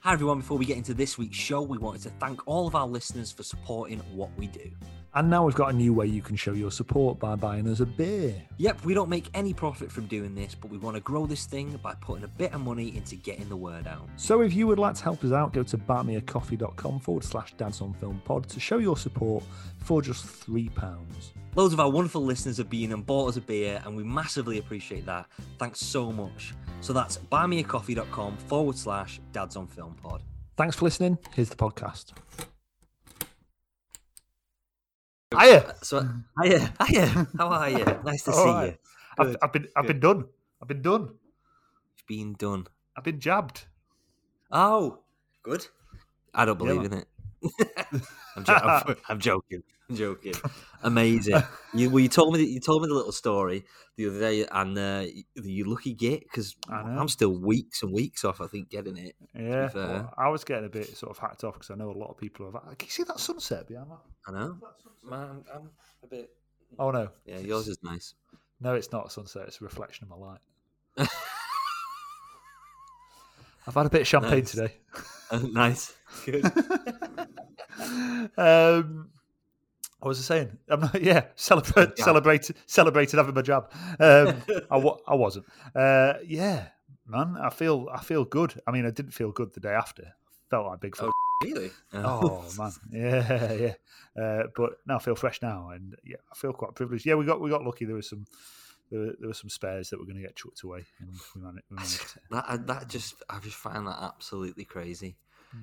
[0.00, 2.74] Hi everyone, before we get into this week's show, we wanted to thank all of
[2.74, 4.70] our listeners for supporting what we do.
[5.16, 7.80] And now we've got a new way you can show your support by buying us
[7.80, 8.34] a beer.
[8.58, 11.46] Yep, we don't make any profit from doing this, but we want to grow this
[11.46, 14.06] thing by putting a bit of money into getting the word out.
[14.16, 17.80] So if you would like to help us out, go to buymeacoffee.com forward slash dads
[17.80, 19.42] on film pod to show your support
[19.78, 20.70] for just £3.
[21.54, 24.58] Loads of our wonderful listeners have been and bought us a beer, and we massively
[24.58, 25.24] appreciate that.
[25.58, 26.52] Thanks so much.
[26.82, 30.22] So that's buymeacoffee.com forward slash dads on film pod.
[30.58, 31.16] Thanks for listening.
[31.34, 32.12] Here's the podcast.
[35.38, 35.74] Hiya.
[35.82, 36.06] So,
[36.42, 37.84] hiya, hiya, how are you?
[38.04, 38.70] Nice to All see right.
[38.70, 38.78] you.
[39.18, 39.88] I've, I've been I've good.
[39.88, 40.24] been done.
[40.62, 41.02] I've been done.
[41.96, 42.66] You've been done.
[42.96, 43.66] I've been jabbed.
[44.50, 45.00] Oh,
[45.42, 45.66] good.
[46.34, 47.06] I don't Yeah, believe in it.
[48.36, 49.62] I'm, jo- I'm, I'm joking.
[49.88, 50.34] I'm joking.
[50.82, 51.42] Amazing.
[51.74, 53.64] You, well, you told me that you told me the little story
[53.96, 56.54] the other day, and uh, y- you lucky git because.
[56.68, 58.40] I'm still weeks and weeks off.
[58.40, 59.14] I think getting it.
[59.34, 61.98] Yeah, well, I was getting a bit sort of hacked off because I know a
[61.98, 62.78] lot of people have.
[62.78, 63.98] Can you see that sunset behind that?
[64.28, 64.58] I know.
[65.08, 65.70] Man, I'm, I'm
[66.02, 66.30] a bit.
[66.78, 68.14] Oh no, Yeah, yours is nice.
[68.60, 69.44] no, it's not a sunset.
[69.46, 70.40] It's a reflection of my light.
[73.66, 74.50] I've had a bit of champagne Nice.
[74.52, 74.74] today.
[75.30, 75.94] Uh, nice.
[76.24, 76.44] Good.
[78.36, 79.08] um,
[79.98, 80.56] what was I saying?
[80.68, 81.98] I'm not, yeah, celebrate, Jab.
[81.98, 83.72] celebrated, celebrated having my job.
[83.98, 84.36] Um,
[84.70, 85.46] I, wa- I wasn't.
[85.74, 86.66] Uh, yeah,
[87.06, 88.54] man, I feel, I feel good.
[88.68, 90.12] I mean, I didn't feel good the day after.
[90.48, 90.94] Felt like big.
[91.00, 91.10] Oh,
[91.42, 91.70] really?
[91.92, 93.74] Oh man, yeah, yeah.
[94.22, 97.06] Uh, but now I feel fresh now, and yeah, I feel quite privileged.
[97.06, 97.84] Yeah, we got we got lucky.
[97.84, 98.24] There was some
[98.90, 101.40] there were, there were some spares that were going to get chucked away, and we
[101.42, 101.64] managed.
[101.70, 105.16] We managed That that just I just find that absolutely crazy.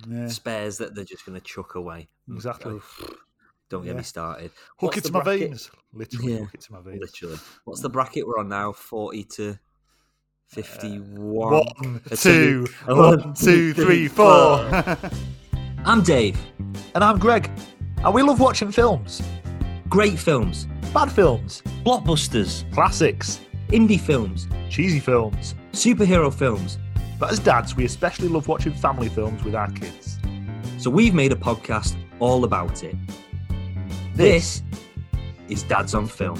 [0.08, 2.08] yeah, Spares that they're just going to chuck away.
[2.30, 2.80] exactly.
[3.70, 3.96] Don't get Yeah.
[3.98, 4.50] me started.
[4.78, 5.70] Hook What's it to my veins.
[5.92, 6.38] Literally, Yeah.
[6.40, 7.00] hook it to my veins.
[7.00, 7.38] Literally.
[7.64, 8.72] What's the bracket we're on now?
[8.72, 9.58] Forty to
[10.48, 11.52] fifty-one.
[11.52, 14.58] One, Uh, two, two, one, two, three, four.
[15.84, 16.38] I'm Dave.
[16.94, 17.50] and I'm Greg,
[18.02, 19.22] and we love watching films,
[19.88, 25.54] Great films, bad films, blockbusters, classics, indie films, cheesy films.
[25.72, 26.78] superhero films.
[27.18, 30.18] But as dads, we especially love watching family films with our kids.
[30.78, 32.96] So we've made a podcast all about it.
[34.14, 34.62] This
[35.48, 36.38] is Dads on Film.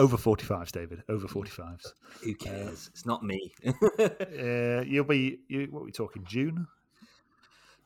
[0.00, 1.02] Over 45s, David.
[1.10, 1.92] Over 45s.
[2.24, 2.88] Who cares?
[2.92, 3.52] It's not me.
[4.00, 6.66] Uh, you'll be, you, what are we talking, June?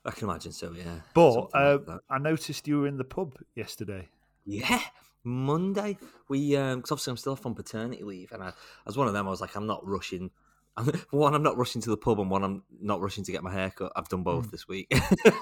[0.05, 0.73] I can imagine so.
[0.73, 1.01] Yeah.
[1.13, 2.01] But uh, like.
[2.09, 4.09] I noticed you were in the pub yesterday.
[4.47, 4.81] Yeah,
[5.25, 5.99] Monday.
[6.29, 8.53] We um, cause obviously I'm still off on paternity leave, and I,
[8.87, 10.31] as one of them, I was like, I'm not rushing.
[11.11, 13.53] One, I'm not rushing to the pub, and one, I'm not rushing to get my
[13.53, 13.93] hair cut.
[13.97, 14.89] I've done both this week.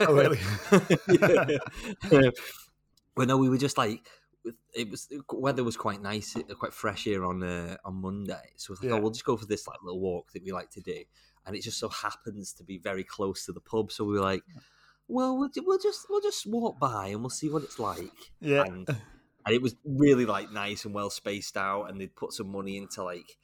[0.01, 0.39] Oh, really?
[2.11, 2.31] yeah.
[3.15, 4.07] but no, we were just like,
[4.75, 8.51] it was the weather was quite nice, uh, quite fresh here on uh, on Monday.
[8.57, 8.93] So we thought, Yeah.
[8.95, 11.05] oh, we'll just go for this like little walk that we like to do,
[11.47, 13.93] and it just so happens to be very close to the pub.
[13.93, 14.43] So we were like,
[15.09, 18.11] well, we'll, we'll just we'll just walk by and we'll see what it's like
[18.41, 18.63] Yeah.
[18.65, 22.51] and, and it was really like nice and well spaced out and they'd put some
[22.51, 23.37] money into like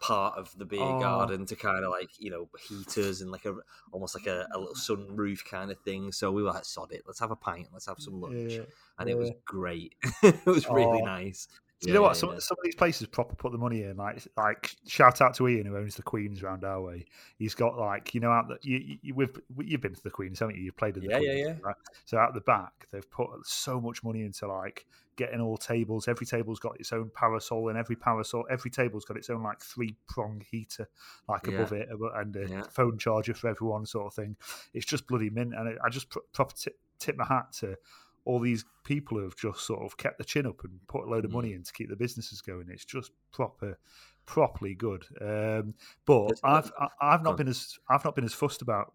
[0.00, 0.98] part of the beer Oh.
[0.98, 3.54] garden to kind of like you know heaters and like a
[3.92, 5.08] almost like a, a little mm.
[5.14, 7.86] sunroof kind of thing so we were like sod it let's have a pint let's
[7.86, 8.62] have some lunch Yeah.
[8.98, 11.04] and it was great it was really Oh.
[11.04, 11.48] nice
[11.80, 12.08] Do you know what?
[12.08, 12.38] Yeah, Some, yeah.
[12.40, 13.96] some of these places proper put the money in.
[13.96, 17.06] Like, like shout out to Ian who owns the Queens round our way.
[17.38, 20.40] He's got like you know out that you, you we've you've been to the Queens,
[20.40, 20.62] haven't you?
[20.62, 21.66] You've played in the Yeah, yeah, Queens, yeah.
[21.66, 21.76] Right?
[22.04, 24.84] So out the back, they've put so much money into like
[25.16, 26.06] getting all tables.
[26.06, 29.60] Every table's got its own parasol, and every parasol, every table's got its own like
[29.60, 30.88] three prong heater,
[31.28, 31.54] like Yeah.
[31.54, 32.62] above it, and a Yeah.
[32.64, 34.36] phone charger for everyone, sort of thing.
[34.74, 37.76] It's just bloody mint, and I just pr- proper tip, tip my hat to
[38.24, 41.10] all these people who have just sort of kept the chin up and put a
[41.10, 41.34] load of Mm.
[41.34, 42.66] money in to keep the businesses going.
[42.68, 43.78] It's just proper,
[44.26, 45.04] properly good.
[45.20, 45.74] Um,
[46.06, 48.92] but I've I- I've not been as I've not been as fussed about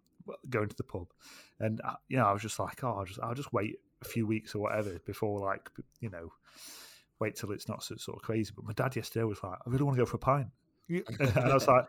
[0.50, 1.08] going to the pub,
[1.60, 4.06] and uh, you know I was just like, oh, I'll just I'll just wait a
[4.06, 5.70] few weeks or whatever before like
[6.00, 6.32] you know
[7.20, 8.52] wait till it's not so sort of crazy.
[8.56, 10.48] But my dad yesterday was like, I really want to go for a pint,
[10.90, 11.86] and I was like.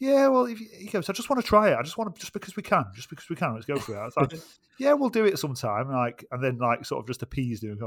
[0.00, 1.76] Yeah, well, if you, he goes, I just want to try it.
[1.76, 3.96] I just want to, just because we can, just because we can, let's go for
[3.96, 3.98] it.
[3.98, 4.32] I was like,
[4.78, 5.90] yeah, we'll do it sometime.
[5.90, 7.78] Like, and then like sort of just appeased him.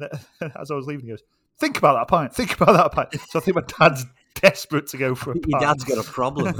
[0.40, 1.22] As I was leaving, he goes,
[1.58, 3.20] think about that pint, think about that pint.
[3.30, 5.46] So I think my dad's desperate to go for a pint.
[5.48, 6.54] your dad's got a problem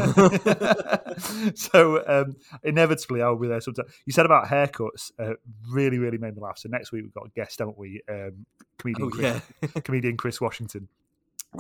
[1.54, 3.86] so um, inevitably, I'll be there sometime.
[4.06, 5.34] You said about haircuts, uh,
[5.70, 6.58] really, really made me laugh.
[6.58, 8.02] So next week we've got a guest, haven't we?
[8.08, 8.46] Um,
[8.78, 10.88] comedian, oh Chris, yeah comedian Chris Washington.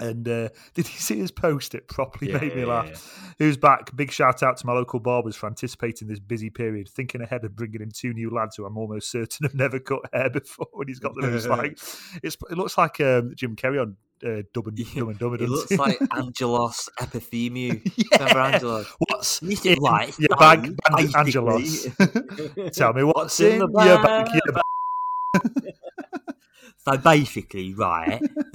[0.00, 1.74] And uh, did you see his post?
[1.74, 2.88] It properly Yeah, made me yeah, laugh.
[2.90, 3.32] yeah.
[3.38, 3.94] Who's back?
[3.96, 7.54] Big shout out to my local barbers for anticipating this busy period, thinking ahead of
[7.56, 10.66] bringing in two new lads who I'm almost certain have never cut hair before.
[10.78, 11.34] And he's got them.
[11.34, 11.72] It's like
[12.22, 15.72] it's, it looks like um, Jim Carrey on uh, Dumb and Dumb and doesn't looks
[15.72, 16.88] like Angelos.
[17.00, 18.46] Remember yeah.
[18.54, 18.86] Angelos?
[19.08, 19.76] What's in your
[20.30, 21.86] so bag, An- Angelos?
[22.72, 24.26] Tell me what's, What's in in, the your bag.
[24.26, 24.40] bag?
[24.46, 24.62] Your bag.
[26.88, 28.20] So basically, right.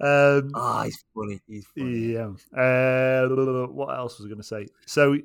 [0.00, 1.40] Um, Ah, he's funny.
[1.46, 2.12] He's funny.
[2.14, 2.30] Yeah.
[2.58, 3.28] Uh,
[3.66, 4.66] what else was I going to say?
[4.86, 5.16] So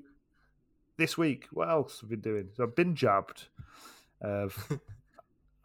[0.97, 2.49] this week, what else have I been doing?
[2.55, 3.47] So I've been jabbed.
[4.23, 4.49] Uh,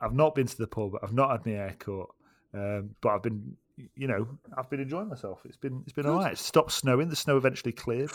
[0.00, 0.92] I've not been to the pub.
[1.02, 2.06] I've not had my hair cut.
[2.54, 3.56] Um, but I've been,
[3.96, 4.26] you know,
[4.56, 5.40] I've been enjoying myself.
[5.44, 6.32] It's been, it's been all right.
[6.32, 7.08] It stopped snowing.
[7.08, 8.10] The snow eventually cleared.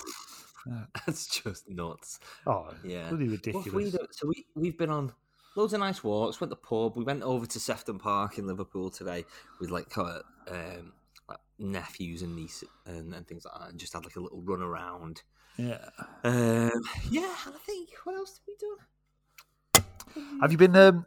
[1.06, 2.20] That's just nuts.
[2.46, 3.04] Oh, Yeah.
[3.04, 3.94] What have we ridiculous.
[4.12, 5.14] So we we've been on
[5.58, 6.40] loads of nice walks.
[6.40, 6.96] Went to the pub.
[6.96, 9.26] We went over to Sefton Park in Liverpool today
[9.60, 10.94] with like um,
[11.28, 14.42] like nephews and niece and, and things like that, and just had like a little
[14.42, 15.24] run around.
[15.58, 15.90] Yeah.
[16.24, 19.84] Um, yeah, and I think what else have we
[20.24, 20.40] done?
[20.42, 20.76] Have you been?
[20.76, 21.06] Um,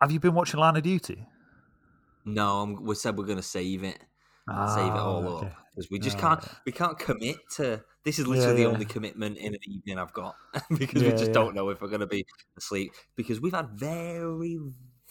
[0.00, 1.26] have you been watching Line of Duty?
[2.24, 3.98] No, I'm, we said we're going to save it,
[4.48, 5.46] save it all Ah, okay.
[5.46, 6.42] up because we just Ah, can't.
[6.44, 6.58] yeah.
[6.66, 7.82] We can't commit to.
[8.04, 8.66] This is literally the yeah.
[8.68, 10.34] only commitment in an evening I've got
[10.76, 11.32] because we just yeah.
[11.32, 12.26] don't know if we're going to be
[12.58, 14.58] asleep because we've had very,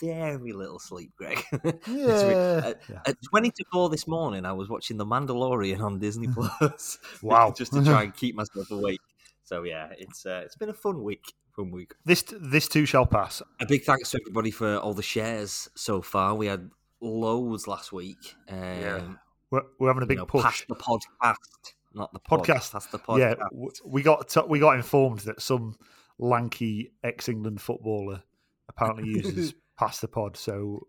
[0.01, 1.42] very little sleep, Greg.
[1.88, 2.62] Yeah.
[2.66, 3.00] At, Yeah.
[3.06, 6.98] at twenty to four this morning, I was watching The Mandalorian on Disney Plus.
[7.22, 7.54] Wow.
[7.57, 9.00] just to try and keep myself awake.
[9.44, 11.24] So yeah, it's uh, it's been a fun week.
[11.56, 11.94] Fun week.
[12.06, 13.42] This this too shall pass.
[13.62, 16.36] A big thanks to everybody for all the shares so far.
[16.36, 16.69] We had
[17.01, 18.36] loads last week.
[18.50, 19.01] Um, Yeah.
[19.50, 20.65] We're, we're having a you big know, push.
[20.68, 22.71] the podcast, not the pod, Podcast.
[22.71, 23.19] Past the podcast.
[23.19, 25.75] Yeah, we got t- we got informed that some
[26.18, 28.24] lanky ex-England footballer
[28.69, 30.88] apparently uses past the pod, so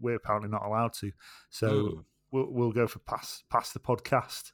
[0.00, 1.10] we're apparently not allowed to.
[1.50, 1.98] So Hmm.
[2.30, 4.52] we'll we'll go for pass past the podcast.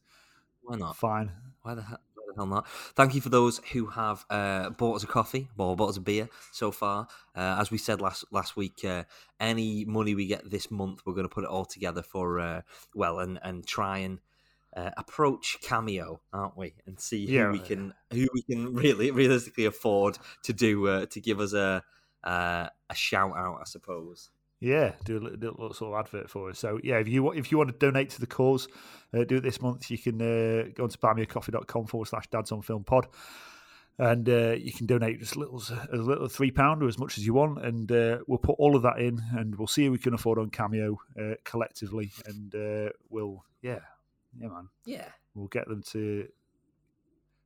[0.63, 0.97] Why not?
[0.97, 1.33] Fine.
[1.63, 1.99] Why the, hell,
[2.35, 2.67] the hell?
[2.95, 6.01] Thank you for those who have uh, bought us a coffee or bought us a
[6.01, 7.09] beer so far.
[7.35, 9.05] Uh, as we said last last week, uh,
[9.41, 12.63] any money we get this month, we're going to put it all together for uh,
[12.95, 14.19] well and and try and
[14.77, 16.75] uh, approach Cameo, aren't we?
[16.87, 17.51] And see who Yeah.
[17.51, 21.83] we can who we can really realistically afford to do uh, to give us a
[22.25, 24.31] uh, a shout out, I suppose.
[24.65, 26.59] Yeah, do a little, little sort of advert for us.
[26.61, 28.69] So yeah, if you if you want to donate to the cause,
[29.13, 29.91] uh, do it this month.
[29.91, 33.09] You can uh, go on to buymeacoffee.com forward slash dads on film pod.
[33.99, 37.19] And uh, you can donate just little, as a little three pound or as much
[37.19, 39.93] as you want, and uh, we'll put all of that in, and we'll see who
[39.93, 43.81] we can afford on Cameo uh, collectively, and uh, we'll yeah,
[44.41, 45.05] yeah, man, Yeah.
[45.35, 46.27] we'll get them to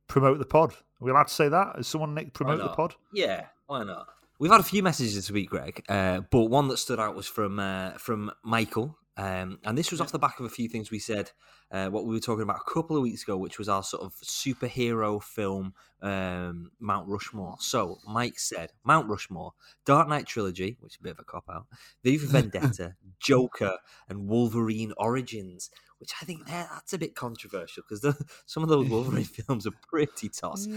[0.07, 0.71] promote the pod.
[0.71, 1.75] Are we allowed to say that?
[1.75, 2.95] Has someone Nick promote the pod?
[3.13, 4.07] Yeah, why not?
[4.39, 7.25] We've had a few messages this week, Greg, uh, but one that stood out was
[7.27, 10.91] from uh, from Michael, um, and this was off the back of a few things
[10.91, 11.31] we said,
[11.71, 14.03] uh, what we were talking about a couple of weeks ago, which was our sort
[14.03, 15.73] of superhero film
[16.03, 17.55] um, Mount Rushmore.
[17.59, 19.53] So Mike said Mount Rushmore,
[19.85, 21.65] Dark Knight trilogy, which is a bit of a cop out,
[22.03, 25.71] V for Vendetta, Joker, and Wolverine Origins.
[25.99, 29.73] Which I think eh, that's a bit controversial because some of those Wolverine films are
[29.89, 30.67] pretty toss.
[30.67, 30.75] you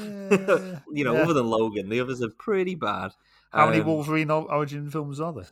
[1.05, 1.23] know, Yeah.
[1.25, 3.11] other than Logan, the others are pretty bad.
[3.53, 5.49] How many Um, Wolverine origin films are there?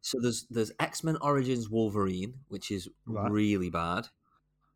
[0.00, 3.30] So there's there's X Men Origins Wolverine, which is Right.
[3.30, 4.08] really bad.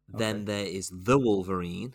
[0.08, 1.94] Then there is the Wolverine,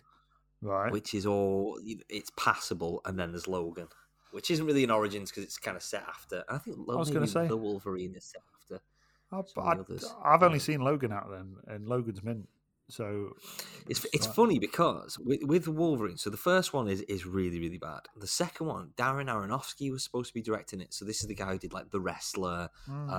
[0.60, 0.92] Right.
[0.92, 3.88] which is all it's passable, and then there's Logan,
[4.32, 6.44] which isn't really an Origins because it's kind of set after.
[6.48, 7.46] I think I was gonna say.
[7.48, 8.80] the Wolverine is set after.
[9.30, 10.14] I've, I, of the others.
[10.22, 12.48] I've only seen Logan out of them, and Logan's mint.
[12.92, 13.32] So
[13.88, 14.36] It's it's right.
[14.36, 18.02] funny because with, with Wolverine, so the first one is is really really bad.
[18.16, 20.92] The second one, Darren Aronofsky was supposed to be directing it.
[20.92, 23.10] So this is the guy who did like The Wrestler, Mm.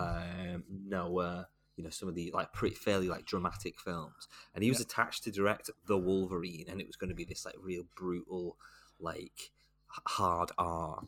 [0.56, 4.70] um, Noah, you know, some of the like pretty fairly like dramatic films, and he
[4.70, 4.84] was Yeah.
[4.86, 8.58] attached to direct The Wolverine, and it was going to be this like real brutal,
[9.00, 9.51] like
[9.88, 11.08] hard R.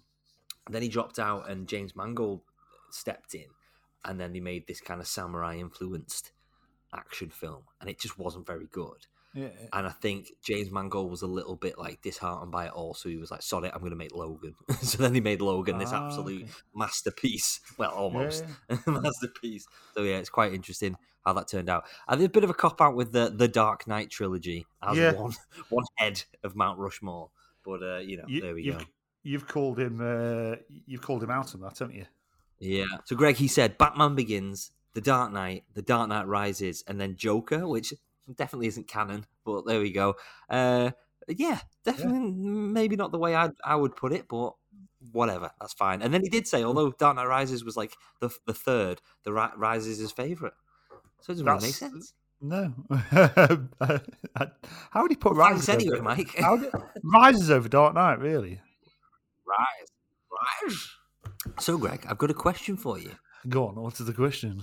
[0.65, 2.41] And then he dropped out, and James Mangold
[2.89, 3.49] stepped in,
[4.03, 6.31] and then they made this kind of samurai influenced
[6.97, 9.05] action film, and it just wasn't very good.
[9.33, 12.93] yeah, And I think James Mangold was a little bit like disheartened by it all,
[12.93, 15.77] so he was like, "Sorry, I'm going to make Logan." so then he made Logan,
[15.77, 16.51] this Ah, absolute okay.
[16.73, 17.59] masterpiece.
[17.77, 19.67] Well, almost Yeah, masterpiece.
[19.93, 21.85] So yeah, it's quite interesting how that turned out.
[22.07, 24.97] I think a bit of a cop out with the the Dark Knight trilogy as
[24.97, 25.11] Yeah.
[25.13, 25.33] one
[25.69, 27.29] one head of Mount Rushmore,
[27.65, 28.85] but uh, you know, You- there we you've, go.
[29.23, 29.99] You've called him.
[29.99, 32.05] Uh, you've called him out on that, haven't you?
[32.59, 32.85] Yeah.
[33.05, 37.17] So Greg, he said Batman Begins, The Dark Knight, The Dark Knight Rises, and then
[37.17, 37.93] Joker, which
[38.33, 40.15] definitely isn't canon, but there we go.
[40.49, 40.91] Uh,
[41.27, 44.53] yeah, definitely maybe not the way I I would put it, but
[45.11, 46.01] whatever, that's fine.
[46.01, 49.33] And then he did say, although Dark Knight Rises was like the the third, The
[49.33, 50.53] Ri- Rise is his favorite,
[51.19, 52.13] so it doesn't really make sense.
[52.41, 52.73] No.
[54.91, 55.99] How would he put Rises thanks anyway?
[55.99, 56.35] Mike.
[56.37, 56.71] How did,
[57.03, 58.61] Rises over Dark Knight, really?
[59.45, 59.89] Rise.
[60.63, 60.89] Rise.
[61.59, 63.11] So, Greg, I've got a question for you.
[63.49, 64.61] Go on, what's the question?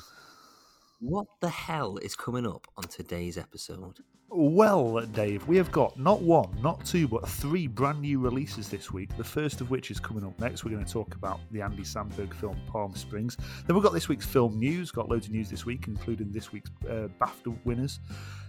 [1.01, 3.99] What the hell is coming up on today's episode?
[4.35, 8.91] Well, Dave, we have got not one, not two, but three brand new releases this
[8.91, 9.15] week.
[9.19, 10.65] The first of which is coming up next.
[10.65, 13.37] We're going to talk about the Andy Samberg film Palm Springs.
[13.67, 14.91] Then we've got this week's film news.
[14.91, 18.01] Got loads of news this week, including this week's uh, BAFTA winners.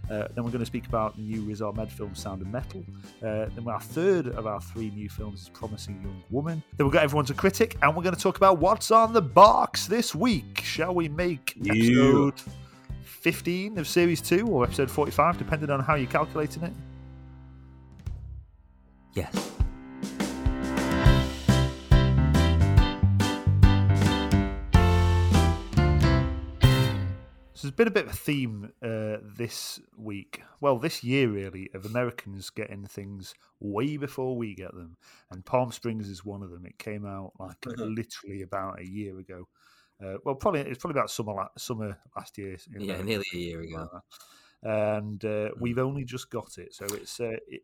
[0.10, 2.86] Uh, then we're going to speak about the new Riz Ahmed film Sound of Metal.
[3.22, 6.64] Uh, then our third of our three new films is Promising Young Woman.
[6.78, 9.22] Then we've got Everyone's a Critic, and we're going to talk about what's on the
[9.22, 10.62] box this week.
[10.64, 12.42] Shall we make episode
[13.24, 16.74] 15 of Series 2 or episode 45, depending on how you're calculating it?
[19.14, 19.52] Yes.
[27.56, 31.70] So there's been a bit of a theme uh, this week, well, this year really,
[31.74, 34.98] of Americans getting things way before we get them,
[35.32, 36.66] and Palm Springs is one of them.
[36.66, 37.96] It came out like Mhm.
[37.96, 39.48] literally about a year ago.
[40.04, 42.58] Uh, well, probably it's probably about summer la- summer last year.
[42.72, 44.02] Yeah, America, nearly a year ago.
[44.64, 46.74] and uh, we've only just got it.
[46.74, 47.62] So it's uh, it,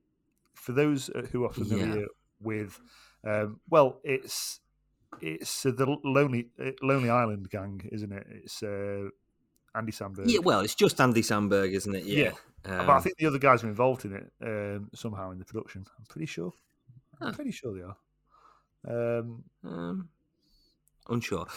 [0.54, 1.64] for those uh, who are Yeah.
[1.64, 2.06] familiar
[2.42, 2.80] with,
[3.26, 4.60] um, well, it's
[5.22, 8.28] it's uh, the lonely uh, Lonely Island gang, isn't it?
[8.30, 9.10] It's uh,
[9.76, 10.24] Andy Samberg.
[10.30, 12.04] Yeah, well, it's just Andy Samberg, isn't it?
[12.06, 12.32] Yeah.
[12.64, 15.46] but I Um, think the other guys are involved in it um, somehow in the
[15.46, 15.86] production.
[15.98, 16.54] I'm pretty sure.
[17.22, 17.34] I'm Huh.
[17.34, 19.20] pretty sure they are.
[19.20, 20.10] Um, um,
[21.10, 21.48] unsure.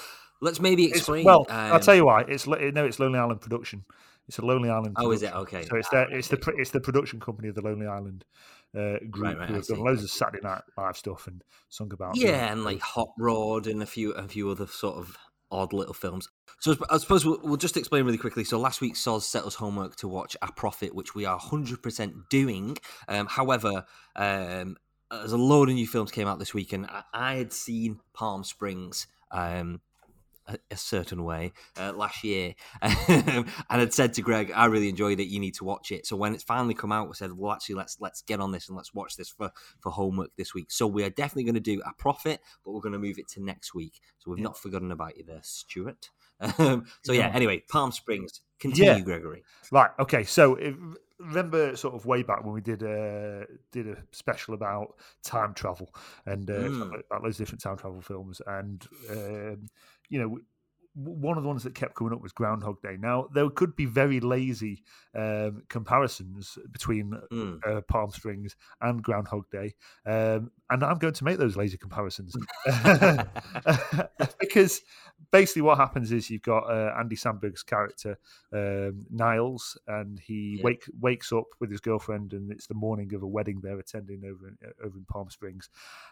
[0.43, 1.25] Let's maybe it's, explain.
[1.25, 2.23] well, I'll um, tell you why.
[2.23, 3.85] It's no, it's Lonely Island production.
[4.29, 4.97] It's a Lonely Island.
[4.99, 5.35] Oh, is it?
[5.35, 5.65] Okay.
[5.65, 6.53] So it's Ah, the it's the okay.
[6.53, 8.25] pr- it's the production company of the Lonely Island
[8.77, 11.93] uh, group right, who I have done loads of Saturday Night Live stuff and sung
[11.93, 12.15] about.
[12.15, 15.17] the- Yeah, and like Hot Rod and a few a few other sort of
[15.51, 16.29] odd little films.
[16.61, 18.45] So I suppose we'll, we'll just explain really quickly.
[18.45, 21.83] So last week Soz set us homework to watch A Prophet, which we are hundred
[21.83, 22.79] percent doing.
[23.09, 23.85] Um, however,
[24.17, 24.77] um,
[25.11, 28.01] there's a load of new films came out this week, and I, I had seen
[28.15, 29.07] Palm Springs.
[29.31, 29.81] Um,
[30.47, 35.21] a, a certain way uh, last year, and had said to Greg, "I really enjoyed
[35.21, 35.29] it.
[35.29, 37.77] You need to watch it." So when it's finally come out, we said, "Well, actually,
[37.77, 40.87] let's let's get on this and let's watch this for for homework this week." So
[40.87, 43.43] we are definitely going to do a prophet, but we're going to move it to
[43.43, 44.01] next week.
[44.19, 44.45] So we've Yeah.
[44.45, 46.11] not forgotten about you there, Stuart.
[46.59, 47.31] Um, so yeah.
[47.33, 48.41] Anyway, Palm Springs.
[48.59, 49.01] Continue, Yeah.
[49.01, 49.45] Gregory.
[49.71, 49.91] Right.
[50.01, 50.25] Okay.
[50.25, 50.75] So if,
[51.19, 54.95] remember, sort of way back when we did a did a special about
[55.25, 55.95] time travel
[56.27, 57.01] and uh, Mm.
[57.11, 59.69] about loads of different time travel films, and um,
[60.13, 60.39] you know.
[60.95, 62.99] One of the ones that kept coming up was Groundhog Day.
[63.01, 67.61] Now there could be very lazy um, comparisons between Mm.
[67.67, 72.37] uh, Palm Springs and Groundhog Day, um, and I'm going to make those lazy comparisons
[74.41, 74.83] because
[75.31, 78.19] basically what happens is you've got uh, Andy Samberg's character
[78.53, 80.65] um, Niles, and he Yeah.
[80.65, 84.25] wake wakes up with his girlfriend, and it's the morning of a wedding they're attending
[84.27, 85.71] over in, uh, over in Palm Springs,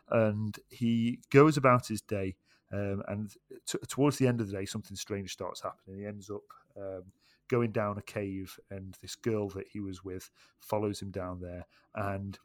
[0.08, 2.36] and he goes about his day.
[2.72, 3.34] Um, and
[3.66, 6.00] t- towards the end of the day, something strange starts happening.
[6.00, 6.42] He ends up
[6.76, 7.02] um,
[7.48, 11.66] going down a cave, and this girl that he was with follows him down there,
[11.94, 12.38] and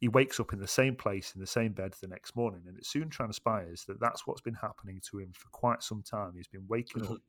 [0.00, 2.62] he wakes up in the same place in the same bed the next morning.
[2.66, 6.32] And it soon transpires that that's what's been happening to him for quite some time.
[6.34, 7.18] He's been waking up.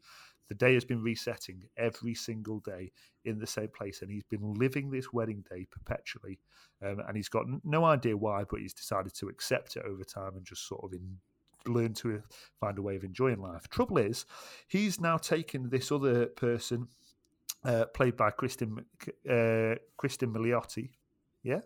[0.50, 2.92] The day has been resetting every single day
[3.24, 6.40] in the same place, and he's been living this wedding day perpetually.
[6.86, 10.04] Um, and he's got n- no idea why, but he's decided to accept it over
[10.04, 11.20] time and just sort of in,
[11.68, 12.22] learn to
[12.60, 13.68] find a way of enjoying life.
[13.70, 14.26] Trouble is,
[14.68, 16.88] he's now taken this other person,
[17.64, 18.86] uh, played by Kristen
[19.30, 20.90] uh, Kristen Milioti,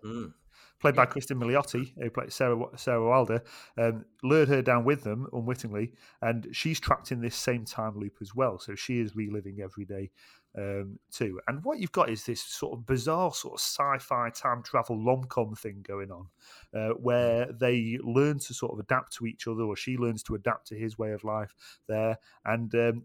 [0.04, 0.34] Mm.
[0.80, 3.44] played by Kristen Milioti, who played Sarah Sarah Wilder,
[3.78, 8.18] um, lured her down with them unwittingly, and she's trapped in this same time loop
[8.22, 8.60] as well.
[8.60, 10.12] So she is reliving every day
[10.58, 11.40] um, too.
[11.48, 15.56] And what you've got is this sort of bizarre sort of sci-fi time travel rom-com
[15.56, 16.28] thing going on,
[16.74, 20.36] uh, where they learn to sort of adapt to each other, or she learns to
[20.36, 21.54] adapt to his way of life
[21.88, 23.04] there, and um,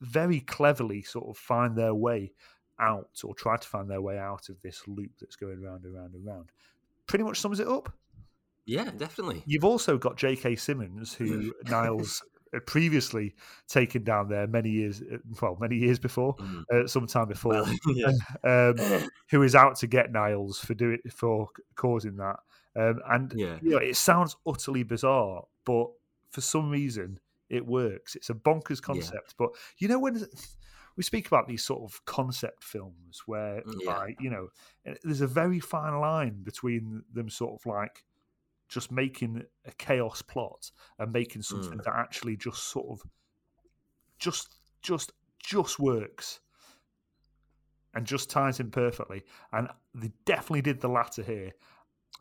[0.00, 2.32] very cleverly sort of find their way
[2.80, 5.94] out or try to find their way out of this loop that's going round and
[5.94, 6.50] round and round.
[7.06, 7.92] Pretty much sums it up.
[8.64, 9.42] Yeah, definitely.
[9.46, 10.56] You've also got J.K.
[10.56, 12.22] Simmons, who Niles
[12.60, 13.34] previously
[13.68, 16.64] taken down there many years, uh, well, many years before, Mm.
[16.72, 18.12] uh, sometime before, yeah.
[18.44, 18.76] um,
[19.30, 22.36] who is out to get Niles for doing for causing that.
[22.74, 23.58] Um, and yeah.
[23.62, 25.88] you know, it sounds utterly bizarre, but
[26.30, 27.18] for some reason
[27.50, 28.16] it works.
[28.16, 30.14] It's a bonkers concept, but you know when
[30.96, 33.96] we speak about these sort of concept films where, Mm, yeah.
[33.98, 34.48] like, you know,
[34.86, 38.04] eh, there's a very fine line between them sort of like
[38.72, 41.84] just making a chaos plot and making something Mm.
[41.84, 43.02] that actually just sort of
[44.18, 44.48] just
[44.82, 46.40] just just works.
[47.94, 49.22] and just ties in perfectly.
[49.52, 51.52] And they definitely did the latter here.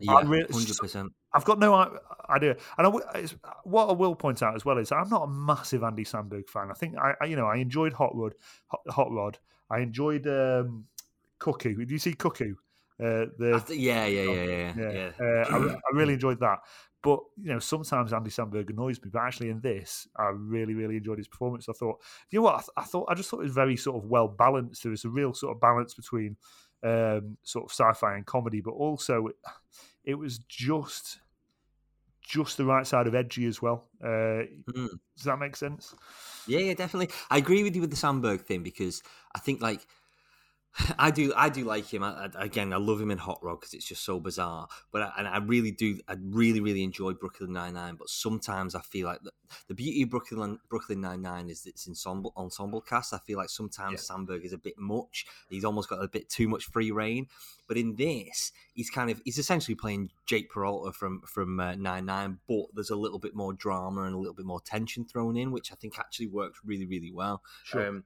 [0.01, 1.13] Yeah, re- hundred percent.
[1.33, 1.73] I've got no
[2.29, 5.23] idea, and I w- it's- what I will point out as well is I'm not
[5.23, 6.69] a massive Andy Samberg fan.
[6.71, 8.35] I think I, I you know, I enjoyed Hot Rod.
[8.67, 9.39] Hot, Hot Rod.
[9.69, 10.87] I enjoyed um,
[11.39, 11.75] Cuckoo.
[11.75, 12.55] Did you see Cuckoo?
[13.01, 15.11] Uh, the Yeah, yeah, yeah, yeah, yeah, yeah.
[15.19, 16.59] Uh, I, I really enjoyed that.
[17.03, 19.09] But you know, sometimes Andy Samberg annoys me.
[19.11, 21.67] But actually, in this, I really, really enjoyed his performance.
[21.67, 22.55] I thought, you know what?
[22.55, 24.83] I, th- I thought I just thought it was very sort of well balanced.
[24.83, 26.37] There was a real sort of balance between
[26.83, 29.35] um, sort of sci-fi and comedy, but also it,
[30.03, 31.19] it was just
[32.21, 33.89] just the right side of edgy as well.
[34.03, 34.89] Uh, Mm.
[35.15, 35.93] Does that make sense?
[36.47, 37.13] Yeah, yeah, definitely.
[37.29, 39.03] I agree with you with the Samberg thing because
[39.35, 39.85] I think like
[40.97, 42.01] I do, I do like him.
[42.03, 44.67] I, I, again, I love him in Hot Rod because it's just so bizarre.
[44.91, 47.95] But I, and I really do, I really, really enjoy Brooklyn Nine Nine.
[47.95, 49.31] But sometimes I feel like the,
[49.67, 53.13] the beauty of Brooklyn Brooklyn Nine Nine is its ensemble ensemble cast.
[53.13, 54.15] I feel like sometimes Yeah.
[54.15, 55.25] Samberg is a bit much.
[55.49, 57.27] He's almost got a bit too much free reign.
[57.67, 62.05] But in this, he's kind of he's essentially playing Jake Peralta from from uh, Nine
[62.05, 62.39] Nine.
[62.47, 65.51] But there's a little bit more drama and a little bit more tension thrown in,
[65.51, 67.41] which I think actually works really, really well.
[67.87, 68.03] Um,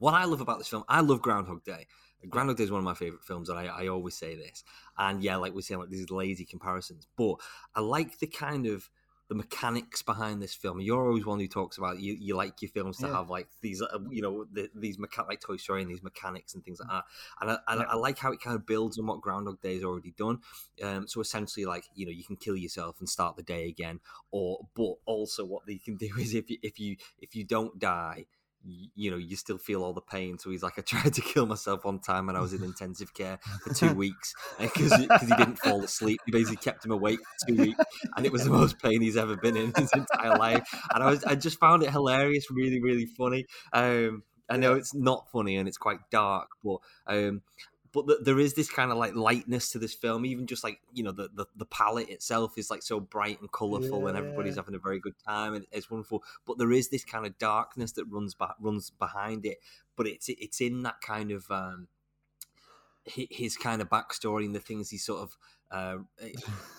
[0.00, 1.86] what I love about this film, I love Groundhog Day.
[2.28, 4.64] Groundhog Day is one of my favorite films, and I, I always say this.
[4.98, 7.36] And yeah, like we're saying, like these lazy comparisons, but
[7.74, 8.90] I like the kind of
[9.28, 10.80] the mechanics behind this film.
[10.80, 13.12] You're always one who talks about you, you like your films to Yeah.
[13.12, 16.52] have like these, uh, you know, the, these mecha- like Toy Story and these mechanics
[16.54, 17.04] and things like that.
[17.40, 17.84] And I, Yeah.
[17.90, 20.40] I like how it kind of builds on what Groundhog Day has already done.
[20.82, 24.00] Um, so essentially, like you know, you can kill yourself and start the day again,
[24.32, 27.78] or but also what they can do is if you if you if you don't
[27.78, 28.26] die,
[28.62, 30.38] you know, you still feel all the pain.
[30.38, 33.14] So he's like, I tried to kill myself one time when I was in intensive
[33.14, 36.20] care for two weeks because he didn't fall asleep.
[36.26, 37.84] He basically kept him awake for two weeks,
[38.16, 40.68] and it was the most pain he's ever been in his entire life.
[40.94, 43.46] And I was, I just found it hilarious, really, really funny.
[43.72, 47.42] Um, I know it's not funny and it's quite dark, but um,
[47.92, 50.24] but th- there is this kind of like lightness to this film.
[50.24, 53.50] Even just like you know the the, the palette itself is like so bright and
[53.50, 56.22] colourful, and everybody's having a very good time, and it's wonderful.
[56.46, 59.58] But there is this kind of darkness that runs back runs behind it.
[59.96, 61.88] But it's it's in that kind of um,
[63.04, 65.36] his kind of backstory and the things he sort of
[65.70, 65.98] uh,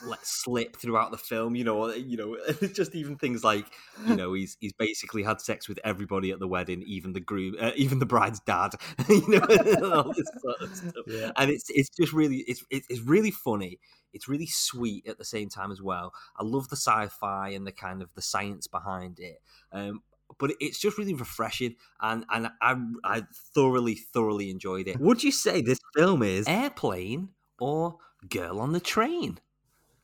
[0.06, 1.56] let slip throughout the film.
[1.56, 2.38] You know, you know,
[2.74, 3.66] just even things like
[4.06, 7.56] you know he's he's basically had sex with everybody at the wedding, even the groom,
[7.60, 8.74] uh, even the bride's dad.
[9.10, 9.40] you know,
[9.94, 11.06] all this sort of stuff.
[11.08, 11.32] Yeah.
[11.38, 13.80] And it's it's just really it's it's it's really funny.
[14.14, 16.12] It's really sweet at the same time as well.
[16.38, 19.38] I love the sci-fi and the kind of the science behind it.
[19.72, 20.02] Um,
[20.38, 23.24] but it's just really refreshing, and and I I
[23.54, 25.00] thoroughly thoroughly enjoyed it.
[25.00, 27.98] Would you say this film is Airplane or
[28.30, 29.40] Girl on the Train?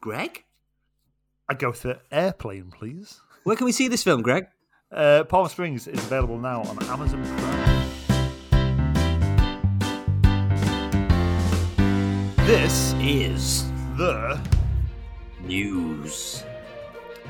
[0.01, 0.43] Greg,
[1.49, 3.21] I go for airplane, please.
[3.43, 4.47] where can we see this film, Greg?
[4.91, 7.67] Uh, Palm Springs is available now on Amazon Prime.
[12.45, 13.65] This Is
[13.97, 14.39] the
[15.41, 16.43] news.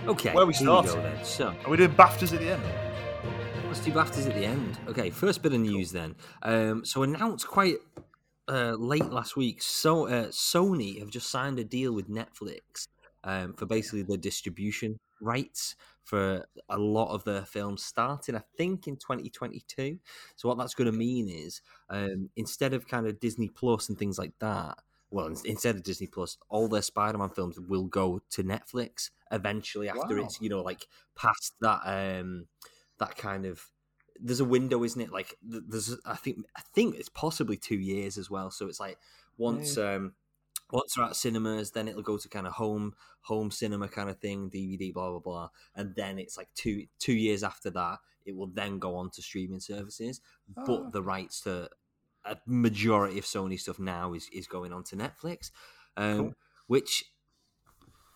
[0.07, 1.01] Okay, Where we starting?
[1.01, 1.23] then.
[1.25, 2.61] So are we doing BAFTAs at the end?
[3.67, 4.77] Let's do BAFTAs at the end.
[4.87, 6.15] Okay, first bit of news then.
[6.43, 7.77] Um, so announced quite
[8.47, 12.87] uh, late last week, so uh, Sony have just signed a deal with Netflix
[13.23, 18.87] um, for basically the distribution rights for a lot of their films, starting I think
[18.87, 19.99] in 2022.
[20.37, 23.97] So what that's going to mean is um, instead of kind of Disney Plus and
[23.97, 24.77] things like that.
[25.09, 30.17] Well, instead of Disney Plus, all their Spider-Man films will go to Netflix eventually after
[30.17, 30.25] Wow.
[30.25, 32.47] it's you know like past that um
[32.99, 33.69] that kind of
[34.19, 35.11] there's a window isn't it?
[35.11, 38.51] Like there's i think i think it's possibly two years as well.
[38.51, 38.97] So it's like
[39.37, 40.13] once um
[40.71, 44.19] once they're at cinemas then it'll go to kind of home home cinema kind of
[44.19, 45.49] thing dvd blah blah blah.
[45.75, 49.21] And then it's like two two years after that it will then go on to
[49.21, 50.19] streaming services.
[50.57, 51.69] Oh, but the rights to
[52.25, 55.49] a majority of sony stuff now is is going on to netflix
[55.95, 56.33] um Cool.
[56.67, 57.05] which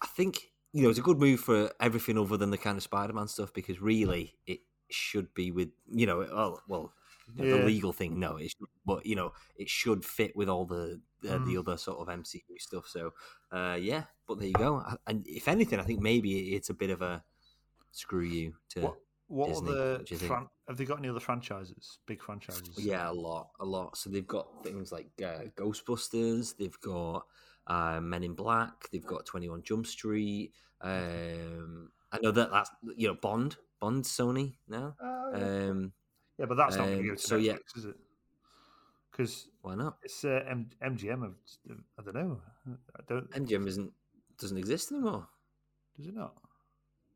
[0.01, 2.83] i think you know it's a good move for everything other than the kind of
[2.83, 4.59] spider-man stuff because really it
[4.93, 6.91] should be with you know oh well
[7.37, 8.53] the legal thing no it
[8.85, 10.99] but you know it should fit with all the
[11.29, 11.59] uh, the Mm.
[11.59, 13.13] other sort of mcu stuff so
[13.51, 16.89] uh yeah but there you go and if anything i think maybe it's a bit
[16.89, 17.23] of a
[17.91, 20.31] screw you to What what Disney, are the what do you think?
[20.31, 21.99] fran- have they got any other franchises?
[22.05, 22.77] Big franchises?
[22.77, 23.95] Yeah, a lot, a lot.
[23.95, 26.57] So they've got things like uh, Ghostbusters.
[26.57, 27.25] They've got
[27.67, 28.89] uh, Men in Black.
[28.91, 30.51] They've got Twenty One Jump Street.
[30.81, 34.95] Um, I know that that's you know Bond, Bond, Sony now.
[35.01, 35.69] Oh, yeah.
[35.69, 35.91] Um,
[36.37, 37.55] yeah, but that's not going to um, go to so, Netflix, yeah.
[37.75, 37.95] is it?
[39.11, 39.97] Because why not?
[40.03, 41.23] it's uh, M- MGM.
[41.25, 41.33] Of,
[41.99, 42.41] I don't know.
[42.69, 43.29] I don't.
[43.31, 43.91] MGM isn't
[44.39, 45.27] doesn't exist anymore.
[45.97, 46.33] Does it not?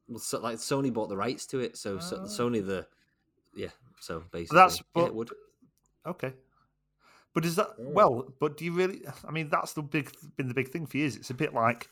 [0.10, 2.26] Well, so, like Sony bought the rights to it, so, so Ah.
[2.26, 2.86] Sony the
[3.56, 3.70] yeah.
[4.02, 5.30] So basically, that's yeah, it would.
[6.06, 6.34] okay.
[7.34, 7.86] But is that Yeah.
[7.90, 8.34] well?
[8.40, 9.02] But do you really?
[9.28, 11.16] I mean, that's the big been the big thing for years.
[11.16, 11.90] It's a bit like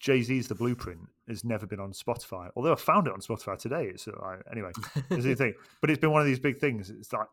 [0.00, 2.48] Jay Z's The Blueprint has never been on Spotify.
[2.56, 3.84] Although I found it on Spotify today.
[3.94, 4.72] It's uh, like anyway.
[5.10, 5.54] It's the thing.
[5.80, 6.90] But it's been one of these big things.
[6.90, 7.28] It's like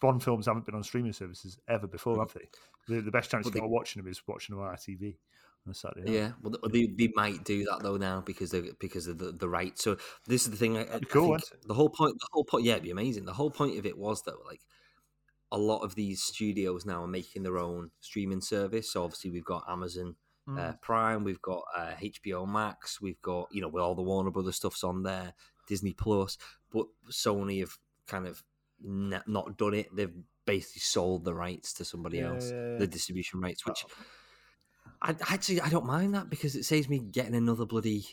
[0.00, 2.48] Bond films haven't been on streaming services ever before, have they?
[2.88, 4.74] The, the best chance Well, you they- got of watching them is watching them on
[4.74, 5.14] ITV
[5.64, 6.12] on a Saturday.
[6.12, 9.48] Yeah, well, they, they might do that though now because they because of the, the
[9.48, 9.78] right.
[9.78, 10.76] So this is the thing.
[10.76, 12.16] I, I cool, think the whole point.
[12.18, 12.64] The whole point.
[12.64, 13.26] Yeah, it'd be amazing.
[13.26, 14.60] The whole point of it was that like
[15.52, 18.92] a lot of these studios now are making their own streaming service.
[18.92, 20.16] So obviously we've got Amazon
[20.48, 20.58] Mm.
[20.58, 24.30] uh, Prime, we've got uh, HBO Max, we've got you know with all the Warner
[24.30, 25.34] Brothers stuff's on there,
[25.68, 26.36] Disney Plus,
[26.72, 28.42] but Sony have kind of
[28.82, 29.94] ne- not done it.
[29.94, 30.12] They've
[30.44, 32.78] basically sold the rights to somebody Yeah, else, yeah, yeah.
[32.78, 33.84] the distribution rights, which.
[33.88, 34.04] Oh.
[35.00, 38.04] I actually I don't mind that because it saves me getting another bloody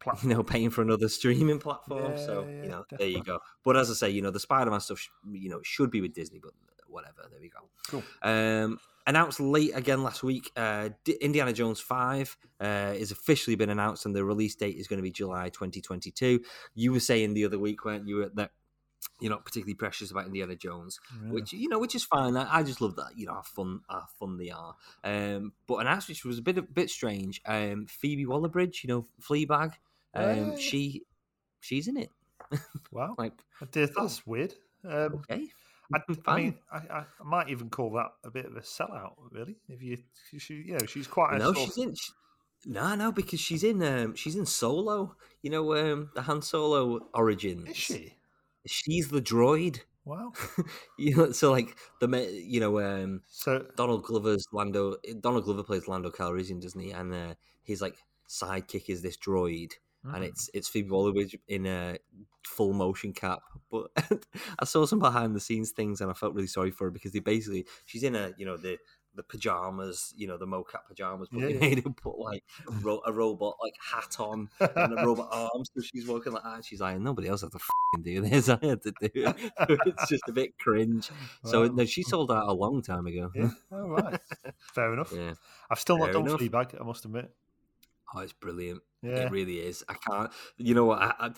[0.00, 0.30] Platform.
[0.30, 2.12] you know paying for another streaming platform.
[2.12, 3.40] Yeah, so yeah, you know there you go.
[3.64, 6.00] But as I say, you know the Spider Man stuff, sh- you know, should be
[6.00, 6.52] with Disney, but
[6.86, 7.26] whatever.
[7.30, 7.68] There we go.
[7.88, 8.02] Cool.
[8.22, 10.52] Um, announced late again last week.
[10.54, 14.86] Uh, D- Indiana Jones Five uh, is officially been announced, and the release date is
[14.86, 16.40] going to be July 2022.
[16.74, 18.52] You were saying the other week, weren't you, that
[19.20, 21.30] you're not particularly precious about Indiana Jones Yeah.
[21.32, 22.36] which you know, which is fine.
[22.36, 24.74] I, I just love that, you know, how fun, how fun they are.
[25.04, 27.40] Um, but an which was a bit, a bit strange.
[27.46, 29.72] Um, Phoebe Waller-Bridge, you know, Fleabag.
[30.14, 30.56] Um, Yeah.
[30.56, 31.02] she,
[31.60, 32.10] she's in it.
[32.92, 33.66] wow, Like, I
[33.96, 34.54] that's weird.
[34.84, 35.48] Um, okay,
[35.94, 39.56] I, I mean, I, I, might even call that a bit of a sellout, really.
[39.68, 39.98] If you,
[40.38, 41.94] she, you know, she's quite a no, she's in.
[41.94, 42.12] She,
[42.66, 43.82] no, no, because she's in.
[43.82, 45.16] Um, she's in Solo.
[45.42, 47.70] You know, um, the Han Solo origins.
[47.70, 48.14] Is she?
[48.66, 49.80] She's the droid.
[50.04, 50.32] Wow.
[50.98, 52.08] You know, so like the,
[52.44, 54.96] you know, um, So Donald Glover's Lando.
[55.20, 56.90] Donald Glover plays Lando Calrissian, doesn't he?
[56.90, 57.96] And uh, his like
[58.28, 61.98] sidekick is this droid, and mm, it's it's Phoebe Waller-Bridge in a
[62.46, 63.40] full motion cap.
[63.70, 63.90] But
[64.58, 67.12] I saw some behind the scenes things, and I felt really sorry for her because
[67.12, 68.78] they basically she's in a you know the
[69.14, 71.60] the pajamas, you know the mocap pajamas, but Yeah, they yeah.
[71.60, 72.44] made her put like
[72.82, 76.54] ro- a robot like hat on and a robot arms, so she's walking like that.
[76.56, 78.48] And she's like, nobody else has to fing do this.
[78.48, 79.52] I had to do it.
[79.86, 81.10] it's just a bit cringe.
[81.44, 81.68] So Wow.
[81.74, 83.30] no, she sold out a long time ago.
[83.34, 84.20] yeah, all right,
[84.74, 85.12] fair enough.
[85.12, 85.34] Yeah.
[85.68, 86.40] I've still not done enough.
[86.40, 87.30] Fleabag, I must admit.
[88.14, 88.82] Oh, it's brilliant.
[89.02, 89.84] Yeah, It really is.
[89.88, 90.30] I can't.
[90.56, 91.00] You know what?
[91.00, 91.30] I, I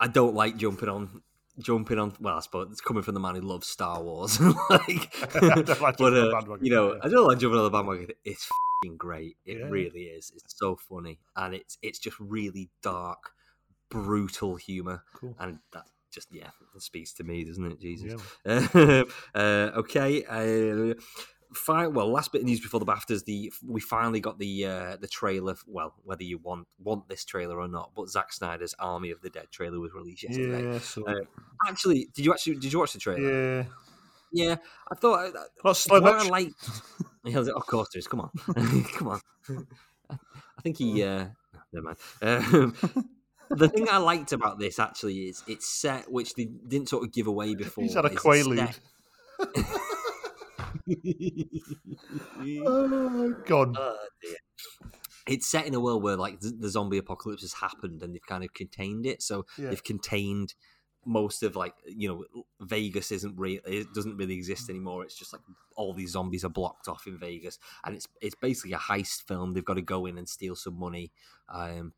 [0.00, 1.22] I don't like jumping on
[1.58, 2.12] jumping on.
[2.20, 4.40] Well, I suppose it's coming from the man who loves Star Wars.
[4.70, 7.00] like, like but jumping on the uh, you know, yeah.
[7.02, 8.08] I don't like jumping on the bandwagon.
[8.24, 8.48] It's
[8.82, 9.36] fing great.
[9.46, 9.66] It Yeah.
[9.66, 10.32] really is.
[10.34, 13.32] It's so funny, and it's it's just really dark,
[13.88, 15.34] brutal humor, cool.
[15.38, 17.80] and that just yeah, it speaks to me, doesn't it?
[17.80, 18.20] Jesus.
[18.44, 19.02] Yeah.
[19.34, 20.24] uh, okay.
[20.24, 20.94] Uh,
[21.52, 21.92] fine.
[21.92, 25.08] Well, last bit of news before the Baftas, the we finally got the uh, the
[25.08, 25.54] trailer.
[25.66, 29.30] Well, whether you want want this trailer or not, but Zack Snyder's Army of the
[29.30, 30.72] Dead trailer was released yesterday.
[30.72, 31.14] Yeah, so, Uh,
[31.68, 33.58] Actually, did you actually did you watch the trailer?
[33.58, 33.64] yeah.
[34.36, 34.56] Yeah,
[34.90, 35.34] I thought.
[35.36, 36.52] uh, Well, slow what I like.
[37.24, 38.06] Yeah, of course, there is.
[38.06, 38.30] Come on,
[38.92, 39.20] come on.
[40.10, 41.02] I think he.
[41.02, 41.26] Uh,
[41.72, 41.96] no, never mind.
[42.20, 42.74] Um,
[43.50, 47.12] the thing I liked about this actually is it's set, which they didn't sort of
[47.12, 47.82] give away before.
[47.84, 48.78] He's had a quaalude.
[52.66, 53.76] Oh, God.
[53.78, 53.96] Oh.
[55.26, 58.26] It's set in a world where like the, the zombie apocalypse has happened and they've
[58.26, 59.22] kind of contained it.
[59.22, 59.70] So Yeah.
[59.70, 60.54] they've contained
[61.06, 62.24] most of like you know
[62.60, 63.60] Vegas isn't real.
[63.66, 65.04] It doesn't really exist anymore.
[65.04, 65.42] It's just like
[65.76, 69.52] all these zombies are blocked off in Vegas, and it's it's basically a heist film.
[69.52, 71.12] They've got to go in and steal some money.
[71.48, 71.92] Um,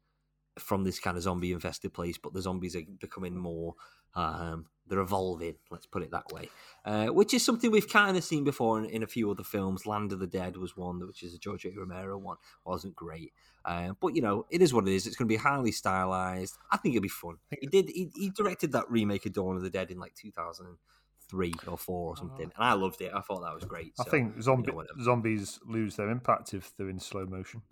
[0.58, 3.74] from this kind of zombie infested place, but the zombies are becoming more.
[4.14, 5.54] Um, they're evolving.
[5.70, 6.48] Let's put it that way,
[6.84, 9.86] uh, which is something we've kind of seen before in, in a few other films.
[9.86, 11.70] Land of the Dead was one, which is a George A.
[11.70, 12.36] Romero one.
[12.64, 13.32] wasn't great,
[13.64, 15.06] uh, but you know it is what it is.
[15.06, 16.56] It's going to be highly stylized.
[16.70, 17.36] I think it'll be fun.
[17.60, 17.88] He did.
[17.88, 22.12] He, he directed that remake of Dawn of the Dead in like 2003 or four
[22.12, 23.12] or something, and I loved it.
[23.14, 23.92] I thought that was great.
[23.98, 27.62] I so, think zombie, you know, zombies lose their impact if they're in slow motion.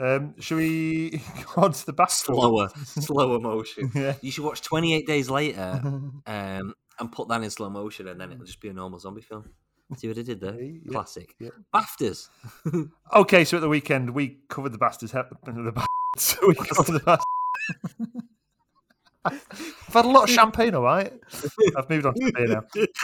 [0.00, 1.10] Um, should we
[1.54, 2.10] go on to the back?
[2.10, 3.90] slower, slower motion.
[3.94, 4.14] Yeah.
[4.22, 5.80] You should watch 28 Days Later
[6.26, 9.22] um, and put that in slow motion, and then it'll just be a normal zombie
[9.22, 9.44] film.
[9.96, 10.60] See what I did there?
[10.60, 11.34] Yeah, Classic.
[11.40, 11.48] yeah.
[11.74, 12.28] BAFTAs.
[13.14, 15.12] okay, so at the weekend we covered the bastards.
[15.12, 16.38] He- the bastards.
[16.46, 17.24] we covered the bastards.
[19.24, 21.12] I've had a lot of champagne, all right.
[21.76, 22.46] I've moved on to beer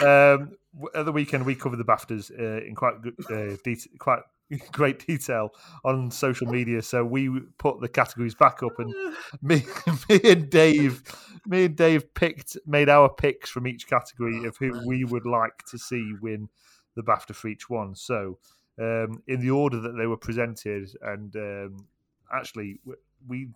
[0.01, 0.33] now.
[0.35, 0.51] Um,
[0.93, 4.21] at the weekend, we covered the BAFTAs uh, in quite good, uh, det- quite
[4.71, 5.49] great detail
[5.83, 6.81] on social media.
[6.81, 8.93] So we put the categories back up, and
[9.41, 9.63] me,
[10.09, 11.03] me and Dave,
[11.45, 15.63] me and Dave picked, made our picks from each category of who we would like
[15.71, 16.49] to see win
[16.95, 17.95] the BAFTA for each one.
[17.95, 18.37] So
[18.79, 21.87] um, in the order that they were presented, and um,
[22.33, 22.79] actually
[23.27, 23.49] we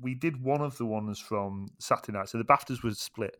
[0.00, 2.28] we did one of the ones from Saturday night.
[2.28, 3.36] So the BAFTAs was split.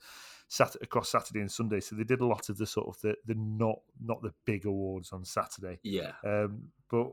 [0.48, 1.80] Sat across Saturday and Sunday.
[1.80, 4.66] So they did a lot of the sort of the the not not the big
[4.66, 5.78] awards on Saturday.
[5.82, 6.12] Yeah.
[6.24, 7.12] Um, but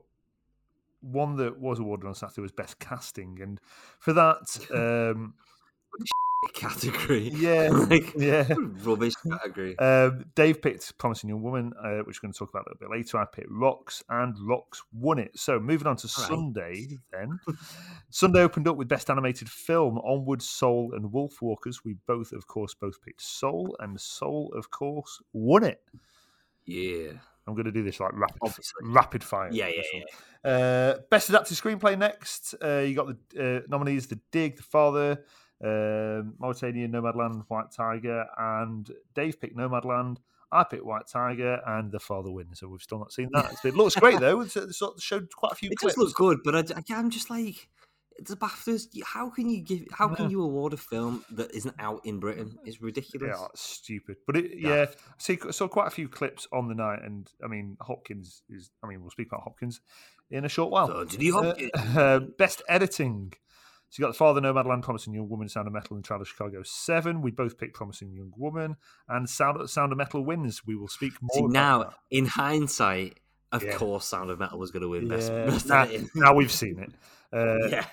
[1.01, 3.59] one that was awarded on Saturday was best casting, and
[3.99, 4.57] for that,
[5.13, 5.33] um,
[6.53, 7.29] category.
[7.33, 8.47] yeah, like, yeah.
[8.83, 9.77] rubbish category.
[9.79, 12.87] Um, Dave picked Promising Young Woman, uh, which we're going to talk about a little
[12.89, 13.17] bit later.
[13.17, 15.31] I picked Rocks, and Rocks won it.
[15.37, 16.29] So moving on to All right.
[16.29, 17.39] Sunday, then.
[18.09, 21.77] Sunday opened up with Best Animated Film, Onward, Soul, and Wolfwalkers.
[21.83, 25.81] We both, of course, both picked Soul, and Soul, of course, won it.
[26.65, 27.13] yeah.
[27.45, 28.71] I'm going to do this like rapid, Obviously.
[28.83, 29.49] rapid fire.
[29.51, 29.81] Yeah, yeah,
[30.45, 30.49] yeah.
[30.49, 32.55] Uh, best adapted screenplay next.
[32.63, 35.25] Uh, you got the uh, nominees: The Dig, The Father,
[35.63, 40.17] um, Mauritania, Nomadland, White Tiger, and Dave picked Nomadland.
[40.51, 42.59] I picked White Tiger, and The Father wins.
[42.59, 43.55] So we've still not seen that.
[43.63, 44.41] It looks great though.
[44.41, 45.95] It's, it sort of showed quite a few It clips.
[45.95, 47.67] does look good, but I, am just like
[48.19, 48.87] the BAFTAs.
[49.03, 49.85] How can you give?
[49.91, 52.57] How can you award a film that isn't out in Britain?
[52.65, 53.35] It's ridiculous.
[53.35, 54.17] Yeah, it's stupid.
[54.27, 57.47] But it, yeah, I see, saw quite a few clips on the night, and I
[57.47, 58.69] mean, Hopkins is.
[58.83, 59.81] I mean, we'll speak about Hopkins
[60.29, 60.87] in a short while.
[60.87, 61.55] So, did you Uh,
[61.97, 63.33] uh, best editing.
[63.93, 66.63] So you got the Father, Nomadland, Promising Young Woman, Sound of Metal, and of Chicago
[66.63, 67.21] Seven.
[67.21, 68.75] We both picked Promising Young Woman,
[69.07, 70.65] and Sound Sound of Metal wins.
[70.65, 71.29] We will speak more.
[71.35, 71.93] See now, that.
[72.09, 73.19] in hindsight,
[73.51, 73.75] of Yeah.
[73.77, 75.31] course, Sound of Metal was going to win best.
[75.31, 76.91] Yeah, best now, now we've seen it.
[77.33, 77.85] Uh, yeah.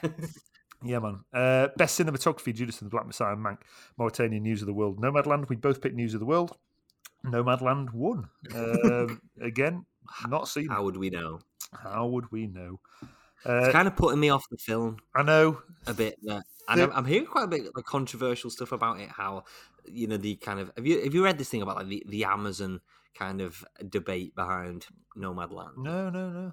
[0.83, 1.21] Yeah, man.
[1.33, 3.59] Uh, best cinematography: Judas and the Black Messiah, Mank,
[3.97, 5.49] Mauritania, News of the World, Nomadland.
[5.49, 6.57] We both picked News of the World.
[7.25, 8.29] Nomadland won.
[8.55, 9.87] Um, again,
[10.29, 10.69] not seen.
[10.69, 11.41] How would we know?
[11.73, 12.81] How would we know?
[13.45, 15.63] It's Uh, kind of putting me off the film I know.
[15.87, 16.19] a bit.
[16.25, 19.09] That, and The- I'm, hearing quite a bit of controversial stuff about it.
[19.11, 19.45] How
[19.87, 22.03] you know the kind of have you have you read this thing about like the,
[22.07, 22.81] the Amazon
[23.15, 25.77] kind of debate behind Nomadland?
[25.79, 26.53] No, no, no.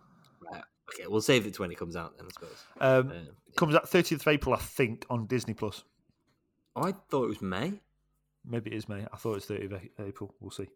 [0.52, 0.63] Right.
[0.93, 2.65] Okay, we'll save it to when it comes out then, I suppose.
[2.80, 5.84] Um, Uh, comes out 30th of April, I think, on Disney Plus.
[6.78, 7.82] oh, I thought it was May.
[8.45, 9.06] Maybe it is May.
[9.12, 10.34] I thought it was 30th of April.
[10.39, 10.69] We'll see.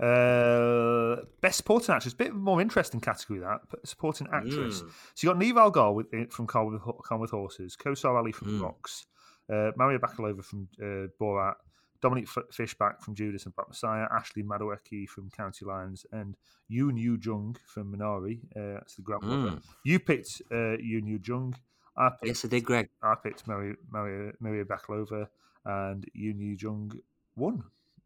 [0.00, 4.82] Uh, best supporting actress, a bit more interesting category that but supporting actress.
[4.82, 4.90] Mm.
[5.14, 8.32] So you got Niamh Algar with, eh, from Calm with, Calm with Horses, Kosar Ali
[8.32, 8.62] from Mm.
[8.62, 9.06] Rocks,
[9.50, 11.54] uh, Maria Bakalova from uh, Borat,
[12.00, 16.36] Dominique F- Fishback from Judas and Black Messiah, Ashley Madekwe from County Lines, and
[16.70, 18.40] Yoon Yu Jung from Minari.
[18.56, 19.52] Uh, that's the grandmother.
[19.52, 19.62] Mm.
[19.84, 21.54] You picked uh, Yoon Yu Jung.
[21.96, 22.88] I picked Yes, I did, Greg.
[23.02, 25.28] I picked Maria, Maria, Maria Bakalova,
[25.64, 26.92] and Yoon Yu Jung
[27.36, 27.62] won.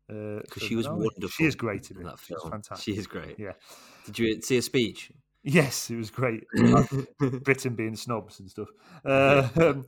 [0.09, 1.29] Because Because she was wonderful.
[1.29, 2.51] She is great in, in that She's film.
[2.51, 2.85] fantastic.
[2.85, 3.39] She is great.
[3.39, 3.53] Yeah.
[4.07, 5.13] Did you see a speech?
[5.45, 6.45] Yes, it was great.
[7.45, 8.69] Britain being snobs and stuff.
[9.05, 9.87] Uh, um,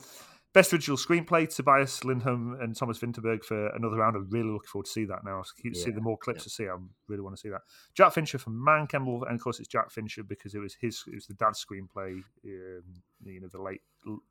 [0.52, 4.16] Best original screenplay: Tobias Lindholm and Thomas Vinterberg for another round.
[4.16, 5.42] I'm really looking forward to see that now.
[5.62, 6.44] Keep seeing the more clips yeah.
[6.44, 6.64] to see.
[6.64, 7.60] I really want to see that.
[7.94, 11.04] Jack Fincher from Man Campbell, and of course it's Jack Fincher because it was his.
[11.06, 12.22] It was the dad's screenplay.
[12.44, 12.82] Um,
[13.24, 13.82] you know, the late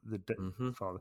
[0.04, 0.76] the de- Mhm.
[0.76, 1.00] father.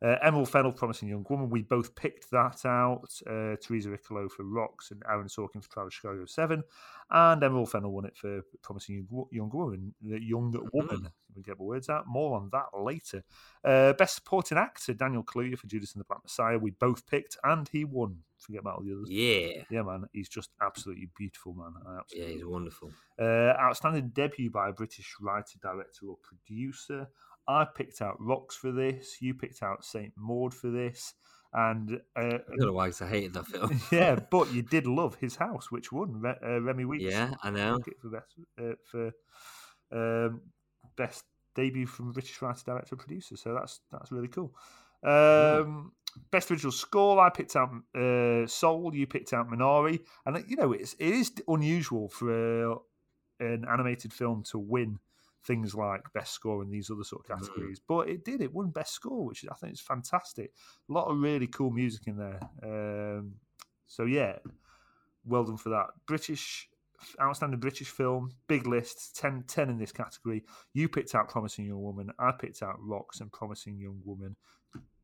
[0.00, 1.50] Uh, Emerald Fennell, Promising Young Woman.
[1.50, 3.10] We both picked that out.
[3.26, 6.62] Uh, Teresa Riccolo for Rocks and Aaron Sorkin for of Chicago 7.
[7.10, 9.94] And Emerald Fennell won it for Promising Young, Young Woman.
[10.00, 11.10] The Young Woman.
[11.36, 12.06] We get my words out.
[12.06, 13.24] More on that later.
[13.64, 16.58] Uh, Best Supporting Actor, Daniel Kaluuya for Judas and the Black Messiah.
[16.58, 18.18] We both picked and he won.
[18.38, 19.08] Forget about all the others.
[19.10, 19.62] Yeah.
[19.70, 20.04] Yeah, man.
[20.12, 21.72] He's just absolutely beautiful, man.
[21.86, 22.90] I Yeah, absolutely he's wonderful.
[23.18, 27.08] uh, outstanding debut by a British writer, director, or producer.
[27.48, 29.20] I picked out Rocks for this.
[29.22, 31.14] You picked out Saint Maud for this,
[31.52, 33.80] and uh, I don't know why I hated that film.
[33.92, 37.04] yeah, but you did love His House, which won Re- uh, Remi Weekes.
[37.04, 37.78] yeah, I know.
[38.00, 39.12] for best uh, for
[39.92, 40.40] um,
[40.96, 43.36] best debut from British writer, director, producer.
[43.36, 44.54] So that's that's really cool.
[45.02, 45.92] Um,
[46.30, 48.94] Best original score, I picked out uh, Soul.
[48.94, 52.76] You picked out Minari, and you know it's it is unusual for uh,
[53.40, 55.00] an animated film to win
[55.44, 57.40] things like best score in these other sort of Mhm.
[57.40, 57.80] categories.
[57.80, 60.52] But it did; it won best score, which I think is fantastic.
[60.88, 62.40] A lot of really cool music in there.
[62.62, 63.34] Um,
[63.88, 64.38] so yeah,
[65.24, 65.88] well done for that.
[66.06, 66.68] British
[67.20, 70.44] outstanding British film, big list, 10, 10 in this category.
[70.72, 72.10] You picked out Promising Young Woman.
[72.18, 74.36] I picked out Rocks and Promising Young Woman.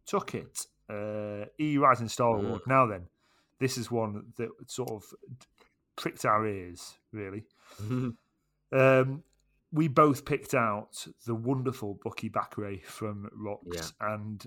[0.07, 0.67] Took it.
[0.89, 2.45] Uh, E Rising Star Mm.
[2.47, 2.63] Award.
[2.67, 3.07] Now then,
[3.59, 5.05] this is one that sort of
[5.97, 7.45] pricked our ears, really.
[8.73, 9.23] Um,
[9.73, 14.45] we both picked out the wonderful Bukky Bakray from Rocks, and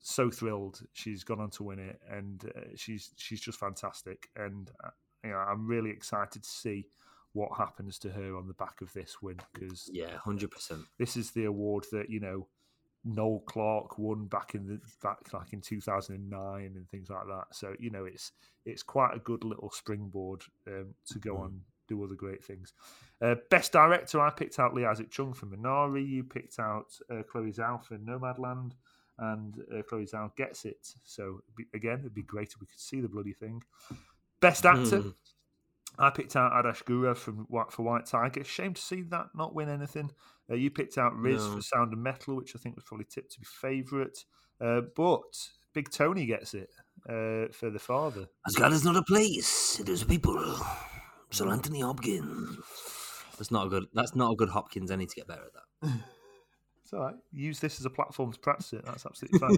[0.00, 4.70] so thrilled she's gone on to win it, and uh, she's she's just fantastic, and
[4.84, 4.90] uh,
[5.24, 6.86] you know I'm really excited to see
[7.32, 10.82] what happens to her on the back of this win because yeah, hundred percent.
[10.98, 12.46] this is the award that you know
[13.04, 17.44] Noel Clarke won back in the back like in 2009 and things like that.
[17.52, 18.32] So you know it's
[18.66, 21.40] it's quite a good little springboard um, to go Mm.
[21.40, 22.72] on do other great things.
[23.20, 26.06] Uh, best director, I picked out Lee Isaac Chung for Minari.
[26.08, 28.72] You picked out uh, Chloe Zhao for Nomadland,
[29.18, 30.94] and uh, Chloe Zhao gets it.
[31.04, 33.62] So be, again, it'd be great if we could see the bloody thing.
[34.40, 35.00] Best actor.
[35.00, 35.14] Mm.
[35.98, 38.42] I picked out Adarsh Gourav from for White Tiger.
[38.42, 40.10] Shame to see that not win anything.
[40.50, 41.56] Uh, you picked out Riz No.
[41.56, 44.24] for Sound and Metal, which I think was probably tipped to be favourite.
[44.60, 45.22] Uh, but
[45.74, 46.70] Big Tony gets it
[47.08, 48.26] uh, for the father.
[48.46, 50.56] Asgard is not a place; it is a people.
[51.30, 52.58] Sir Anthony Hopkins.
[53.38, 53.84] That's not a good.
[53.92, 54.90] That's not a good Hopkins.
[54.90, 55.92] I need to get better at that.
[56.90, 57.14] It's all right.
[57.32, 58.84] Use this as a platform to practice it.
[58.84, 59.56] That's absolutely fine.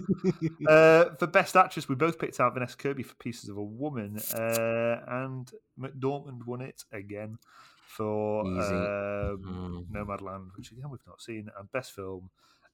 [0.67, 4.19] uh, for Best Actress, we both picked out Vanessa Kirby for Pieces of a Woman,
[4.35, 7.39] uh, and McDormand won it again
[7.87, 9.85] for um, Mm.
[9.91, 11.49] Nomadland, which again we've not seen.
[11.57, 12.29] And Best Film,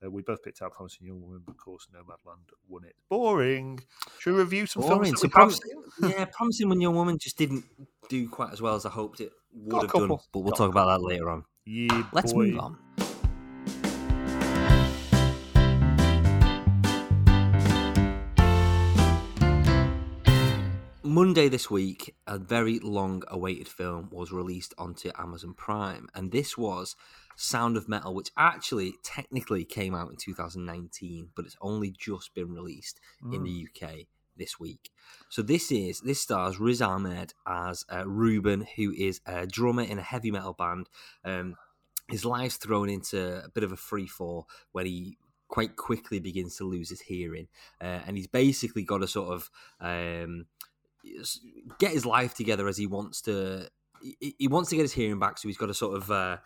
[0.06, 2.96] uh, we both picked out Promising Young Woman, but of course Nomadland won it.
[3.08, 3.80] Boring.
[4.20, 5.16] Should we review some Boring.
[5.16, 7.64] films So we have promis- yeah, promising young woman just didn't
[8.10, 10.10] do quite as well as I hoped it would have done.
[10.10, 11.46] But we'll Got talk about that later on.
[11.66, 12.48] Yeah, Let's boy.
[12.48, 12.78] move on.
[21.20, 26.58] Monday this week, a very long awaited film was released onto Amazon Prime, and this
[26.58, 26.96] was
[27.36, 32.54] Sound of Metal, which actually technically came out in 2019, but it's only just been
[32.54, 33.02] released
[33.34, 33.44] in Mm.
[33.44, 34.92] the UK this week.
[35.28, 40.00] So this is this stars Riz Ahmed as uh, Ruben, who is a drummer in
[40.00, 40.88] a heavy metal band.
[41.26, 41.58] Um,
[42.08, 45.18] his life's thrown into a bit of a free fall when he
[45.50, 47.50] quite quickly begins to lose his hearing,
[47.82, 49.50] uh, and he's basically got a sort of
[49.82, 50.46] um,
[51.80, 53.70] get his life together as he wants to.
[54.02, 56.12] He, he wants to get his hearing back, so he's got to sort of.
[56.12, 56.38] Uh,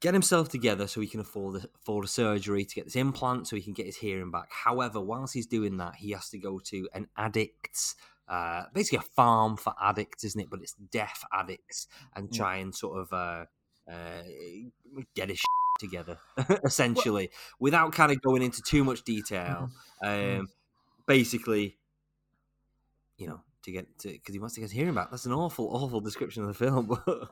[0.00, 3.54] Get himself together so he can afford afford a surgery to get this implant, so
[3.54, 4.48] he can get his hearing back.
[4.50, 7.94] However, whilst he's doing that, he has to go to an addicts,
[8.26, 10.50] uh, basically a farm for addicts, isn't it?
[10.50, 12.36] But it's deaf addicts, and Yeah.
[12.36, 13.44] try and sort of uh,
[13.88, 14.22] uh,
[15.14, 15.40] get his
[15.78, 16.18] together,
[16.64, 19.70] essentially, without kind of going into too much detail.
[20.02, 20.40] Mm-hmm.
[20.40, 20.48] Um,
[21.06, 21.78] basically,
[23.22, 25.10] you know, to get to because he wants to get hearing about.
[25.10, 26.86] That's an awful, awful description of the film.
[27.06, 27.28] but,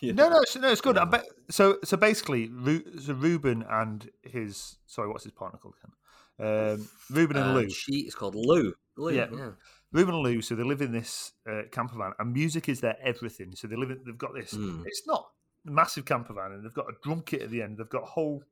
[0.00, 0.36] you No, know.
[0.36, 0.96] no, it's, no, it's good.
[0.98, 1.10] I Yeah.
[1.10, 5.92] bet, so, so basically, Ru- so Ruben and his sorry, what's his partner called again?
[6.40, 7.70] Um, Ruben and Uh, Lou.
[7.70, 8.72] She is called Lou.
[8.96, 9.12] Lou.
[9.12, 9.26] Yeah.
[9.32, 9.50] Yeah.
[9.92, 10.40] Ruben and Lou.
[10.42, 13.54] So they live in this uh, camper van, and music is their everything.
[13.54, 13.90] So they live.
[13.90, 14.54] In, they've got this.
[14.54, 14.84] Mm.
[14.86, 15.28] It's not
[15.64, 17.76] massive camper van, and they've got a drum kit at the end.
[17.78, 18.42] They've got whole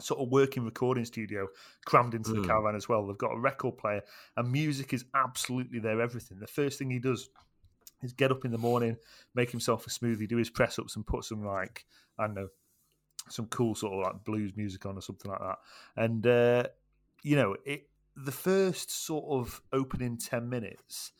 [0.00, 1.46] sort of working recording studio
[1.84, 2.46] crammed into the Mm.
[2.46, 3.06] caravan as well.
[3.06, 4.02] They've got a record player,
[4.36, 6.38] and music is absolutely their everything.
[6.40, 7.30] The first thing he does
[8.02, 8.96] is get up in the morning,
[9.34, 11.86] make himself a smoothie, do his press ups, and put some like
[12.18, 12.48] I don't know
[13.30, 15.58] some cool sort of like blues music on or something like that.
[15.96, 16.64] And uh,
[17.22, 21.12] you know, it the first sort of opening ten minutes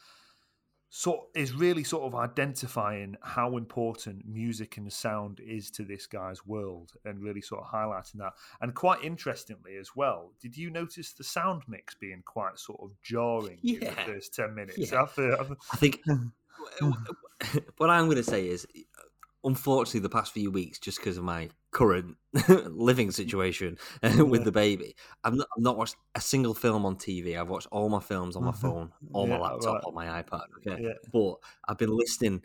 [0.96, 6.46] sort is really sort of identifying how important music and sound is to this guy's
[6.46, 8.32] world and really sort of highlighting that.
[8.60, 12.92] And quite interestingly as well, did you notice the sound mix being quite sort of
[13.02, 14.06] jarring in the Yeah.
[14.06, 14.78] first ten minutes?
[14.78, 15.04] Yeah.
[15.06, 16.00] Feel- I feel- I think
[17.78, 18.64] what I'm going to say is,
[19.42, 22.16] unfortunately, the past few weeks, just because of my current
[22.88, 24.44] living situation uh, with Yeah.
[24.44, 27.36] the baby, I've not, I've not watched a single film on TV.
[27.38, 28.60] I've watched all my films on my Mhm.
[28.64, 29.84] phone, on Yeah, my laptop, right.
[29.84, 30.46] on my iPad.
[30.58, 30.92] Okay, yeah.
[31.12, 31.34] but
[31.68, 32.42] I've been listening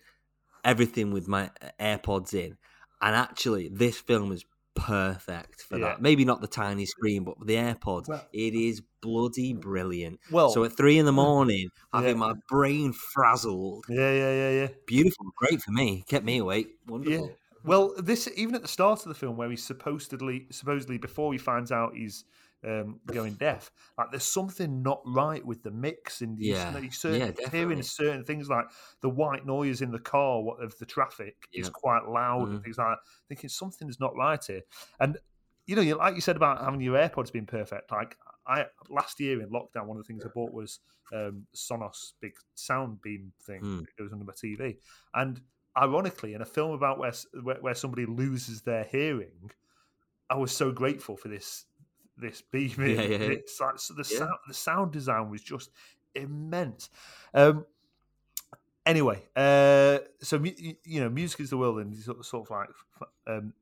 [0.65, 2.57] everything with my AirPods in,
[3.01, 4.43] and actually, this film is
[4.75, 6.01] perfect for that.
[6.01, 10.19] Maybe not the tiny screen, but the AirPods, Well- it is bloody brilliant.
[10.31, 14.67] Well, So at three in the morning, having my brain frazzled, yeah, yeah, yeah, yeah.
[14.85, 17.35] beautiful, great for me, kept me awake, wonderful.
[17.63, 17.69] Yeah.
[17.69, 21.37] Well, this even at the start of the film where he's supposedly supposedly before he
[21.39, 22.25] finds out he's
[22.63, 26.79] um, going deaf, like there's something not right with the mix, and he's, Yeah.
[26.79, 28.65] he's certain, Yeah, he's hearing certain things like
[29.01, 32.63] the white noise in the car what, of the traffic is quite loud and Mhm.
[32.63, 32.99] things like that.
[33.27, 34.61] Thinking something is not right here,
[34.99, 35.17] and
[35.67, 37.91] you know, like you said about having your AirPods being perfect.
[37.91, 38.17] Like
[38.47, 40.79] I last year in lockdown, one of the things I bought was
[41.13, 43.85] um, Sonos big sound beam thing Mm.
[43.85, 44.77] that goes under my TV,
[45.13, 45.41] and
[45.79, 49.51] ironically, in a film about where, where where somebody loses their hearing,
[50.29, 51.65] I was so grateful for this
[52.17, 52.73] this beam.
[52.77, 52.95] in.
[52.95, 53.31] Yeah, yeah, yeah.
[53.31, 55.71] It's like so the sound the sound design was just
[56.15, 56.89] immense.
[57.33, 57.65] Um,
[58.85, 62.69] anyway, uh, so you know, music is the world, and he's sort of, like
[63.27, 63.53] um,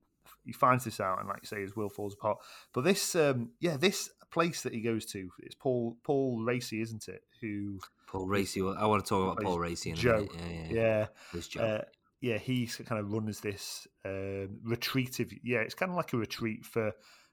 [0.45, 2.39] he finds this out, and like you say, his will falls apart.
[2.73, 7.07] But this, um, yeah, this place that he goes to, it's Paul Paul Raci, isn't
[7.07, 7.23] it?
[7.41, 8.77] Who, Paul Raci.
[8.77, 10.19] I want to talk about Paul Raci in Joe.
[10.19, 10.31] minute.
[10.35, 11.41] Yeah, yeah, yeah.
[11.55, 11.81] yeah, uh,
[12.21, 16.65] yeah, he kind of runs this um, of Yeah, it's kind of like a retreat
[16.65, 16.91] for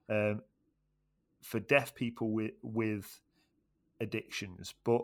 [0.09, 0.43] um,
[1.43, 3.20] for deaf people with with
[4.01, 4.74] addictions.
[4.85, 5.03] But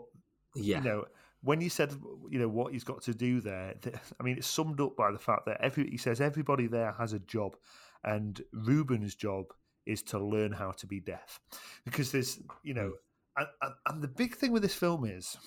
[0.55, 1.05] yeah, you know,
[1.41, 1.93] when you said
[2.29, 5.11] you know what he's got to do there, th- I mean, it's summed up by
[5.11, 7.55] the fact that every he says everybody there has a job,
[8.03, 9.45] and Ruben's job
[9.85, 11.39] is to learn how to be deaf.
[11.85, 12.93] Because there's you know
[13.37, 15.37] and, and, and the big thing with this film is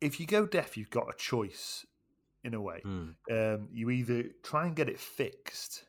[0.00, 1.86] if you go deaf you've got a choice
[2.46, 3.14] in a way Mm.
[3.36, 5.84] um, you either try and get it fixed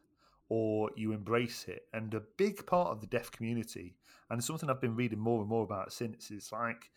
[0.50, 1.84] or you embrace it.
[1.94, 3.96] And a big part of the deaf community,
[4.30, 6.90] and something I've been reading more and more about since, is like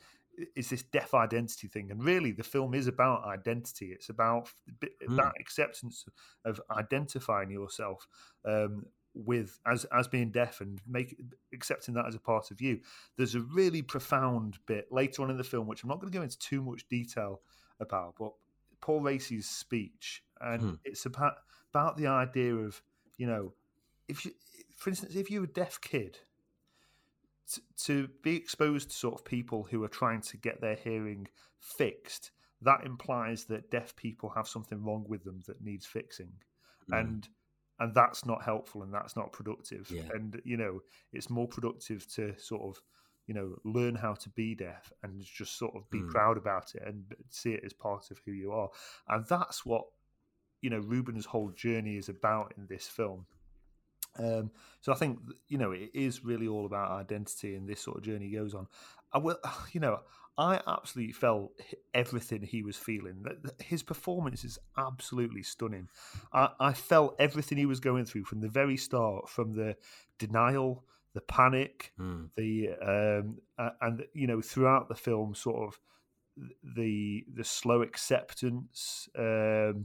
[0.57, 1.91] is this deaf identity thing.
[1.91, 3.89] And really, the film is about identity.
[3.93, 4.49] It's about
[5.03, 5.17] Mm.
[5.17, 6.07] that acceptance
[6.45, 8.07] of identifying yourself
[8.45, 11.21] um, with as as being deaf and make
[11.53, 12.81] accepting that as a part of you.
[13.17, 16.19] There's a really profound bit later on in the film, which I'm not going to
[16.19, 17.43] go into too much detail
[17.81, 18.33] about, but
[18.81, 20.75] Paul Raci's speech, and Hmm.
[20.85, 21.35] it's about
[21.71, 22.83] about the idea of
[23.17, 23.53] you know,
[24.09, 24.33] if you,
[24.75, 26.19] for instance, if you're a deaf kid,
[27.47, 31.29] t- to be exposed to sort of people who are trying to get their hearing
[31.59, 32.31] fixed,
[32.63, 36.33] that implies that deaf people have something wrong with them that needs fixing,
[36.89, 37.01] Mm.
[37.01, 37.29] and
[37.79, 39.91] and that's not helpful and that's not productive.
[39.91, 40.09] Yeah.
[40.13, 42.83] And you know, it's more productive to sort of
[43.31, 46.09] you know learn how to be deaf and just sort of be Mm.
[46.09, 48.69] proud about it and see it as part of who you are
[49.09, 49.85] and that's what
[50.63, 53.27] you know Ruben's whole journey is about in this film.
[54.19, 54.51] Um,
[54.81, 58.03] so I think you know it is really all about identity, and this sort of
[58.03, 58.67] journey goes on.
[59.13, 59.39] I will,
[59.73, 60.01] you know,
[60.37, 61.53] I absolutely felt
[61.95, 63.25] everything he was feeling.
[63.63, 65.89] His performance is absolutely stunning.
[66.33, 69.77] I, I felt everything he was going through from the very start, from the
[70.19, 72.31] denial, the panic, Mm.
[72.37, 73.39] the um,
[73.81, 75.81] and you know throughout the film, sort of
[76.63, 79.85] the the slow acceptance um,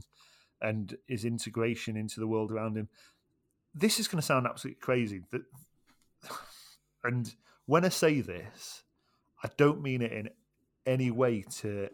[0.60, 2.88] and his integration into the world around him.
[3.74, 5.22] This is going to sound absolutely crazy.
[5.32, 5.42] That,
[7.04, 7.34] and
[7.66, 8.84] when I say this,
[9.42, 10.30] I don't mean it in
[10.86, 11.90] any way to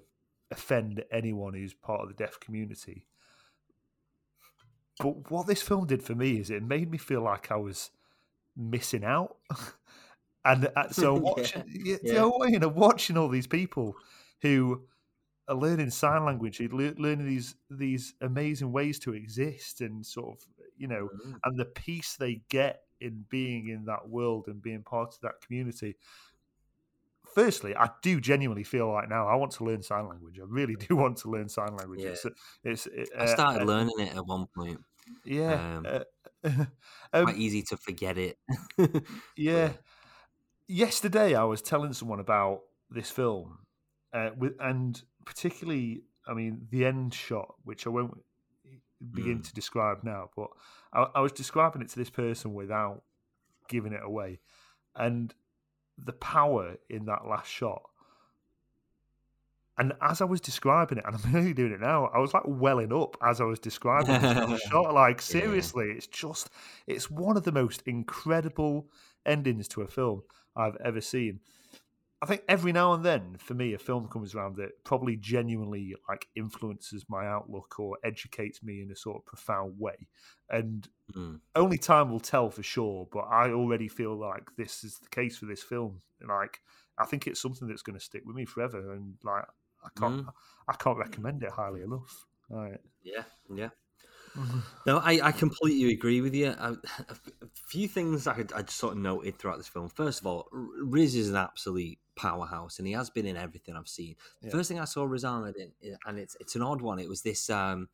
[0.51, 3.07] offend anyone who's part of the deaf community.
[4.99, 7.91] But what this film did for me is it made me feel like I was
[8.57, 9.37] missing out.
[10.45, 13.95] and uh, so watching, yeah, you know, you know, watching all these people
[14.43, 14.83] who
[15.49, 20.37] are learning sign language, who lear- learning these these amazing ways to exist, and sort
[20.37, 20.47] of
[20.77, 21.39] you know, Mm.
[21.45, 25.41] and the peace they get in being in that world and being part of that
[25.41, 25.97] community.
[27.35, 30.39] Firstly, I do genuinely feel like now I want to learn sign language.
[30.39, 32.01] I really do want to learn sign language.
[32.01, 32.11] Yeah.
[32.11, 32.27] It's,
[32.65, 34.79] it's, it, I uh, started uh, learning it at one point.
[35.25, 35.77] Yeah.
[35.79, 36.05] um, uh,
[37.13, 38.39] um, Quite easy to forget it.
[39.37, 39.73] yeah.
[40.69, 43.59] Yesterday, I was telling someone about this film,
[44.13, 48.19] uh, with, and particularly, I mean, the end shot, which I won't
[49.13, 49.45] begin Mm.
[49.49, 50.49] to describe now, but
[50.93, 53.03] I, I was describing it to this person without
[53.69, 54.39] giving it away,
[54.95, 55.35] and
[55.99, 57.83] the power in that last shot.
[59.79, 62.43] And as I was describing it, and I'm really doing it now, I was like
[62.47, 64.95] welling up as I was describing this last shot.
[64.95, 66.51] Like seriously, it's just
[66.87, 68.89] it's one of the most incredible
[69.25, 70.23] endings to a film
[70.57, 71.41] I've ever seen.
[72.21, 75.97] I think every now and then, for me, a film comes around that probably genuinely
[76.09, 80.09] like influences my outlook or educates me in a sort of profound way.
[80.49, 81.41] And Mm.
[81.57, 83.07] only time will tell for sure.
[83.13, 86.01] But I already feel like this is the case for this film.
[86.27, 86.61] Like
[86.97, 88.93] I think it's something that's going to stick with me forever.
[88.95, 89.45] And like
[89.85, 90.27] I can't,
[90.69, 92.27] I can't recommend it highly enough.
[92.49, 92.81] Right.
[93.03, 93.71] Yeah, yeah.
[94.87, 96.55] No, I, I completely agree with you.
[96.59, 99.89] I, a few things I, I just sort of noted throughout this film.
[99.89, 103.89] First of all, Riz is an absolute powerhouse, and he has been in everything I've
[103.89, 104.17] seen.
[104.41, 104.53] The Yeah.
[104.53, 106.99] First thing I saw Riz Ahmed in, and it's it's an odd one.
[106.99, 107.51] It was this.
[107.51, 107.89] Um,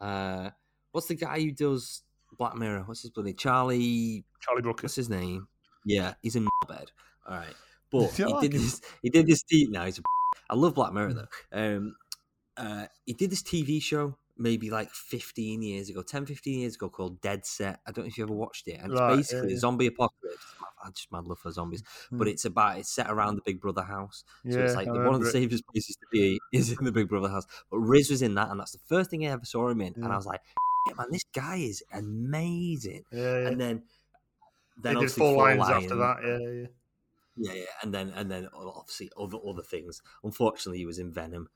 [0.00, 0.50] uh,
[0.92, 2.02] what's the guy who does
[2.36, 2.82] Black Mirror?
[2.86, 4.24] What's his bloody Charlie?
[4.40, 4.84] Charlie Brooker.
[4.84, 5.46] What's his name?
[5.84, 6.90] Yeah, he's in bed.
[7.26, 7.54] All right,
[7.90, 8.80] but he did this.
[9.02, 9.42] He did this.
[9.44, 9.84] T- now.
[9.84, 10.02] he's a.
[10.50, 11.28] I love Black Mirror though.
[11.52, 11.96] Um,
[12.56, 16.88] uh, he did this TV show maybe like 15 years ago, 10, 15 years ago
[16.88, 17.78] called Dead Set.
[17.86, 18.80] I don't know if you ever watched it.
[18.82, 19.56] And it's Right, yeah, basically yeah.
[19.56, 20.44] a zombie apocalypse.
[20.84, 21.82] I just mad love for zombies.
[22.10, 22.30] But Mm.
[22.32, 24.24] it's about, it's set around the Big Brother house.
[24.50, 27.08] So Yeah, it's like one of the safest places to be is in the Big
[27.08, 27.46] Brother house.
[27.70, 29.94] But Riz was in that, and that's the first thing I ever saw him in.
[29.94, 30.40] And I was like,
[30.88, 33.04] "Yeah, man, this guy is amazing.
[33.12, 33.48] Yeah, yeah.
[33.48, 33.82] And then,
[34.76, 35.84] they then did obviously four lines Lions.
[35.84, 36.16] after that.
[36.24, 36.66] Yeah, yeah.
[37.36, 40.00] Yeah, yeah, and then and then obviously other other things.
[40.22, 41.48] Unfortunately, he was in Venom.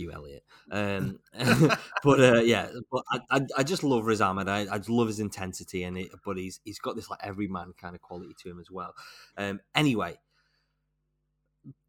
[0.00, 0.44] you, Elliot.
[0.70, 1.20] Um,
[2.04, 4.48] but uh, yeah, but I, I, I just love Riz Ahmed.
[4.48, 7.94] I, I love his intensity, and it, but he's he's got this like everyman kind
[7.94, 8.94] of quality to him as well.
[9.36, 10.18] Um, anyway,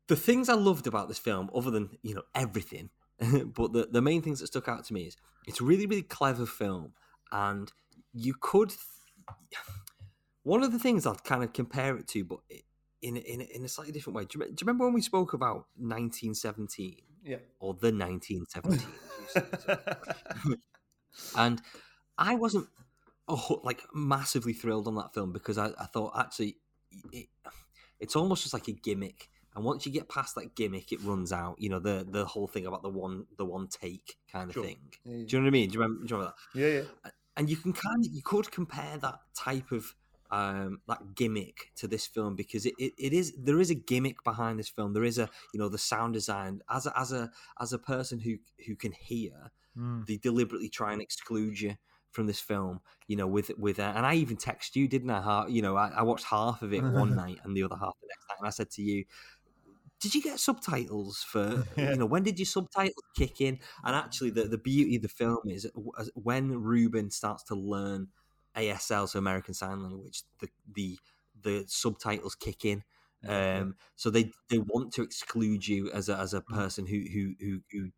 [0.08, 4.02] the things I loved about this film, other than you know everything, but the the
[4.02, 5.18] main things that stuck out to me is
[5.48, 6.94] it's a really really clever film,
[7.32, 7.72] and
[8.14, 8.74] you could.
[10.44, 12.40] One of the things I'd kind of compare it to, but
[13.08, 14.26] in in in a slightly different way.
[14.26, 17.38] Do you, do you remember when we spoke about 1917 Yeah.
[17.60, 18.74] or the 1917?
[18.74, 20.56] as you say, so-
[21.38, 21.62] and
[22.18, 22.68] I wasn't
[23.28, 26.58] oh, like massively thrilled on that film because I, I thought actually
[27.12, 27.28] it,
[28.00, 29.30] it's almost just like a gimmick.
[29.56, 31.56] And once you get past that gimmick, it runs out.
[31.60, 34.66] You know the the whole thing about the one the one take kind of Sure.
[34.66, 34.80] thing.
[35.06, 35.70] Yeah, Do you know what I mean?
[35.70, 36.60] Do you remember, do you remember that?
[36.60, 37.12] yeah, yeah.
[37.38, 39.96] and you can kind of you could compare that type of
[40.32, 44.24] um that gimmick to this film because it, it, it is there is a gimmick
[44.24, 44.94] behind this film.
[44.94, 46.62] There is a you know the sound design.
[46.70, 50.06] As a as a as a person who who can hear Mm.
[50.06, 51.76] they deliberately try and exclude you
[52.12, 55.46] from this film you know with with uh, and i even text you didn't i?
[55.50, 58.08] You know I, I watched half of it one night and the other half the
[58.08, 58.38] next night.
[58.40, 59.04] And i said to you
[60.00, 61.92] did you get subtitles for Yeah.
[61.92, 63.60] you know when did your subtitles kick in?
[63.84, 65.68] And actually the, the beauty of the film is
[66.14, 68.10] when ruben starts to learn
[68.56, 70.98] asl so american sign language the the
[71.42, 72.84] the subtitles kick in.
[73.28, 77.34] Um so they they want to exclude you as a as a person who who
[77.40, 77.90] who who,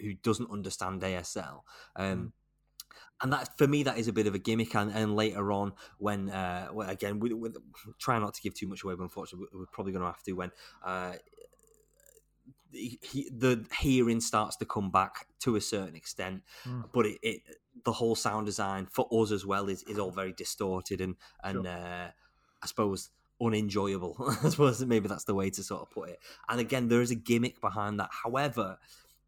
[0.00, 1.62] who doesn't understand asl
[1.96, 2.32] um
[3.22, 5.72] and that for me that is a bit of a gimmick and, and later on
[5.98, 7.50] when uh well, again we, we
[8.00, 10.22] try not to give too much away but unfortunately we- we're probably going to have
[10.22, 10.50] to when
[10.84, 11.14] uh
[12.72, 16.90] he- the hearing starts to come back to a certain extent Mm.
[16.92, 17.42] but it, it
[17.84, 21.66] the whole sound design for us as well is, is all very distorted and and
[21.66, 21.66] Sure.
[21.66, 22.10] uh
[22.62, 23.10] i suppose
[23.40, 27.02] unenjoyable i suppose maybe that's the way to sort of put it and again there
[27.02, 28.78] is a gimmick behind that however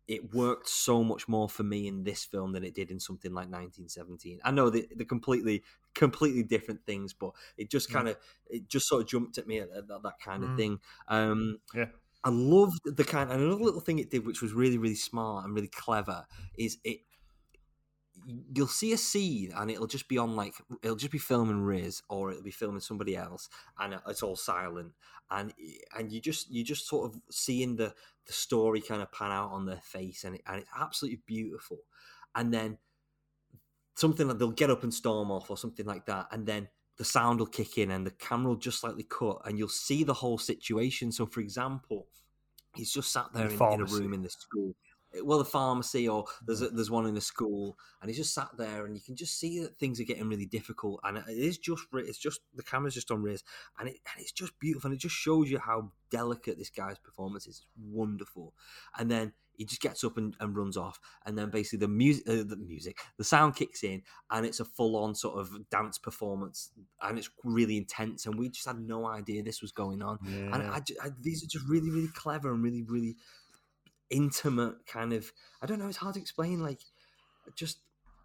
[0.09, 3.35] it worked so much more for me in this film than it did in something
[3.35, 7.93] like 1917 i know they're completely completely different things but it just Mm.
[7.93, 8.17] kind of
[8.47, 10.57] it just sort of jumped at me at, at that, that kind of Mm.
[10.57, 11.91] thing um Yeah.
[12.25, 13.31] I loved the kind.
[13.31, 16.27] And another little thing it did, which was really, really smart and really clever,
[16.59, 17.01] is it.
[18.53, 22.03] You'll see a scene, and it'll just be on like it'll just be filming Riz,
[22.09, 23.49] or it'll be filming somebody else,
[23.79, 24.93] and it's all silent,
[25.31, 25.53] and
[25.97, 27.95] and you just you just sort of seeing the
[28.27, 31.79] the story kind of pan out on their face, and it, and it's absolutely beautiful,
[32.35, 32.79] and then
[33.95, 37.05] something like they'll get up and storm off, or something like that, and then the
[37.05, 40.15] sound will kick in and the camera will just slightly cut and you'll see the
[40.15, 41.13] whole situation.
[41.13, 42.07] So, for example,
[42.75, 44.75] he's just sat there in, in a room in the school.
[45.23, 48.49] Well, the pharmacy, or there's a, there's one in the school, and he's just sat
[48.57, 51.01] there, and you can just see that things are getting really difficult.
[51.05, 53.43] And it is just, it's just the camera's just on Riz,
[53.79, 56.99] and it and it's just beautiful, and it just shows you how delicate this guy's
[56.99, 57.59] performance is.
[57.59, 58.55] It's wonderful.
[58.99, 62.29] And then he just gets up and, and runs off, and then basically the music,
[62.29, 65.99] uh, the music, the sound kicks in, and it's a full on sort of dance
[65.99, 68.27] performance, and it's really intense.
[68.27, 70.19] And we just had no idea this was going on.
[70.25, 70.55] Yeah.
[70.55, 73.17] And I, I, these are just really, really clever and really, really
[74.11, 75.33] intimate kind of.
[75.63, 75.89] I don't know.
[75.89, 76.61] It's hard to explain.
[76.61, 76.81] Like,
[77.55, 77.79] just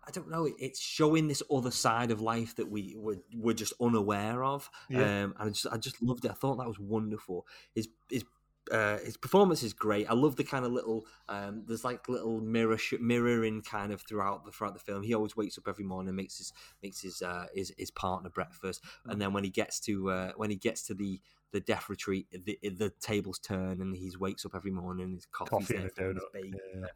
[0.07, 0.45] I don't know.
[0.45, 4.69] It, it's showing this other side of life that we were, were just unaware of.
[4.89, 5.01] Yeah.
[5.23, 6.31] Um, and I just, I just loved it.
[6.31, 7.45] I thought that was wonderful.
[7.75, 8.25] His, his
[8.69, 10.09] uh, his performance is great.
[10.09, 14.01] I love the kind of little um, there's like little mirror sh- mirroring kind of
[14.01, 15.03] throughout the throughout the film.
[15.03, 16.53] He always wakes up every morning, makes his
[16.83, 20.49] makes his uh, his, his partner breakfast, and then when he gets to uh, when
[20.49, 24.55] he gets to the the death retreat, the, the tables turn, and he wakes up
[24.55, 25.15] every morning.
[25.15, 26.87] His coffee's Coffee there and a his donut, bacon, yeah.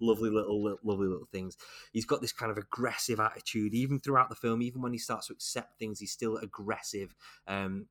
[0.00, 1.56] lovely little, little lovely little things.
[1.92, 4.60] He's got this kind of aggressive attitude, even throughout the film.
[4.60, 7.14] Even when he starts to accept things, he's still aggressive.
[7.46, 7.86] Um,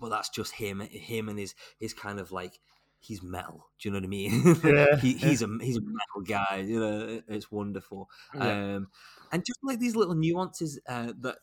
[0.00, 2.58] but that's just him, him and his his kind of like
[2.98, 3.66] he's metal.
[3.80, 4.56] Do you know what I mean?
[4.64, 5.18] Yeah, he, yeah.
[5.28, 6.64] he's a he's a metal guy.
[6.66, 8.08] You know, it's wonderful.
[8.34, 8.76] Yeah.
[8.76, 8.88] Um,
[9.32, 11.36] and just like these little nuances uh, that,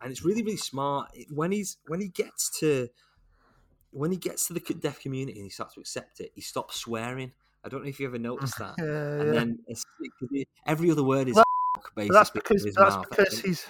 [0.00, 2.88] and it's really really smart when he's when he gets to
[3.92, 6.30] when he gets to the deaf community and he starts to accept it.
[6.34, 7.32] He stops swearing.
[7.64, 8.74] I don't know if you ever noticed that.
[8.78, 9.58] Yeah, And then
[10.66, 11.44] every other word is Well,
[12.08, 13.08] that's because that's mouth.
[13.10, 13.66] because he's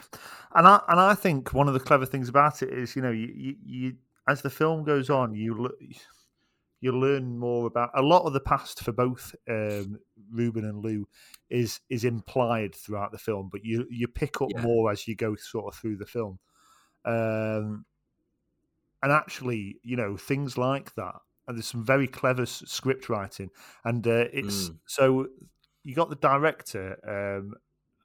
[0.54, 3.10] and I and I think one of the clever things about it is you know
[3.10, 3.96] you you, you
[4.28, 5.74] as the film goes on you look
[6.82, 9.98] you learn more about a lot of the past for both um,
[10.32, 11.06] Ruben and Lou
[11.50, 14.62] is is implied throughout the film, but you you pick up Yeah.
[14.62, 16.38] more as you go sort of through the film.
[17.04, 17.84] Um,
[19.02, 21.16] and actually, you know, things like that.
[21.48, 23.50] And there's some very clever s- script writing,
[23.84, 24.78] and uh, it's Mm.
[24.86, 25.26] so
[25.82, 26.96] you got the director.
[27.06, 27.54] Um,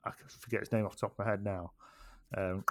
[0.03, 1.71] I forget his name off the top of my head now.
[2.35, 2.65] Um,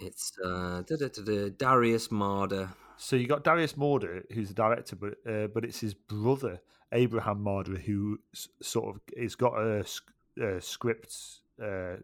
[0.00, 2.70] It's uh, da, da, da, da, Darius Marder.
[2.96, 6.60] So you got Darius Marder, who's the director, but uh, but it's his brother
[6.92, 9.84] Abraham Marder who s- sort of has got a,
[10.40, 11.16] a script
[11.62, 11.96] uh,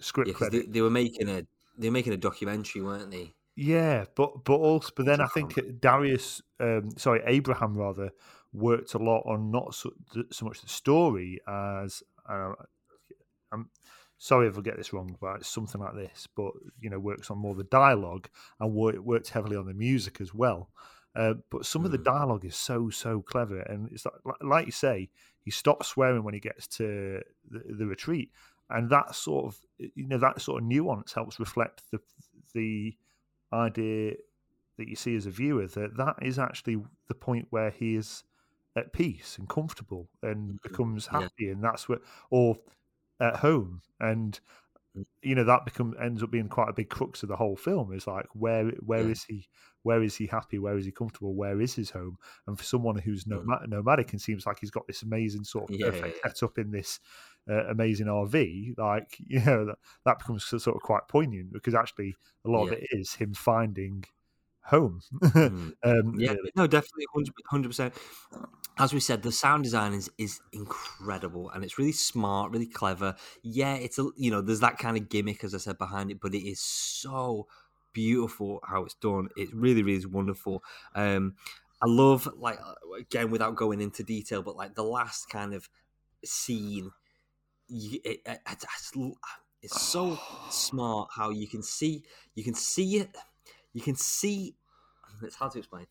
[0.00, 0.66] script Yeah, credit.
[0.66, 1.46] they, they were making a
[1.76, 3.34] they were making a documentary, weren't they?
[3.56, 8.10] Yeah, but but also, but then I think Darius, um, sorry, Abraham rather,
[8.52, 9.92] worked a lot on not so,
[10.30, 12.52] so much the story as uh,
[13.52, 13.70] I'm
[14.20, 16.28] sorry if I get this wrong, but it's something like this.
[16.36, 18.28] But you know, works on more the dialogue
[18.60, 20.70] and work, worked heavily on the music as well.
[21.16, 22.04] Uh, but some of the Mm.
[22.04, 25.10] dialogue is so so clever, and it's like, like- you say,
[25.40, 28.30] he stops swearing when he gets to the, the retreat,
[28.68, 32.00] and that sort of you know that sort of nuance helps reflect the
[32.54, 32.96] the
[33.52, 34.14] idea
[34.76, 38.24] that you see as a viewer that that is actually the point where he is
[38.76, 41.22] at peace and comfortable and becomes Yeah.
[41.22, 42.56] happy and that's what or
[43.20, 44.40] at home and
[44.96, 45.04] Mm.
[45.22, 47.92] you know that become ends up being quite a big crux of the whole film
[47.92, 49.36] is like where where is Yeah.
[49.36, 49.48] he
[49.82, 52.16] where is he happy where is he comfortable where is his home
[52.48, 53.44] and for someone who's Mm.
[53.46, 56.32] nomad, nomadic and seems like he's got this amazing sort of Yeah, yeah, perfect yeah.
[56.32, 56.98] setup in this
[57.48, 62.16] uh, amazing RV like you know that, that becomes sort of quite poignant because actually
[62.44, 64.02] a lot of it is him finding
[64.64, 65.00] home
[65.48, 65.72] Mm.
[65.82, 66.52] um Yeah, really.
[66.56, 67.06] no, definitely,
[67.48, 67.94] hundred percent.
[68.78, 73.16] As we said, the sound design is is incredible, and it's really smart, really clever.
[73.42, 76.20] Yeah, it's a you know, there's that kind of gimmick, as I said, behind it,
[76.20, 77.46] but it is so
[77.92, 79.28] beautiful how it's done.
[79.36, 80.62] It really, really is wonderful.
[80.94, 81.36] Um,
[81.82, 85.68] I love like uh, again without going into detail, but like the last kind of
[86.24, 86.92] scene,
[87.68, 88.92] you, it, it, it's,
[89.62, 90.18] it's so
[90.50, 92.04] smart how you can see
[92.34, 93.16] you can see it
[93.72, 94.56] you can see
[95.22, 95.86] it's hard to explain.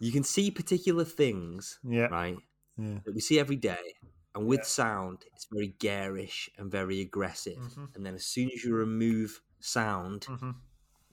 [0.00, 2.06] You can see particular things yeah.
[2.06, 2.36] right
[2.76, 2.98] yeah.
[3.04, 3.94] that we see every day
[4.34, 4.64] and with Yeah.
[4.66, 7.58] sound it's very garish and very aggressive.
[7.58, 7.94] Mhm.
[7.94, 10.56] and then as soon as you remove sound Mhm.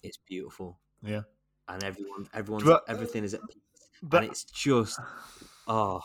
[0.04, 0.80] it's beautiful.
[1.02, 1.24] Yeah.
[1.68, 3.62] And everyone everyone's But- everything is at peace.
[4.04, 5.00] But and it's just
[5.68, 6.02] oh.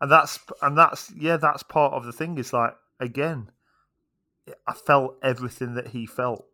[0.00, 3.50] And that's and that's yeah that's part of the thing is like again
[4.66, 6.46] i felt everything that he felt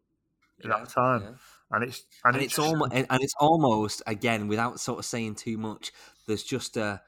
[0.61, 1.23] at yeah, that time.
[1.23, 1.35] yeah.
[1.73, 5.59] And it's and, and it's almost and it's almost again without sort of saying too
[5.59, 5.93] much
[6.27, 7.01] there's just a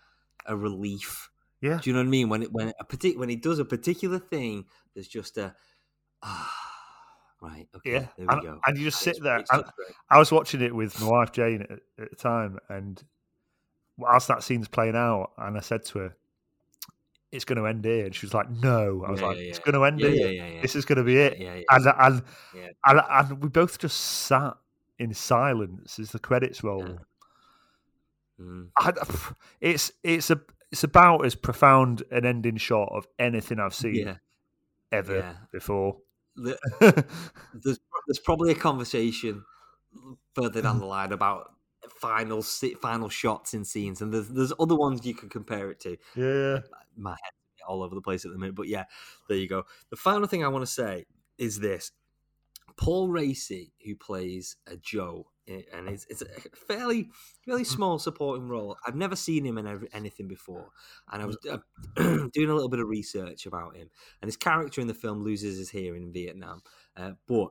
[0.46, 1.30] a relief.
[1.60, 1.78] Yeah.
[1.82, 2.28] Do you know what i mean?
[2.28, 5.54] When it when a partic- when he does a particular thing there's just a
[6.22, 6.64] ah
[7.42, 8.60] right okay yeah there we and, go.
[8.66, 9.64] and you just sit there and
[10.10, 13.02] i was watching it with my wife jane at, at the time and
[13.98, 16.16] whilst that scene's playing out and i said to her
[17.34, 18.06] it's going to end here.
[18.06, 19.04] And she was like no.
[19.06, 20.60] I was Yeah, like yeah, it's going to end here.
[20.62, 21.38] this is going to be it.
[21.70, 22.22] And and,
[22.84, 24.56] and and we both just sat
[24.98, 26.98] in silence as the credits roll.
[28.40, 28.68] Mm.
[28.78, 28.92] I,
[29.60, 30.40] it's it's a
[30.72, 34.18] it's about as profound an ending shot of anything I've seen
[34.90, 35.98] ever before.
[36.36, 36.58] The-
[37.54, 39.44] there's there's probably a conversation
[40.34, 41.52] further down the line about
[42.00, 45.96] final final shots in scenes and there's there's other ones you could compare it to.
[46.16, 46.58] Yeah,
[46.96, 47.32] my head
[47.66, 48.54] all over the place at the minute.
[48.54, 48.84] But yeah,
[49.28, 49.64] there you go.
[49.90, 51.06] The final thing I want to say
[51.38, 51.92] is this:
[52.76, 56.26] Paul Raci, who plays a Joe, eh, and it's, it's a
[56.66, 57.10] fairly
[57.44, 58.76] fairly small supporting role.
[58.86, 60.70] I've never seen him in anything before,
[61.10, 61.58] and I was uh,
[61.96, 63.90] doing a little bit of research about him.
[64.20, 66.62] And his character in the film loses his hearing in Vietnam,
[66.96, 67.50] uh, but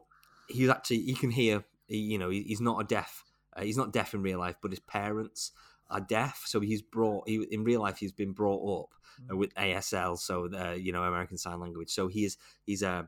[0.50, 1.64] he's actually he can hear.
[1.88, 3.24] He, you know, he, he's not a deaf.
[3.56, 5.52] Uh, he's not deaf in real life, but his parents
[5.90, 6.44] are deaf.
[6.46, 7.28] So he's brought.
[7.28, 8.90] He, in real life, he's been brought up
[9.32, 11.90] uh, with ASL, so the you know American Sign Language.
[11.90, 13.08] So he is he's a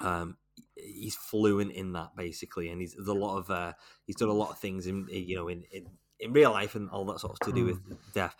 [0.00, 0.36] um,
[0.76, 3.72] he's fluent in that basically, and he's there's a lot of uh,
[4.06, 5.86] he's done a lot of things in you know in, in
[6.20, 8.36] in real life and all that sort of to do with deaf.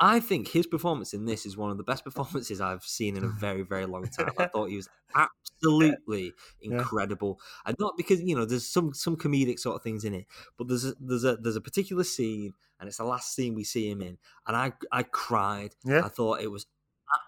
[0.00, 3.24] I think his performance in this is one of the best performances I've seen in
[3.24, 4.34] a very, very long time.
[4.38, 6.34] I thought he was absolutely
[6.66, 6.86] Yeah.
[6.86, 10.26] incredible, and not because you know there's some some comedic sort of things in it,
[10.58, 13.64] but there's a, there's a there's a particular scene, and it's the last scene we
[13.64, 15.74] see him in, and I I cried.
[15.84, 16.02] Yeah.
[16.02, 16.66] I thought it was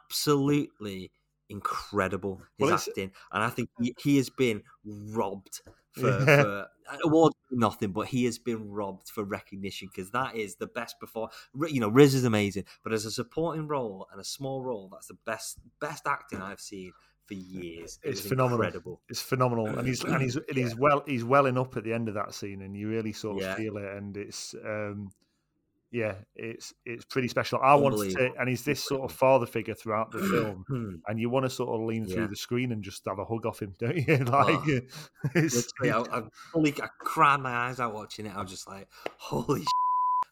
[0.05, 1.13] absolutely
[1.49, 5.61] incredible his Well, acting, and I think he, he has been robbed
[5.93, 6.43] for, Yeah.
[6.43, 6.69] for
[7.05, 11.31] awards nothing, but he has been robbed for recognition because that is the best before.
[11.69, 15.07] You know, Riz is amazing, but as a supporting role and a small role, that's
[15.09, 16.93] the best best acting I've seen
[17.27, 17.99] for years.
[18.05, 18.59] It It's phenomenal.
[18.63, 19.01] Incredible.
[19.09, 22.09] It's phenomenal, and he's and he's and he's well he's welling up at the end
[22.09, 23.57] of that scene, and you really sort of Yeah.
[23.57, 25.11] feel it, and it's um,
[25.97, 27.59] yeah, it's it's pretty special.
[27.63, 31.31] I wanted to, and he's this sort of father figure throughout the film, and you
[31.31, 32.15] want to sort of lean Yeah.
[32.15, 34.17] through the screen and just have a hug off him, don't you?
[34.19, 34.81] like, oh,
[35.35, 36.23] it's, Literally, I, I
[36.53, 38.37] fully I cried my eyes out watching it.
[38.37, 39.61] I was just like, holy.
[39.61, 39.69] Shit.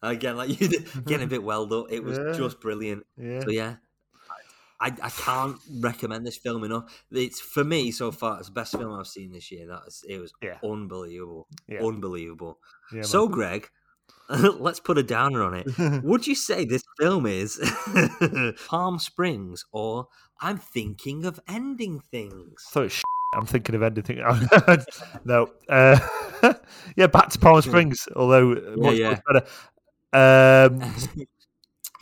[0.03, 0.69] Again, like you
[1.07, 1.87] getting a bit welled up.
[1.91, 2.33] It was Yeah.
[2.37, 3.07] just brilliant.
[3.17, 3.77] yeah, So yeah,
[4.79, 6.85] I, I can't recommend this film enough.
[7.11, 8.39] It's for me so far.
[8.39, 9.67] It's the best film I've seen this year.
[9.69, 10.59] That is, it was Yeah.
[10.63, 12.59] unbelievable, yeah, unbelievable.
[13.01, 13.71] so Greg,
[14.59, 15.67] let's put a downer on it.
[16.05, 17.59] Would you say this film is
[18.69, 20.09] Palm Springs or
[20.41, 22.65] I'm thinking of ending things?
[22.71, 23.03] So it's
[23.35, 24.19] I'm thinking of anything.
[25.25, 25.99] no, uh,
[26.97, 28.07] yeah, back to Palm Springs.
[28.15, 29.11] Although uh, much, yeah.
[29.11, 30.71] much better.
[30.73, 30.95] Um,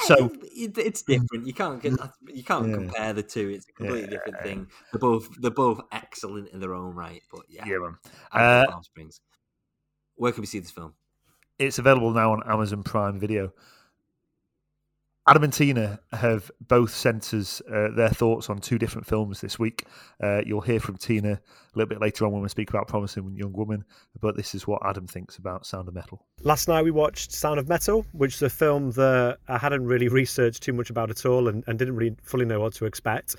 [0.00, 1.46] So- it's different.
[1.46, 2.74] You can't you can't Yeah.
[2.74, 3.48] compare the two.
[3.50, 4.66] It's a completely different thing.
[4.92, 7.22] They're both they're both excellent in their own right.
[7.32, 7.96] But yeah, yeah, man.
[8.32, 9.20] Uh, Palm Springs.
[10.16, 10.94] Where can we see this film?
[11.59, 13.53] It's available now on Amazon Prime Video.
[15.28, 19.57] Adam and Tina have both sent us uh, their thoughts on two different films this
[19.57, 19.84] week.
[20.20, 23.36] Uh, you'll hear from Tina a little bit later on when we speak about Promising
[23.36, 23.84] Young Woman,
[24.20, 26.26] but this is what Adam thinks about Sound of Metal.
[26.42, 30.09] Last night we watched Sound of Metal, which is a film that I hadn't really
[30.09, 33.36] researched too much about at all and, and didn't really fully know what to expect.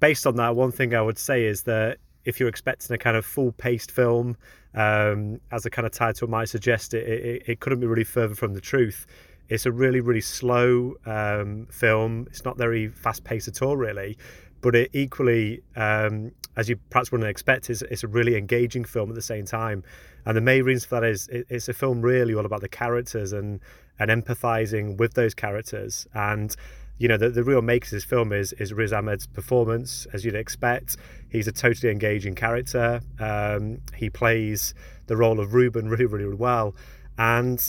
[0.00, 3.16] Based on that, one thing I would say is that if you're expecting a kind
[3.16, 4.36] of full paced film,
[4.76, 8.34] um, as the kind of title might suggest, it, it, it couldn't be really further
[8.34, 9.06] from the truth.
[9.48, 12.26] It's a really, really slow um, film.
[12.30, 14.18] It's not very fast paced at all, really.
[14.60, 19.14] But it equally, um, as you perhaps wouldn't expect, it's a really engaging film at
[19.14, 19.82] the same time.
[20.24, 22.68] And the main reason for that is it, it's a film really all about the
[22.68, 23.60] characters and
[23.98, 26.06] and empathizing with those characters.
[26.12, 26.54] And
[26.98, 30.24] you know, the, the real makers of this film is is Riz Ahmed's performance, as
[30.24, 30.96] you'd expect.
[31.28, 33.00] He's a totally engaging character.
[33.18, 34.74] Um, he plays
[35.06, 36.74] the role of Ruben really, really well.
[37.18, 37.60] And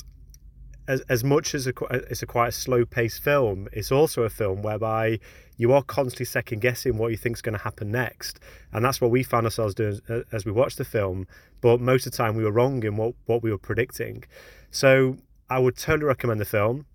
[0.87, 1.73] as, as much as a,
[2.09, 5.19] it's a quite a slow paced film, it's also a film whereby
[5.57, 8.39] you are constantly second guessing what you think is going to happen next.
[8.71, 11.27] And that's what we found ourselves doing as, as we watched the film.
[11.61, 14.23] But most of the time we were wrong in what, what we were predicting.
[14.71, 15.17] So
[15.49, 16.85] I would totally recommend the film.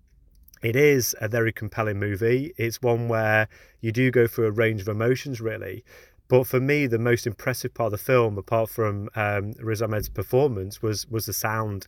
[0.63, 2.53] It is a very compelling movie.
[2.57, 3.49] It's one where
[3.81, 5.83] you do go through a range of emotions, really.
[6.29, 10.09] But for me, the most impressive part of the film, apart from um, Riz Ahmed's
[10.09, 11.85] performance, was was the sound.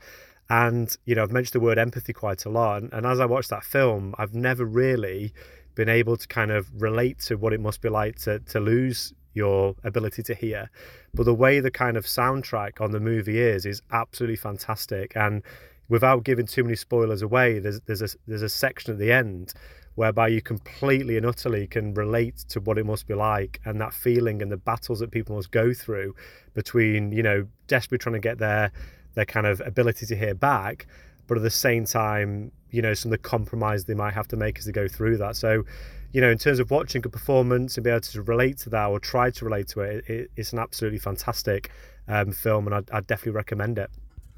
[0.49, 2.83] And, you know, I've mentioned the word empathy quite a lot.
[2.83, 5.33] And, and as I watched that film, I've never really
[5.73, 9.13] been able to kind of relate to what it must be like to, to lose
[9.33, 10.69] your ability to hear.
[11.13, 15.15] But the way the kind of soundtrack on the movie is, is absolutely fantastic.
[15.15, 15.41] And
[15.89, 19.53] without giving too many spoilers away, there's, there's, a, there's a section at the end
[19.95, 23.93] whereby you completely and utterly can relate to what it must be like and that
[23.93, 26.13] feeling and the battles that people must go through
[26.53, 28.71] between, you know, desperately trying to get their
[29.15, 30.87] their kind of ability to hear back,
[31.27, 34.35] but at the same time, you know, some of the compromise they might have to
[34.35, 35.37] make as they go through that.
[35.37, 35.63] So,
[36.11, 38.87] you know, in terms of watching a performance and be able to relate to that
[38.87, 41.71] or try to relate to it, it it's an absolutely fantastic
[42.07, 43.89] um, film, and I'd, I'd, definitely recommend it.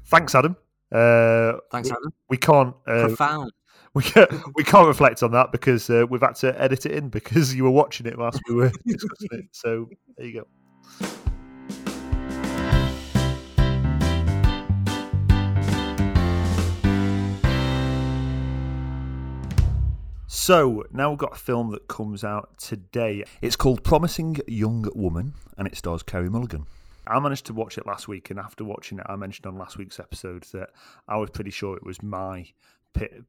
[0.06, 0.56] Thanks, Adam.
[0.90, 2.12] Uh, Thanks, Adam.
[2.28, 2.74] We can't.
[2.86, 3.52] Uh, Profound.
[3.94, 7.08] We can't, we can't reflect on that because uh, we've had to edit it in
[7.08, 9.46] because you were watching it whilst we were discussing it.
[9.50, 10.46] So there you go.
[20.48, 23.24] So now we've got a film that comes out today.
[23.42, 26.66] It's called Promising Young Woman and it stars Carey Mulligan.
[27.08, 29.78] I managed to watch it last week, and after watching it, I mentioned on last
[29.78, 30.70] week's episode that
[31.06, 32.46] I was pretty sure it was my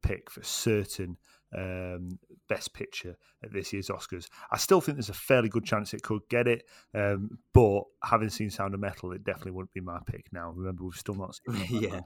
[0.01, 1.17] pick for certain
[1.55, 4.27] um, best picture at this year's Oscars.
[4.51, 6.63] I still think there's a fairly good chance it could get it,
[6.93, 10.51] um, but having seen Sound of Metal, it definitely wouldn't be my pick now.
[10.55, 11.91] Remember, we've still not seen it.
[11.91, 12.01] yeah.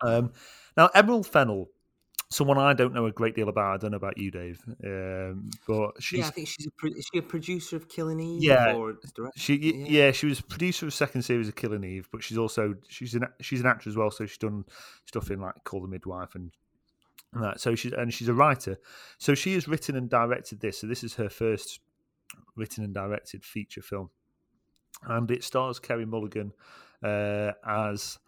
[0.00, 0.32] Um,
[0.76, 1.68] now, Emerald Fennell
[2.30, 3.74] someone I don't know a great deal about.
[3.74, 4.60] I don't know about you, Dave.
[4.84, 8.20] Um, but she's yeah, I think she's a pro- is she a producer of Killing
[8.20, 8.42] Eve?
[8.42, 8.92] Yeah,
[9.36, 9.86] she yeah.
[9.88, 10.12] yeah.
[10.12, 13.60] she was producer of second series of Killing Eve, but she's also she's an she's
[13.60, 14.10] an actor as well.
[14.10, 14.64] So she's done
[15.06, 16.52] stuff in like Call the Midwife and.
[17.32, 17.60] and that.
[17.60, 18.78] So she's and she's a writer,
[19.18, 20.78] so she has written and directed this.
[20.78, 21.80] So this is her first
[22.56, 24.10] written and directed feature film,
[25.04, 26.52] and it stars Carey Mulligan
[27.02, 28.18] uh, as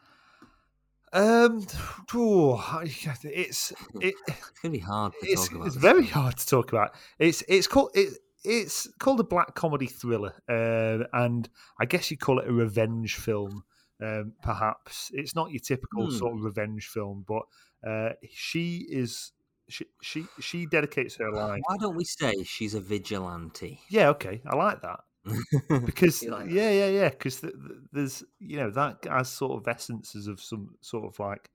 [1.13, 1.67] um,
[2.15, 5.13] oh, it's it, it's gonna be hard.
[5.23, 6.95] it's, it's very hard to talk about.
[7.19, 11.49] It's it's called it, it's called a black comedy thriller, uh, and
[11.81, 13.65] I guess you call it a revenge film.
[14.01, 16.17] Um, perhaps it's not your typical hmm.
[16.17, 17.43] sort of revenge film, but
[17.87, 19.33] uh, she is
[19.69, 21.61] she she she dedicates her life.
[21.67, 23.81] Why don't we say she's a vigilante?
[23.89, 25.01] Yeah, okay, I like that.
[25.85, 27.09] because yeah, yeah, yeah.
[27.09, 31.19] Because th- th- there's you know that has sort of essences of some sort of
[31.19, 31.51] like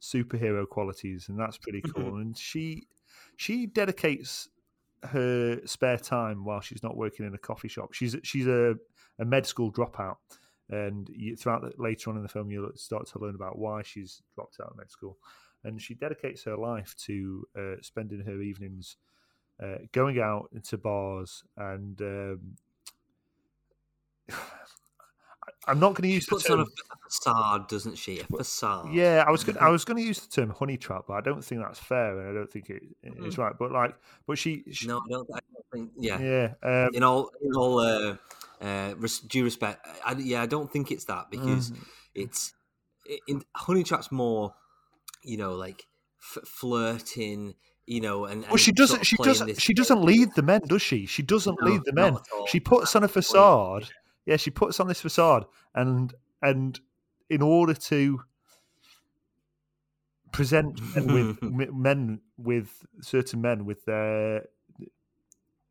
[0.00, 2.16] superhero qualities, and that's pretty cool.
[2.16, 2.86] and she
[3.36, 4.48] she dedicates
[5.04, 7.92] her spare time while she's not working in a coffee shop.
[7.92, 8.74] She's she's a,
[9.18, 10.16] a med school dropout,
[10.70, 13.82] and you, throughout the, later on in the film, you'll start to learn about why
[13.82, 15.18] she's dropped out of med school.
[15.64, 18.96] And she dedicates her life to uh, spending her evenings
[19.62, 22.40] uh, going out into bars and um,
[25.68, 26.60] I'm not going to use she puts the term.
[26.60, 28.18] on a facade, doesn't she?
[28.18, 28.92] A facade.
[28.92, 29.58] Yeah, I was going.
[29.58, 32.18] I was going to use the term honey trap, but I don't think that's fair,
[32.18, 33.38] and I don't think it is mm.
[33.38, 33.54] right.
[33.56, 33.94] But like,
[34.26, 34.64] but she.
[34.72, 35.90] she no, I don't, I don't, think.
[35.96, 36.54] Yeah, yeah.
[36.64, 38.16] Um, in all, in all uh,
[38.60, 38.94] uh,
[39.28, 41.78] due respect, I, yeah, I don't think it's that because mm.
[42.14, 42.54] it's
[43.28, 44.54] in honey trap's more,
[45.22, 45.86] you know, like
[46.20, 47.54] f- flirting
[47.84, 49.04] you know, and, well, she doesn't.
[49.04, 49.60] She doesn't.
[49.60, 51.04] She doesn't lead the men, does she?
[51.04, 52.16] She doesn't no, lead the men.
[52.46, 53.88] She puts on a facade.
[54.26, 56.80] Yeah, she puts on this facade, and and
[57.28, 58.22] in order to
[60.32, 61.42] present men with
[61.72, 64.46] men with certain men with their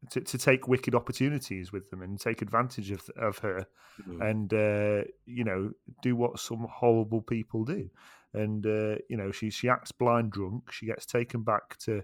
[0.09, 3.67] to, to take wicked opportunities with them and take advantage of of her
[4.07, 4.29] Mm.
[4.29, 5.71] and uh, you know
[6.01, 7.89] do what some horrible people do.
[8.33, 10.71] And uh, you know she she acts blind drunk.
[10.71, 12.01] She gets taken back to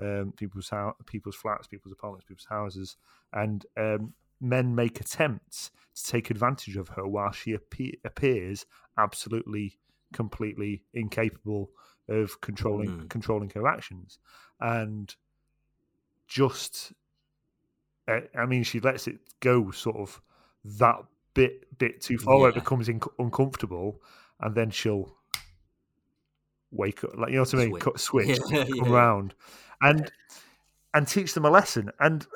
[0.00, 2.96] um, people's house people's flats people's apartments people's houses.
[3.32, 8.66] And um, men make attempts to take advantage of her while she appe- appears
[8.96, 9.78] absolutely
[10.12, 11.70] completely incapable
[12.08, 13.10] of controlling Mm.
[13.10, 14.18] controlling her actions
[14.60, 15.14] and
[16.26, 16.92] just
[18.06, 20.20] uh, I mean she lets it go sort of
[20.64, 20.96] that
[21.34, 24.00] bit bit too far where it becomes inc- uncomfortable
[24.40, 25.14] and then she'll
[26.70, 27.82] wake up like you know what I mean Switch.
[27.82, 28.82] Cut- switch Yeah, yeah.
[28.90, 29.34] round
[29.82, 30.10] and
[30.94, 32.26] and teach them a lesson and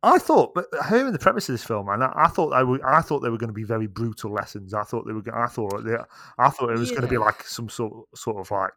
[0.00, 2.78] I thought, but hearing the premise of this film, and I, I thought I, were,
[2.86, 4.72] I thought they were going to be very brutal lessons.
[4.72, 5.24] I thought they were.
[5.34, 5.96] I thought they,
[6.38, 8.72] I thought it was going to be like some sort sort of like.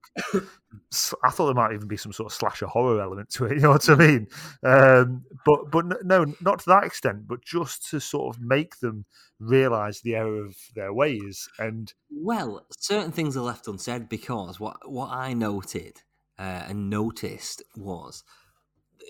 [1.24, 3.52] I thought there might even be some sort of slasher horror element to it.
[3.62, 4.28] You know what I mean?
[4.64, 7.28] Um, but but no, not to that extent.
[7.28, 9.06] But just to sort of make them
[9.40, 11.48] realize the error of their ways.
[11.60, 16.02] And Well, certain things are left unsaid because what what I noted
[16.40, 18.24] uh, and noticed was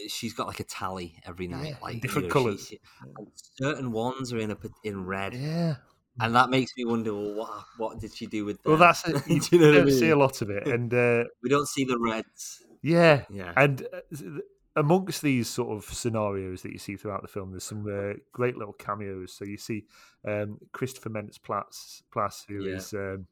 [0.07, 2.67] she's got like a tally every night, Yeah, like you different know, colours.
[2.67, 2.79] she-
[3.17, 5.75] and certain ones are in a p- in red, yeah,
[6.19, 7.13] and that makes me wonder.
[7.13, 8.69] Well, what what did she do with that?
[8.69, 9.21] well, that's it.
[9.27, 10.67] You, Do you know what I don't see a lot of it.
[10.67, 12.63] And uh, we don't see the reds.
[12.81, 14.39] yeah, Yeah, And uh,
[14.75, 18.57] amongst these sort of scenarios that you see throughout the film, there's some uh, great
[18.57, 19.33] little cameos.
[19.33, 19.85] So you see
[20.25, 22.75] um, Christopher Mentz Platz, Plasse who Yeah.
[22.77, 23.27] is um,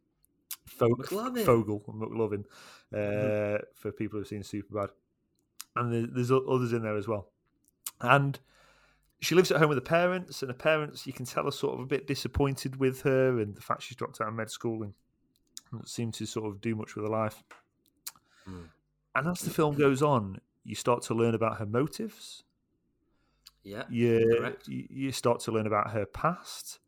[0.65, 1.45] Fo- McLovin.
[1.45, 2.45] Fogell, McLovin,
[2.93, 3.61] uh, Mhm.
[3.75, 4.89] for people who've seen Superbad.
[5.75, 7.31] And there's others in there as well.
[8.01, 8.39] And
[9.21, 11.73] she lives at home with her parents, and her parents, you can tell, are sort
[11.75, 14.83] of a bit disappointed with her and the fact she's dropped out of med school
[14.83, 14.93] and
[15.71, 17.43] doesn't seem to sort of do much with her life.
[18.47, 18.69] Mm.
[19.15, 22.43] And as the film goes on, you start to learn about her motives.
[23.63, 24.67] yeah, You, Correct.
[24.67, 26.79] you you start to learn about her past.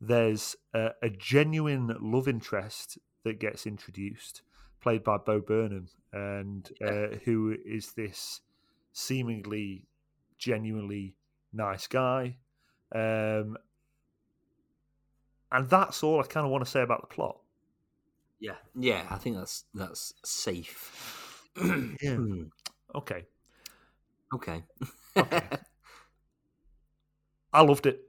[0.00, 4.42] There's a, a genuine love interest that gets introduced,
[4.80, 8.40] played by Bo Burnham, and uh, who is this
[8.92, 9.84] seemingly
[10.38, 11.14] genuinely
[11.52, 12.36] nice guy.
[12.94, 13.56] Um,
[15.50, 17.38] and that's all I kind of want to say about the plot.
[18.40, 19.06] yeah, yeah.
[19.10, 21.48] I think that's that's safe.
[22.02, 22.18] Yeah.
[22.94, 23.26] Okay.
[24.34, 24.64] okay.
[25.14, 25.42] Okay.
[27.52, 28.00] I loved it.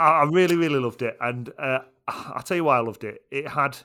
[0.00, 3.22] I I really, really loved it, and uh, I'll tell you why I loved it.
[3.30, 3.78] It had,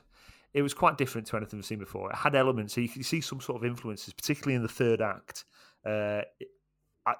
[0.53, 2.09] it was quite different to anything we've seen before.
[2.11, 5.01] It had elements, so you can see some sort of influences, particularly in the third
[5.01, 5.45] act.
[5.85, 6.49] Uh, it,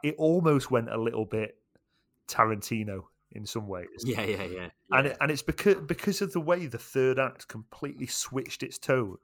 [0.04, 1.58] it almost went a little bit
[2.28, 4.70] Tarantino in some ways, yeah, yeah, yeah.
[4.92, 8.78] and it, and it's because because of the way the third act completely switched its
[8.78, 9.18] tone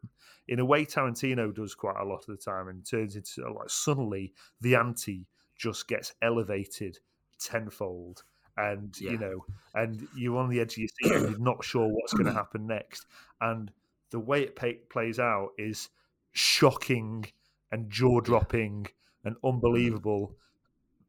[0.47, 3.69] in a way Tarantino does quite a lot of the time, and turns into like
[3.69, 6.97] suddenly the ante just gets elevated
[7.39, 8.23] tenfold,
[8.57, 9.11] and Yeah.
[9.11, 9.45] you know,
[9.75, 12.33] and you're on the edge of your seat, and you're not sure what's going to
[12.41, 13.05] happen next,
[13.41, 13.71] and
[14.11, 15.89] the way it pay, plays out is
[16.31, 17.25] shocking
[17.71, 18.87] and jaw dropping
[19.23, 20.35] and unbelievable,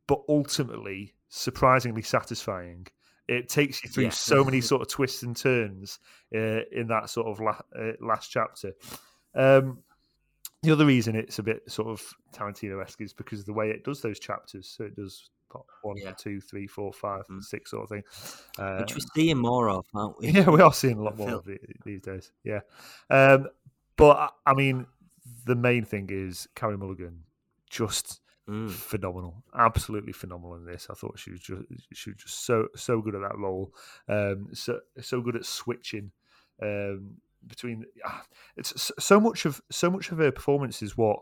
[0.06, 2.86] but ultimately surprisingly satisfying.
[3.28, 4.10] It takes you through Yeah.
[4.10, 5.98] so many sort of twists and turns
[6.34, 8.72] uh, in that sort of la- uh, last chapter.
[9.34, 9.78] Um,
[10.62, 12.02] the other reason it's a bit sort of
[12.34, 14.68] Tarantino-esque is because of the way it does those chapters.
[14.76, 16.12] So it does part one, Yeah.
[16.12, 17.42] two, three, four, five, Mm.
[17.42, 18.02] six sort of thing.
[18.58, 20.30] Uh, Which we're seeing more of, aren't we?
[20.30, 22.32] yeah, we are seeing a lot more of it these days.
[22.44, 22.60] Yeah,
[23.10, 23.48] um,
[23.96, 24.86] but I- I mean,
[25.44, 27.24] the main thing is Carey Mulligan,
[27.68, 28.70] just Mm.
[28.70, 30.88] phenomenal, absolutely phenomenal in this.
[30.90, 33.72] I thought she was just she was just so so good at that role,
[34.08, 36.10] um, so so good at switching
[36.62, 37.84] um, between.
[38.04, 38.24] ah,
[38.56, 41.20] It's so much of so much of her performance is what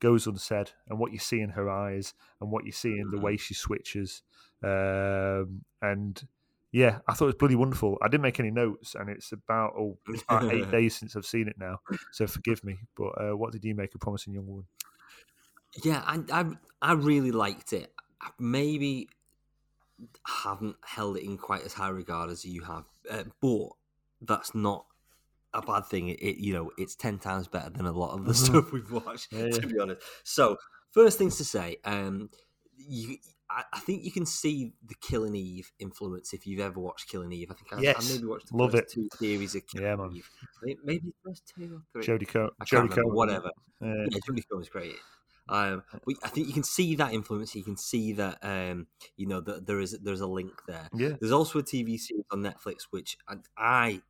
[0.00, 3.20] goes unsaid, and what you see in her eyes, and what you see in the
[3.20, 4.22] way she switches,
[4.62, 6.26] um, and.
[6.70, 7.96] Yeah, I thought it was bloody wonderful.
[8.02, 11.24] I didn't make any notes, and it's about oh, it's about eight days since I've
[11.24, 11.80] seen it now,
[12.12, 12.76] so forgive me.
[12.94, 14.66] But uh, what did you make a promising young woman?
[15.82, 16.44] Yeah, I, I
[16.82, 17.90] I really liked it.
[18.38, 19.08] Maybe
[20.26, 23.68] haven't held it in quite as high regard as you have, uh, but
[24.20, 24.86] that's not
[25.54, 26.08] a bad thing.
[26.10, 28.46] It, you know it's ten times better than a lot of the Mhm.
[28.46, 29.32] stuff we've watched.
[29.32, 29.66] Yeah, To yeah.
[29.66, 30.56] be honest, so
[30.92, 32.30] first things to say, um,
[32.76, 33.16] you.
[33.50, 37.32] I, I think you can see the Killing Eve influence if you've ever watched Killing
[37.32, 37.50] Eve.
[37.50, 38.92] I think I, Yes, I maybe watched the love first it.
[38.92, 40.12] two series of Killing Yeah, man.
[40.14, 40.30] Eve.
[40.84, 42.18] Maybe the first two or three.
[42.18, 43.50] Jodie Co- Jodie remember, whatever.
[43.82, 44.96] Uh, Yeah, Jodie Comer's great.
[45.48, 47.54] Um, but I think you can see that influence.
[47.54, 48.86] You can see that um,
[49.16, 50.90] you know that there is there's a link there.
[50.92, 54.02] yeah, There's also a TV series on Netflix which I, I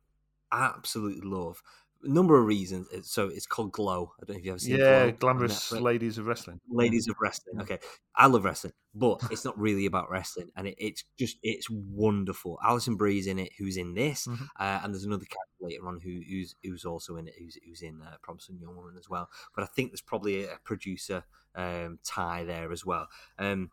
[0.51, 1.61] absolutely love
[2.03, 2.87] A number of reasons.
[3.03, 4.13] So it's called Glow.
[4.21, 6.61] I don't know if you've ever seen Yeah, Glow glamorous ladies of wrestling.
[6.69, 7.59] Ladies of Wrestling.
[7.61, 7.79] Okay,
[8.15, 12.57] I love wrestling, but it's not really about wrestling, and it, it's just it's wonderful.
[12.63, 14.47] Alison Brie's in it, who's in this, Mhm.
[14.57, 17.81] uh, and there's another character later on who, who's who's also in it, who's who's
[17.81, 19.29] in uh, Promising Young Woman as well.
[19.53, 21.25] But I think there's probably a, producer
[21.55, 23.07] um, tie there as well.
[23.37, 23.71] Um,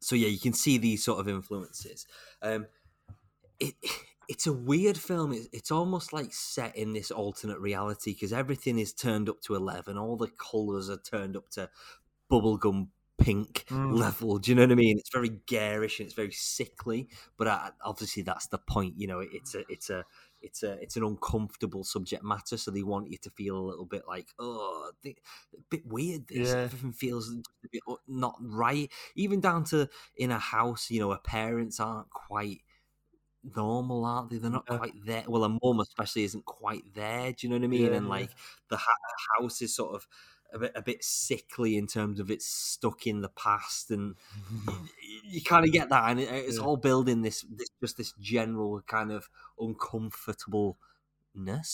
[0.00, 2.06] so yeah, you can see these sort of influences.
[2.40, 2.66] Um,
[3.60, 3.74] it
[4.28, 5.32] it's a weird film.
[5.32, 9.54] It's, it's almost like set in this alternate reality because everything is turned up to
[9.54, 9.98] eleven.
[9.98, 11.70] All the colors are turned up to
[12.30, 13.96] bubblegum pink Mm.
[13.96, 14.38] level.
[14.38, 14.98] Do you know what I mean?
[14.98, 17.08] It's very garish and it's very sickly.
[17.36, 18.94] But uh, obviously, that's the point.
[18.98, 20.04] You know, it's a it's a
[20.42, 23.86] it's a it's an uncomfortable subject matter, so they want you to feel a little
[23.86, 25.16] bit like, oh, th-
[25.56, 26.26] a bit weird.
[26.28, 26.62] This Yeah.
[26.62, 28.90] everything feels a bit not right.
[29.14, 32.62] Even down to in a house, you know, her parents aren't quite
[33.56, 34.38] normal, aren't they?
[34.38, 34.78] They're not Yeah.
[34.78, 35.24] quite there.
[35.28, 37.32] Well, a mum especially isn't quite there.
[37.32, 37.86] Do you know what I mean?
[37.86, 38.30] Yeah, and like
[38.68, 40.06] the ha- house is sort of
[40.52, 44.14] a bit a bit sickly in terms of it's stuck in the past, and
[45.02, 46.64] you, you kind of get that, and it, it's Yeah.
[46.64, 49.28] all building this, this just this general kind of
[49.58, 50.76] uncomfortableness.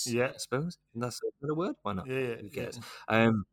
[0.07, 0.33] Yeah.
[0.35, 1.77] I suppose that's a word.
[1.83, 2.07] Why not?
[2.07, 2.63] Yeah, yeah, Who yeah.
[2.63, 2.79] cares?
[3.09, 3.45] Um,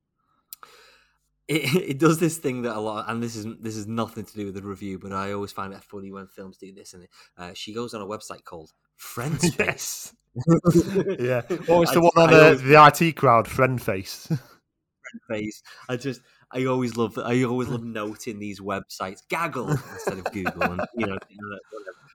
[1.48, 4.34] it, it does this thing that a lot, and this is this is nothing to
[4.34, 6.94] do with the review, but I always find it funny when films do this.
[6.94, 10.14] And uh, she goes on a website called Friendspace.
[10.38, 11.16] Yes.
[11.20, 11.42] yeah.
[11.66, 13.48] What was I the one on the, always- the IT crowd?
[13.48, 14.32] Friend face.
[15.28, 15.64] face.
[15.90, 16.22] I just,
[16.52, 21.08] I always love, I always love noting these websites, Gaggle instead of Google, and you
[21.08, 21.60] know, whatever.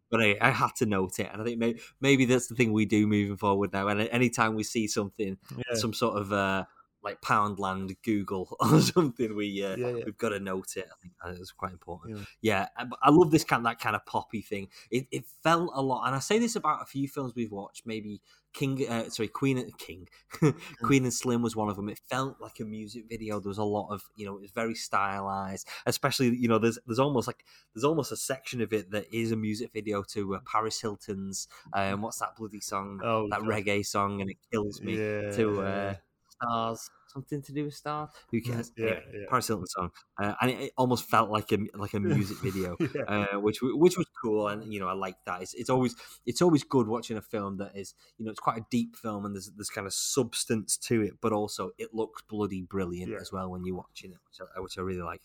[0.09, 2.73] But I, I had to note it, and I think maybe, maybe that's the thing
[2.73, 3.89] we do moving forward now.
[3.89, 5.75] And anytime we see something, yeah.
[5.75, 6.65] some sort of uh,
[7.03, 10.05] like Poundland Google or something, we uh, Yeah, yeah.
[10.05, 10.87] we've got to note it.
[10.91, 12.19] I think that is quite important.
[12.19, 12.25] Yeah.
[12.41, 14.69] Yeah, I, I love this kind, that kind of poppy thing.
[14.91, 17.87] It, it felt a lot, and I say this about a few films we've watched.
[17.87, 18.21] Maybe
[18.53, 20.09] King, uh, sorry, Queen and King,
[20.83, 21.89] Queen and Slim was one of them.
[21.89, 23.41] It felt like a music video.
[23.41, 25.67] There was a lot of, you know, it was very stylized.
[25.87, 27.45] Especially, you know, there's there's almost like
[27.75, 31.49] there's almost a section of it that is a music video to uh, Paris Hilton's.
[31.73, 33.01] Um, what's that bloody song?
[33.03, 33.49] Oh, that God.
[33.49, 35.95] reggae song, and it kills me to uh,
[36.43, 36.91] stars.
[37.07, 38.09] Something to do with stars?
[38.31, 38.73] Who cares?
[38.77, 39.25] Yeah, Anyway, yeah.
[39.29, 42.77] Paris Hilton song, uh, and it, it almost felt like a like a music video,
[42.95, 43.03] yeah.
[43.35, 45.43] uh, which which was cool, and you know I like that.
[45.43, 48.59] It's, it's always it's always good watching a film that is you know it's quite
[48.59, 52.23] a deep film and there's there's kind of substance to it, but also it looks
[52.23, 53.19] bloody brilliant Yeah.
[53.21, 55.21] as well when you're watching it, which I, which I really like.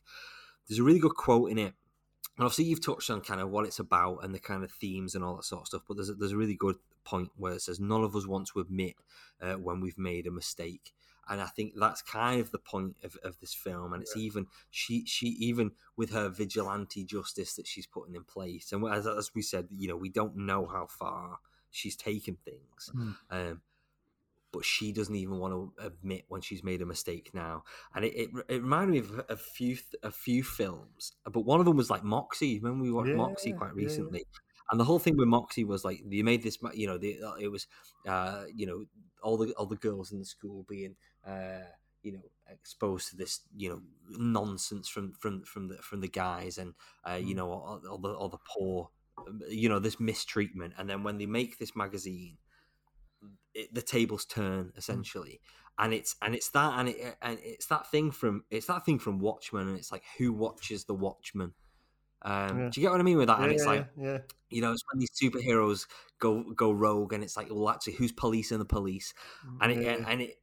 [0.68, 1.74] There's a really good quote in it.
[2.36, 5.16] And obviously, you've touched on kind of what it's about and the kind of themes
[5.16, 5.82] and all that sort of stuff.
[5.88, 8.48] But there's a, there's a really good point where it says none of us want
[8.50, 8.94] to admit
[9.42, 10.92] uh, when we've made a mistake,
[11.30, 13.94] and I think that's kind of the point of, of this film.
[13.94, 18.72] And it's even she she even with her vigilante justice that she's putting in place,
[18.72, 21.40] and as, as we said, you know, we don't know how far
[21.72, 22.92] she's taken things.
[22.96, 23.16] Mm.
[23.32, 23.62] Um,
[24.54, 27.64] but she doesn't even want to admit when she's made a mistake now,
[27.94, 31.14] and it, it, it reminded me of a few a few films.
[31.26, 32.60] But one of them was like Moxie.
[32.60, 34.24] Remember we watched Yeah, Moxie quite yeah, yeah.
[34.72, 37.50] And the whole thing with Moxie was like you made this, you know, the, it
[37.50, 37.68] was,
[38.08, 38.86] uh, you know,
[39.24, 40.96] all the all the girls in the school being,
[41.26, 41.64] uh,
[42.04, 46.58] you know, exposed to this, you know, nonsense from from from the from the guys,
[46.58, 46.74] and
[47.10, 47.38] uh, you Mm.
[47.38, 48.90] know, all, all the all the poor,
[49.28, 52.38] um, you know, this mistreatment, and then when they make this magazine,
[53.54, 55.42] it, the tables turn essentially.
[55.80, 58.98] And it's and it's that and it and it's that thing from it's that thing
[58.98, 61.54] from Watchmen and it's like who watches the Watchmen,
[62.24, 62.70] um, Yeah.
[62.70, 63.40] do you get what I mean with that?
[63.40, 64.18] and yeah, it's like yeah, yeah.
[64.50, 65.86] you know, it's when these superheroes
[66.20, 69.14] go go rogue, and it's like, well, actually, who's policing the police?
[69.62, 70.04] And it Yeah.
[70.08, 70.42] and it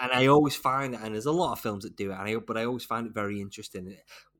[0.00, 2.28] and I always find it, and there's a lot of films that do it, and
[2.28, 3.96] I, but I always find it very interesting.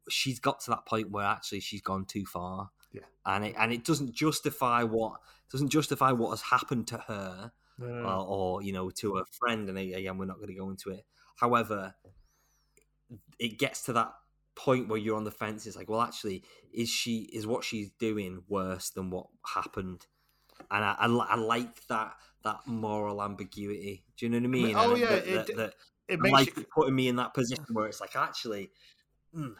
[0.08, 3.02] She's got to that point where actually she's gone too far, Yeah.
[3.24, 5.20] and it and it doesn't justify what
[5.50, 8.08] doesn't justify what has happened to her No, no, no.
[8.08, 9.68] or, or you know to a friend.
[9.68, 11.04] And again, we're not going to go into it.
[11.36, 11.94] However,
[13.38, 14.12] it gets to that
[14.56, 15.66] point where you're on the fence.
[15.66, 20.06] It's like, well, actually, is she is what she's doing worse than what happened?
[20.70, 24.04] And I, I, I like that that moral ambiguity.
[24.16, 24.78] Do you know what I mean?
[24.78, 25.74] oh, And yeah, that, it- that, that
[26.08, 28.70] it makes like you, putting me in that position where it's like, actually,
[29.34, 29.54] mm,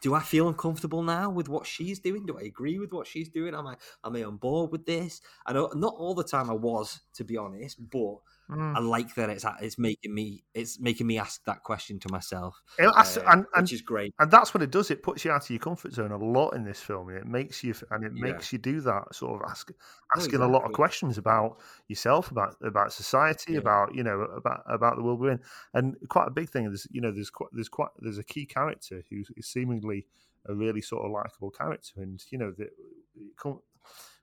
[0.00, 2.24] do I feel uncomfortable now with what she's doing?
[2.26, 3.54] Do I agree with what she's doing?
[3.54, 5.20] Am I am I on board with this?
[5.46, 8.16] I know not all the time I was, to be honest, but
[8.52, 8.76] Mm.
[8.76, 12.62] I like that it's it's making me it's making me ask that question to myself,
[12.78, 14.14] It- uh, and, and which is great.
[14.18, 14.90] and that's what it does.
[14.90, 17.08] It puts you out of your comfort zone a lot in this film.
[17.08, 18.22] and It makes you, and it Yeah.
[18.32, 22.30] makes you do that sort of ask, Oh, asking a lot of questions about yourself,
[22.30, 23.60] about about society, Yeah.
[23.60, 25.40] about you know about about the world we're in.
[25.74, 28.46] And quite a big thing is, you know, there's quite there's quite there's a key
[28.46, 30.06] character who is seemingly
[30.46, 33.56] a really sort of likable character, and you know that it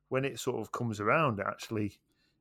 [0.10, 2.00] when it sort of comes around, it actually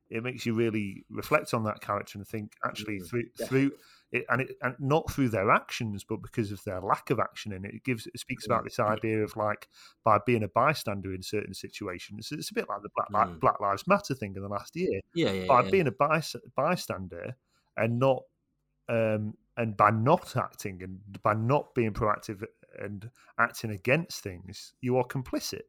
[0.09, 3.69] it makes you really reflect on that character and think actually Mm, through definitely.
[3.69, 3.77] through
[4.11, 7.51] it, and it and not through their actions, but because of their lack of action
[7.53, 7.75] in it.
[7.75, 9.67] It gives it speaks about this idea of like
[10.03, 12.29] by being a bystander in certain situations.
[12.31, 13.39] It's a bit like the Black Mm.
[13.39, 14.99] Black Lives Matter thing in the last year.
[15.13, 15.69] Yeah, yeah, By yeah.
[15.71, 17.35] being a bys- bystander
[17.77, 18.23] and not
[18.87, 22.43] um and by not acting and by not being proactive
[22.79, 25.63] and acting against things, you are complicit,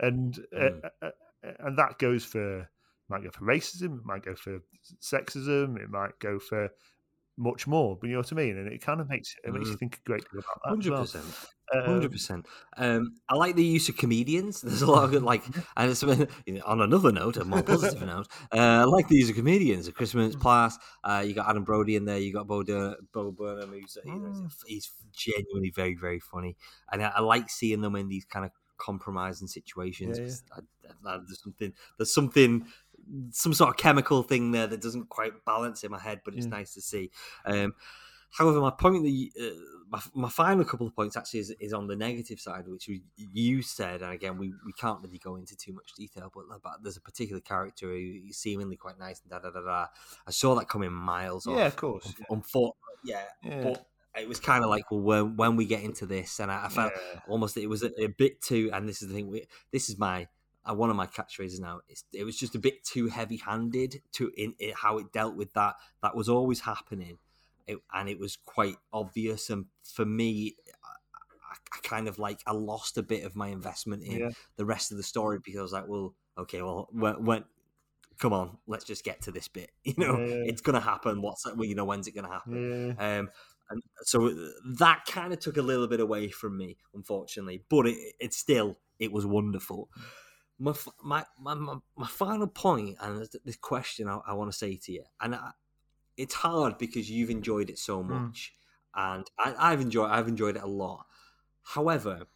[0.00, 0.80] and Mm.
[0.82, 1.10] uh, uh,
[1.44, 2.68] uh, and that goes for
[3.08, 4.58] might go for racism, it might go for
[5.02, 6.70] sexism, it might go for
[7.38, 7.96] much more.
[8.00, 9.78] But you know what I mean, and it kind of makes it makes you Mhm.
[9.78, 10.68] think a great deal about that.
[10.70, 11.24] Hundred percent.
[11.74, 12.46] Um, Hundred percent.
[12.76, 14.60] Um, I like the use of comedians.
[14.62, 15.42] There's a lot of good, like,
[15.76, 19.34] and it's, on another note, a more positive note, uh, I like the use of
[19.36, 19.88] comedians.
[19.90, 23.70] Chris Mintz-Plasse, uh, you got Adam Brody in there, you got Bo, Dur- Bo Burnham,
[23.72, 24.52] who's you know, Mm.
[24.66, 26.56] he's genuinely very, very funny,
[26.92, 30.18] and I, I like seeing them in these kind of compromising situations.
[30.18, 30.92] Yeah, yeah.
[31.04, 32.66] I- I- there's something, there's something,
[33.30, 36.46] some sort of chemical thing there that doesn't quite balance in my head, but it's
[36.46, 36.50] Yeah.
[36.50, 37.10] nice to see.
[37.44, 37.74] Um,
[38.32, 39.54] However, my point that you, uh,
[39.88, 43.00] my, my final couple of points actually is, is on the negative side, which you,
[43.16, 46.72] you said, and again, we, we can't really go into too much detail, but, but
[46.82, 49.86] there's a particular character who seemingly quite nice and da da da da.
[50.26, 51.56] I saw that coming miles off.
[51.56, 52.12] Yeah, of course.
[52.30, 52.72] Unfor-
[53.04, 53.62] yeah, Yeah.
[53.62, 53.86] but
[54.20, 56.68] it was kind of like, well, when, when we get into this, and I, I
[56.68, 57.20] felt Yeah.
[57.28, 59.98] almost it was a, a bit too, and this is the thing, we, this is
[59.98, 60.26] my
[60.68, 61.80] uh, one of my catchphrases now.
[61.88, 65.52] It's, it was just a bit too heavy-handed to in, in how it dealt with
[65.54, 65.74] that.
[66.02, 67.18] That was always happening,
[67.66, 69.50] it, and it was quite obvious.
[69.50, 74.02] And for me, I, I kind of like I lost a bit of my investment
[74.02, 74.30] in Yeah.
[74.56, 77.44] the rest of the story because I was like, well, okay, well, when, when
[78.18, 79.70] come on, let's just get to this bit.
[79.84, 80.44] You know, Yeah.
[80.50, 81.22] it's gonna happen.
[81.22, 81.56] What's that?
[81.56, 82.94] well, you know, when's it gonna happen?
[82.98, 83.18] Yeah.
[83.18, 83.30] Um,
[83.68, 84.32] and so
[84.78, 87.64] that kind of took a little bit away from me, unfortunately.
[87.68, 89.88] But it, it still, it was wonderful.
[90.58, 91.54] My, my, my,
[91.96, 95.50] my, final point, and this question I, I want to say to you, and I,
[96.16, 98.08] it's hard because you've enjoyed it so Mm.
[98.08, 98.54] much,
[98.94, 101.04] and I, I've enjoyed, I've enjoyed it a lot.
[101.62, 102.26] However,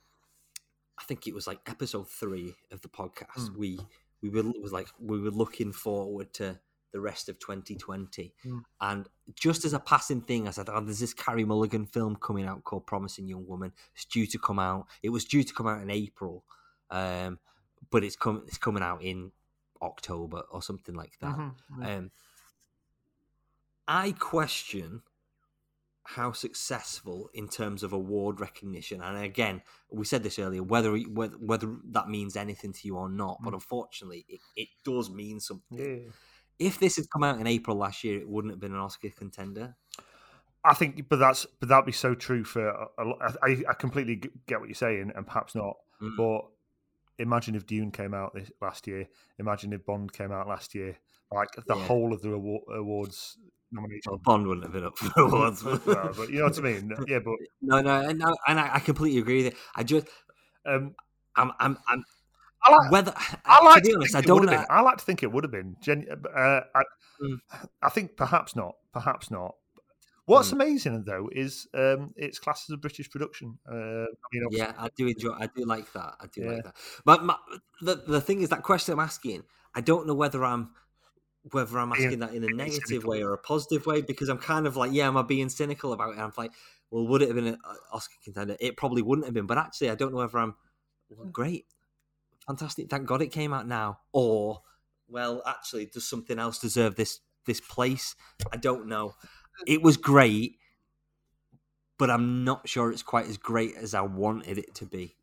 [0.99, 3.49] I think it was like episode three of the podcast.
[3.51, 3.57] Mm.
[3.57, 3.81] We
[4.23, 6.61] we were it was like we were looking forward to
[6.93, 8.63] the rest of 2020, Mm.
[8.83, 12.45] and just as a passing thing, I said, "Oh, there's this Carey Mulligan film coming
[12.45, 13.73] out called Promising Young Woman.
[13.95, 14.89] It's due to come out.
[15.03, 16.45] It was due to come out in April,
[16.91, 17.39] um,
[17.91, 18.43] but it's coming.
[18.47, 19.33] It's coming out in
[19.83, 21.55] October or something like that." Mhm.
[21.87, 22.11] Um,
[23.89, 25.03] I question
[26.05, 31.37] how successful in terms of award recognition, and again, we said this earlier, whether whether,
[31.37, 33.55] whether that means anything to you or not, but Mm.
[33.55, 35.79] unfortunately, it, it does mean something.
[35.79, 36.11] yeah.
[36.59, 39.09] If this had come out in April last year, it wouldn't have been an Oscar
[39.11, 39.77] contender.
[40.63, 42.69] I think, but that's but that'd be so true for.
[42.69, 44.17] A, a, I, I completely
[44.47, 45.79] get what you're saying, and perhaps not.
[46.03, 46.17] Mm.
[46.19, 46.51] But
[47.21, 49.07] imagine if Dune came out this last year.
[49.39, 50.97] Imagine if Bond came out last year.
[51.33, 51.85] Like the Yeah.
[51.85, 53.39] whole of the award, awards
[53.71, 54.03] nomination.
[54.11, 55.63] Well, Bond wouldn't have been up for awards.
[55.87, 56.93] Well, but you know what I mean?
[57.07, 59.59] Yeah, but no, no, and, no, and I, I completely agree with it.
[59.77, 60.09] I just,
[60.67, 60.95] um,
[61.37, 62.05] I'm, I'm, I'm
[62.63, 62.91] I like.
[62.91, 63.15] whether
[63.45, 64.65] I like to be to honest, I don't know.
[64.69, 65.77] I like to think it would have been.
[65.81, 66.07] Gen-
[66.37, 66.83] uh, I,
[67.23, 67.37] Mm.
[67.83, 68.77] I think perhaps not.
[68.95, 69.55] Perhaps not.
[70.31, 70.53] What's Mm.
[70.53, 73.59] amazing though is um, it's classed as a British production.
[73.67, 75.33] Uh, mean, obviously- Yeah, I do enjoy.
[75.33, 76.17] I do like that.
[76.21, 76.51] I do Yeah.
[76.53, 76.77] like that.
[77.05, 77.37] But my,
[77.81, 79.43] the the thing is that question I'm asking,
[79.75, 80.75] I don't know whether I'm
[81.53, 83.11] whether I'm asking that in a negative cynical.
[83.11, 85.93] way or a positive way because I'm kind of like, yeah, am I being cynical
[85.95, 86.19] about it?
[86.21, 86.53] I'm like,
[86.91, 87.59] well, would it have been an
[87.93, 88.57] Oscar contender?
[88.61, 89.47] It probably wouldn't have been.
[89.47, 90.55] But actually, I don't know whether I'm
[91.09, 91.65] well, great,
[92.47, 92.91] fantastic.
[92.91, 94.63] Thank God it came out now, or
[95.09, 98.15] well, actually, does something else deserve this this place?
[98.53, 99.15] I don't know.
[99.67, 100.57] It was great,
[101.99, 105.17] but I'm not sure it's quite as great as I wanted it to be.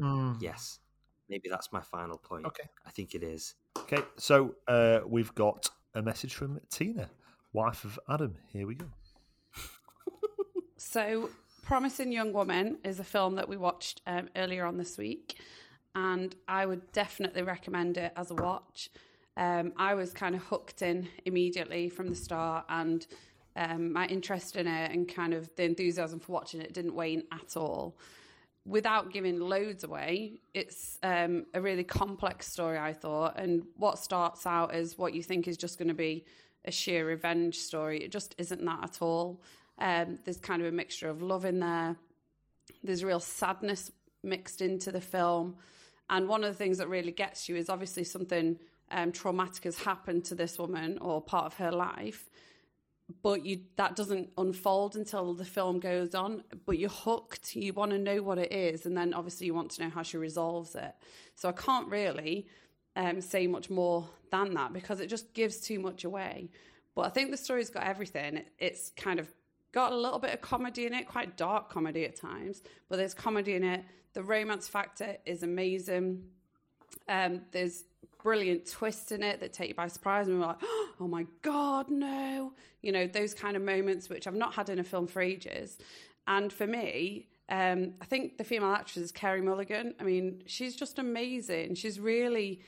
[0.00, 0.40] Mm.
[0.40, 0.80] Yes,
[1.28, 2.46] maybe that's my final point.
[2.46, 2.64] Okay.
[2.86, 3.54] I think it is.
[3.78, 7.10] Okay, so uh, we've got a message from Tina,
[7.52, 8.36] wife of Adam.
[8.52, 8.86] Here we go.
[10.76, 11.30] So,
[11.62, 15.38] Promising Young Woman is a film that we watched um, earlier on this week,
[15.94, 18.90] and I would definitely recommend it as a watch.
[19.36, 23.06] Um, I was kind of hooked in immediately from the start, and
[23.56, 27.22] um, my interest in it and kind of the enthusiasm for watching it didn't wane
[27.32, 27.96] at all.
[28.66, 33.38] Without giving loads away, it's um, a really complex story, I thought.
[33.38, 36.24] And what starts out as what you think is just going to be
[36.64, 39.42] a sheer revenge story, it just isn't that at all.
[39.78, 41.96] Um, there's kind of a mixture of love in there.
[42.82, 45.56] There's real sadness mixed into the film.
[46.08, 48.58] And one of the things that really gets you is obviously something
[48.90, 52.30] um, traumatic has happened to this woman or part of her life.
[53.22, 56.44] But you that doesn't unfold until the film goes on.
[56.64, 57.54] But you're hooked.
[57.54, 60.02] You want to know what it is, and then obviously you want to know how
[60.02, 60.94] she resolves it.
[61.34, 62.46] So I can't really
[62.96, 66.50] um, say much more than that because it just gives too much away.
[66.94, 68.38] But I think the story's got everything.
[68.38, 69.28] It, it's kind of
[69.72, 73.14] got a little bit of comedy in it, quite dark comedy at times, but there's
[73.14, 73.84] comedy in it.
[74.12, 76.24] The romance factor is amazing.
[77.08, 77.84] Um, there's
[78.22, 81.90] brilliant twists in it that take you by surprise, and we're like, oh my god,
[81.90, 82.52] no!
[82.82, 85.78] You know those kind of moments which I've not had in a film for ages.
[86.26, 89.94] And for me, um, I think the female actress is Carey Mulligan.
[90.00, 91.74] I mean, she's just amazing.
[91.74, 92.60] She's really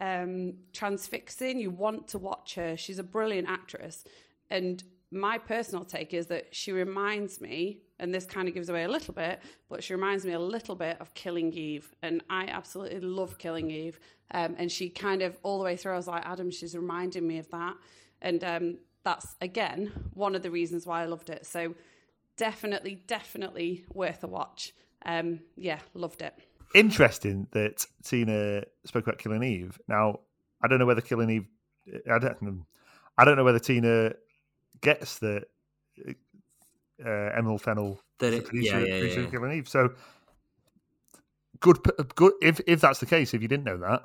[0.00, 1.58] um, transfixing.
[1.58, 2.76] You want to watch her.
[2.76, 4.04] She's a brilliant actress.
[4.48, 8.84] And my personal take is that she reminds me, and this kind of gives away
[8.84, 11.94] a little bit, but she reminds me a little bit of Killing Eve.
[12.02, 13.98] And I absolutely love Killing Eve.
[14.32, 17.26] Um, and she kind of, all the way through, I was like, Adam, she's reminding
[17.26, 17.74] me of that.
[18.22, 21.44] And um, that's, again, one of the reasons why I loved it.
[21.44, 21.74] So,
[22.36, 24.72] definitely, definitely worth a watch.
[25.04, 26.34] Um, yeah, loved it.
[26.74, 29.80] Interesting that Tina spoke about Killing Eve.
[29.88, 30.20] Now,
[30.62, 31.46] I don't know whether Killing Eve.
[32.10, 32.64] I don't.
[33.18, 34.12] I don't know whether Tina
[34.80, 35.44] gets that
[37.04, 39.30] uh, Emerald Fennell That it- producer, yeah, yeah, producer yeah.
[39.30, 39.68] Killing Eve.
[39.68, 39.90] So
[41.60, 41.78] good,
[42.14, 42.32] good.
[42.42, 44.02] If if that's the case, if you didn't know that,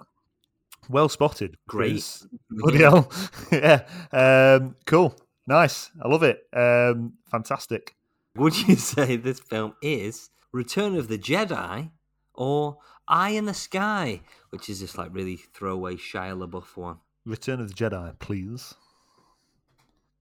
[0.90, 1.58] well spotted.
[1.68, 1.94] Great.
[1.94, 3.12] because- Bloody hell.
[3.52, 3.86] yeah.
[4.12, 5.16] Um, cool.
[5.48, 5.92] Nice.
[6.02, 6.48] I love it.
[6.54, 7.96] Um, fantastic.
[8.36, 11.92] Would you say this film is Return of the Jedi
[12.34, 12.78] or
[13.08, 16.98] Eye in the Sky, which is this like really throwaway Shia LaBeouf one?
[17.26, 18.74] Return of the Jedi, please.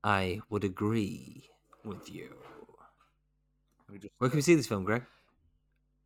[0.04, 1.48] I would agree
[1.84, 2.28] with you.
[4.18, 5.02] Where can we see this film, Greg?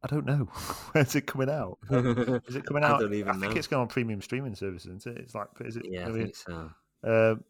[0.02, 0.44] I don't know.
[0.92, 1.78] Where's it coming out?
[1.90, 3.00] Is it coming I out?
[3.00, 3.58] don't even think know.
[3.58, 5.20] it's going on premium streaming services, isn't it?
[5.22, 5.86] It's like, is it?
[5.88, 6.70] yeah, I really- think so.
[7.04, 7.44] Um,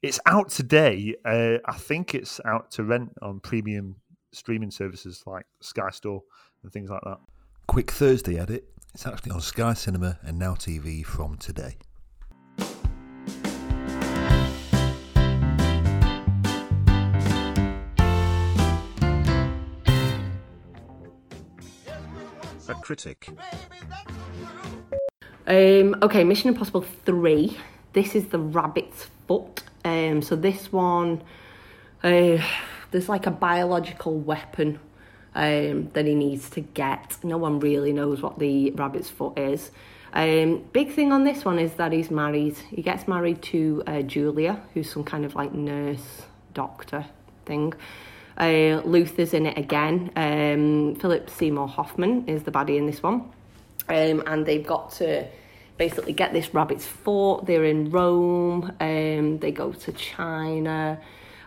[0.00, 1.14] it's out today.
[1.24, 3.96] Uh, I think it's out to rent on premium
[4.32, 6.22] streaming services like Sky Store
[6.62, 7.18] and things like that.
[7.66, 8.64] Quick Thursday edit.
[8.94, 11.76] It's actually on Sky Cinema and Now TV from today.
[22.88, 23.28] Critic.
[25.46, 27.54] Um, okay, Mission Impossible 3.
[27.92, 29.62] This is the rabbit's foot.
[29.84, 31.22] Um, so this one,
[32.02, 32.38] uh,
[32.90, 34.80] there's like a biological weapon
[35.34, 37.18] um, that he needs to get.
[37.22, 39.70] No one really knows what the rabbit's foot is.
[40.14, 42.56] Um, big thing on this one is that he's married.
[42.56, 46.22] He gets married to uh, Julia, who's some kind of like nurse
[46.54, 47.04] doctor
[47.44, 47.74] thing.
[48.38, 50.10] Uh, Luther's in it again.
[50.16, 53.32] Um, Philip Seymour Hoffman is the baddie in this one
[53.88, 55.26] um, and they've got to
[55.76, 57.46] basically get this rabbit's foot.
[57.46, 58.72] They're in Rome.
[58.80, 61.00] Um, they go to China.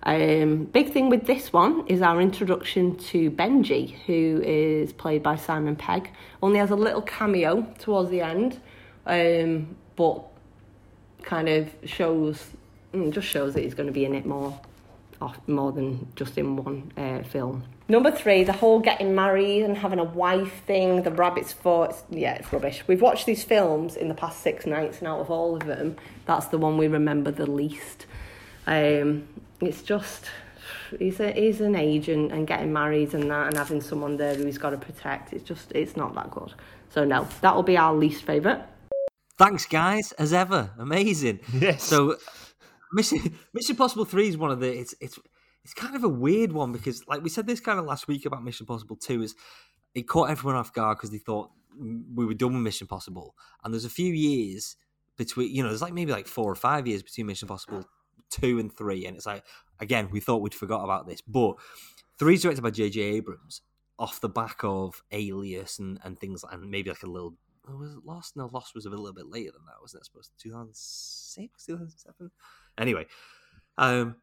[0.04, 5.36] Um, big thing with this one is our introduction to Benji, who is played by
[5.36, 6.10] Simon Pegg.
[6.42, 8.60] Only has a little cameo towards the end,
[9.06, 10.24] um, but
[11.22, 12.48] kind of shows,
[12.94, 14.60] mm, just shows that he's going to be in it more
[15.22, 17.64] off more than just in one uh, film.
[17.88, 22.04] Number three, the whole getting married and having a wife thing, the rabbit's foot, it's-
[22.10, 22.84] yeah, it's rubbish.
[22.88, 25.98] We've watched these films in the past six nights, and out of all of them,
[26.26, 28.06] that's the one we remember the least.
[28.66, 29.28] Um,
[29.60, 30.26] it's just,
[30.98, 34.46] he's, a, he's an agent and getting married and that, and having someone there who
[34.46, 35.34] he's got to protect.
[35.34, 36.54] It's just, it's not that good.
[36.90, 38.62] So, no, that will be our least favourite.
[39.38, 40.70] Thanks, guys, as ever.
[40.78, 41.40] Amazing.
[41.54, 41.84] Yes.
[41.84, 42.16] So,
[42.94, 44.72] Mission Mission Possible Three is one of the.
[44.72, 45.20] It's it's
[45.64, 48.26] it's kind of a weird one because, like we said this kind of last week
[48.26, 49.36] about Mission Possible Two, is
[49.94, 53.74] it caught everyone off guard because they thought we were done with Mission Possible, and
[53.74, 54.76] there's a few years
[55.18, 55.54] between.
[55.54, 57.86] You know, there's like maybe like four or five years between Mission Possible
[58.30, 59.44] Two and Three, and it's like
[59.80, 61.56] again we thought we'd forgot about this, but
[62.18, 63.02] Three's directed by J.J.
[63.02, 63.62] Abrams
[63.98, 67.36] off the back of Alias and and things, and maybe like a little.
[67.68, 68.36] Was it Lost?
[68.36, 70.06] No, Lost was a little bit later than that, wasn't it?
[70.06, 72.32] Supposed to 2006, 2007.
[72.78, 73.06] Anyway,
[73.78, 74.16] um,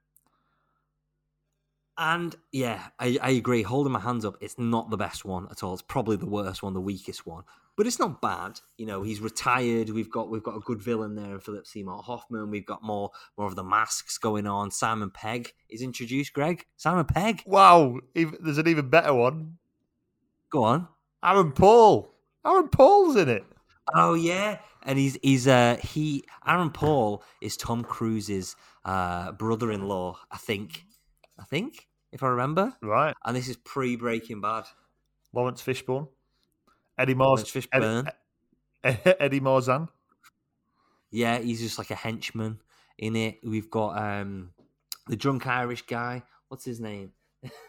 [1.99, 3.63] and yeah, I, I agree.
[3.63, 5.75] Holding my hands up, it's not the best one at all.
[5.75, 7.43] It's probably the worst one, the weakest one.
[7.77, 8.61] But it's not bad.
[8.77, 9.91] You know, he's retired.
[9.91, 12.51] We've got we've got a good villain there in Philip Seymour Hoffman.
[12.51, 14.71] We've got more more of the masks going on.
[14.71, 16.33] Simon Pegg is introduced.
[16.33, 17.43] Greg, Simon Pegg.
[17.47, 19.59] Wow, even, there's an even better one.
[20.51, 20.89] Go on.
[21.23, 22.15] Aaron Paul.
[22.47, 23.45] Aaron Paul's in it.
[23.95, 30.19] Oh yeah, and he's he's uh he Aaron Paul is Tom Cruise's uh brother-in-law.
[30.31, 30.85] I think.
[31.39, 32.75] I think if I remember.
[32.83, 33.15] Right.
[33.25, 34.65] And this is pre Breaking Bad.
[35.33, 36.09] Laurence Fishburne.
[36.97, 37.29] Eddie Mars.
[37.29, 38.11] Laurence Fishburne.
[38.83, 39.89] Eddie, Eddie Marsan.
[41.11, 42.61] Yeah, he's just like a henchman
[42.99, 43.39] in it.
[43.45, 44.51] We've got um
[45.07, 46.23] the drunk Irish guy.
[46.49, 47.13] What's his name?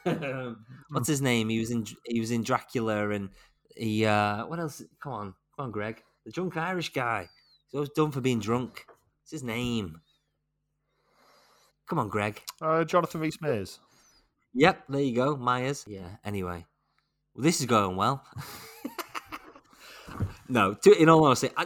[0.89, 1.49] What's his name?
[1.49, 3.29] He was in he was in Dracula and
[3.75, 4.81] he uh what else?
[4.99, 6.03] Come on, come on, Greg.
[6.29, 7.27] The drunk Irish guy.
[7.65, 8.85] He's always done for being drunk.
[9.23, 9.99] It's his name.
[11.87, 12.39] Come on, Greg.
[12.61, 13.79] Uh, Jonathan Rhys Meyers.
[14.53, 15.85] Yep, there you go, Meyers.
[15.87, 16.17] Yeah.
[16.23, 16.67] Anyway,
[17.33, 18.23] well, this is going well.
[20.49, 21.65] no, to, in all honesty, I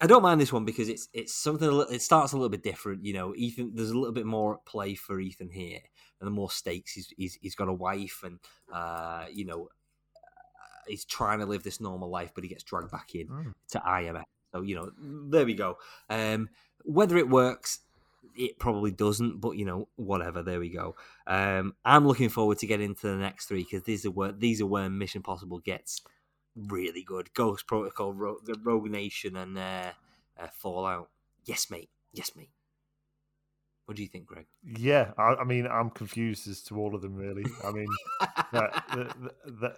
[0.00, 1.66] I don't mind this one because it's it's something.
[1.66, 3.04] a li- It starts a little bit different.
[3.04, 3.72] You know, Ethan.
[3.74, 5.80] There's a little bit more at play for Ethan here,
[6.20, 6.92] and the more stakes.
[6.92, 8.38] He's he's, he's got a wife, and
[8.72, 9.68] uh, you know,
[10.86, 13.54] he's trying to live this normal life, but he gets dragged back in Mm.
[13.70, 14.24] to IMF.
[14.52, 15.78] So you know, there we go.
[16.08, 16.48] Um,
[16.84, 17.80] whether it works,
[18.36, 20.42] it probably doesn't, but you know, whatever.
[20.42, 20.94] There we go.
[21.26, 24.60] Um, I'm looking forward to getting into the next three because these are where these
[24.60, 26.02] are where Mission Possible gets
[26.56, 27.32] really good.
[27.34, 29.92] Ghost Protocol, Ro- the Rogue Nation, and uh,
[30.38, 31.10] uh, Fallout.
[31.44, 31.90] Yes, mate.
[32.12, 32.50] Yes, mate.
[33.86, 34.46] What do you think, Greg?
[34.64, 37.14] Yeah, I, I mean, I'm confused as to all of them.
[37.14, 37.86] Really, I mean,
[38.52, 39.16] that, that,
[39.60, 39.76] that,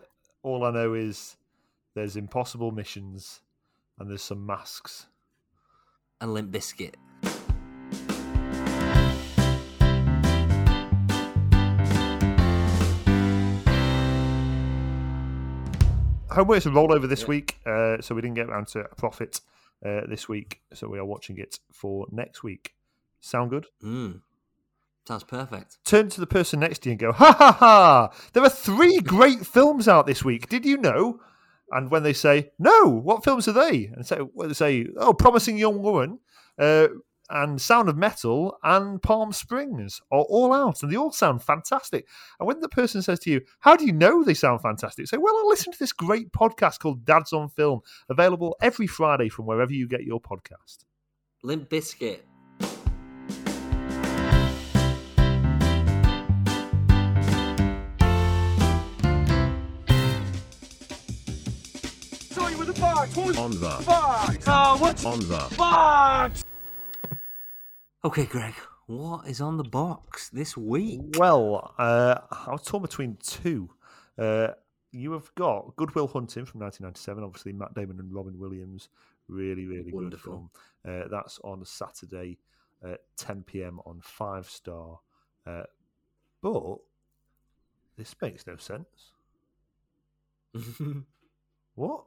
[0.49, 1.37] all I know is
[1.95, 3.43] there's impossible missions
[3.99, 5.07] and there's some masks.
[6.21, 6.95] and Limp Bizkit.
[16.31, 19.41] Homework's a rollover this week, uh, so we didn't get around to a prophet
[19.85, 22.75] uh, this week, so we are watching it for next week.
[23.21, 23.67] Sound good?
[23.85, 24.21] Mm.
[25.09, 25.79] Sounds perfect.
[25.87, 28.11] Turn to the person next to you and go, ha ha ha!
[28.35, 30.51] There are three great films out this week.
[30.51, 31.19] Did you know?
[31.71, 33.87] And when they say, no, what films are they?
[33.87, 36.19] And so well, they say, oh, Promising Young Woman,
[36.59, 36.89] uh,
[37.31, 42.07] and Sound of Metal, and Palm Springs are all out, and they all sound fantastic.
[42.39, 45.09] And when the person says to you, how do you know they sound fantastic?
[45.09, 47.81] Say, well, I listened to this great podcast called Dads on Film,
[48.11, 50.85] available every Friday from wherever you get your podcast.
[51.43, 52.19] Limp Bizkit.
[62.99, 63.05] On
[63.53, 65.05] the box.
[65.07, 66.45] On the box?
[68.05, 68.55] Okay, Greg.
[68.87, 71.01] What is on the box this week?
[71.17, 73.71] Well, uh, I was torn between two.
[74.19, 74.49] Uh,
[74.91, 78.89] you have got Good Will Hunting from 1997, obviously Matt Damon and Robin Williams.
[79.29, 80.51] Really, really Wonderful.
[80.85, 81.03] good film.
[81.05, 82.39] Uh, that's on Saturday
[82.83, 83.79] at 10 p.m.
[83.87, 84.99] on Five Star.
[85.47, 85.63] Uh,
[86.43, 86.79] but
[87.97, 89.13] this makes no sense.
[91.77, 92.03] What?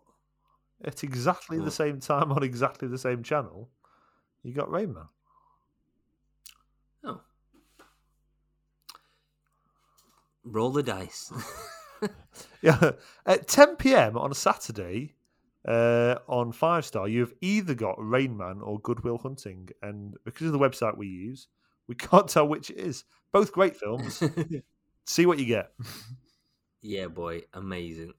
[0.84, 3.70] At exactly the same time on exactly the same channel,
[4.44, 5.06] you got Rain Man.
[7.04, 7.22] oh.
[10.44, 11.32] Roll the dice.
[12.62, 12.92] Yeah,
[13.26, 14.18] at 10 p.m.
[14.18, 15.16] on a Saturday
[15.68, 20.48] uh, on Five Star, you've either got Rain Man or Good Will Hunting, and because
[20.48, 21.48] of the website we use,
[21.88, 23.04] we can't tell which it is.
[23.32, 24.22] Both great films.
[25.06, 25.72] See what you get.
[26.82, 27.44] yeah, boy.
[27.54, 28.14] Amazing.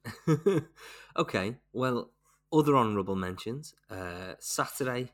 [1.16, 1.56] okay.
[1.72, 2.10] Well,
[2.52, 3.74] other honourable mentions.
[3.90, 5.12] Uh, Saturday,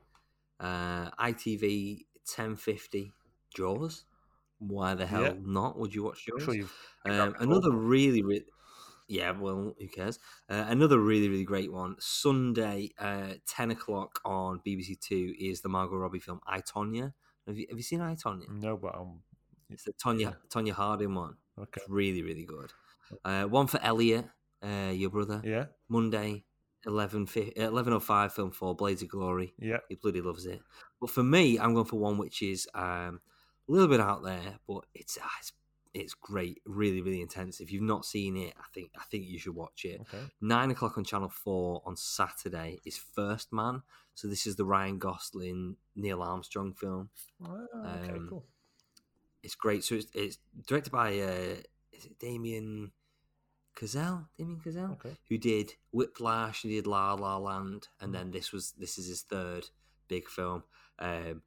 [0.60, 3.12] uh, ITV 1050
[3.54, 4.04] Jaws.
[4.58, 5.34] Why the hell Yeah.
[5.40, 5.78] not?
[5.78, 6.42] Would you watch Jaws?
[6.44, 6.54] sure
[7.04, 8.46] Um, another really, really,
[9.08, 9.30] yeah.
[9.30, 10.18] Well, who cares?
[10.50, 11.96] Uh, another really, really great one.
[12.00, 17.14] Sunday, uh, ten o'clock on BBC Two is the Margot Robbie film I Tonya.
[17.46, 18.48] Have you have you seen I Tonya?
[18.48, 19.22] no, but um,
[19.70, 20.34] It's the Tonya Yeah.
[20.50, 21.36] Tonya Harding one.
[21.56, 22.72] okay, It's really, really good.
[23.24, 24.26] Uh, one for Elliot,
[24.62, 25.40] uh, your brother.
[25.44, 26.44] yeah, Monday,
[26.86, 29.54] 11, 11.05, film four, Blades of Glory.
[29.58, 30.60] yeah, He bloody loves it.
[31.00, 33.20] But for me, I'm going for one which is um,
[33.68, 35.52] a little bit out there, but it's, ah, it's
[35.94, 37.60] it's great, really, really intense.
[37.60, 40.00] If you've not seen it, I think I think you should watch it.
[40.02, 43.82] okay, Nine o'clock on Channel Four on Saturday is First Man.
[44.14, 47.08] So this is the Ryan Gosling, Neil Armstrong film.
[47.44, 47.56] Ah,
[48.02, 48.44] okay, Um, cool.
[49.42, 49.82] It's great.
[49.82, 51.56] So it's, it's directed by uh,
[51.92, 52.92] is it Damien
[53.78, 54.26] Chazelle?
[54.36, 58.72] Damien Chazelle, Okay, who did Whiplash, he did La La Land, and then this was
[58.78, 59.68] this is his third
[60.08, 60.64] big film.
[60.98, 61.42] Um,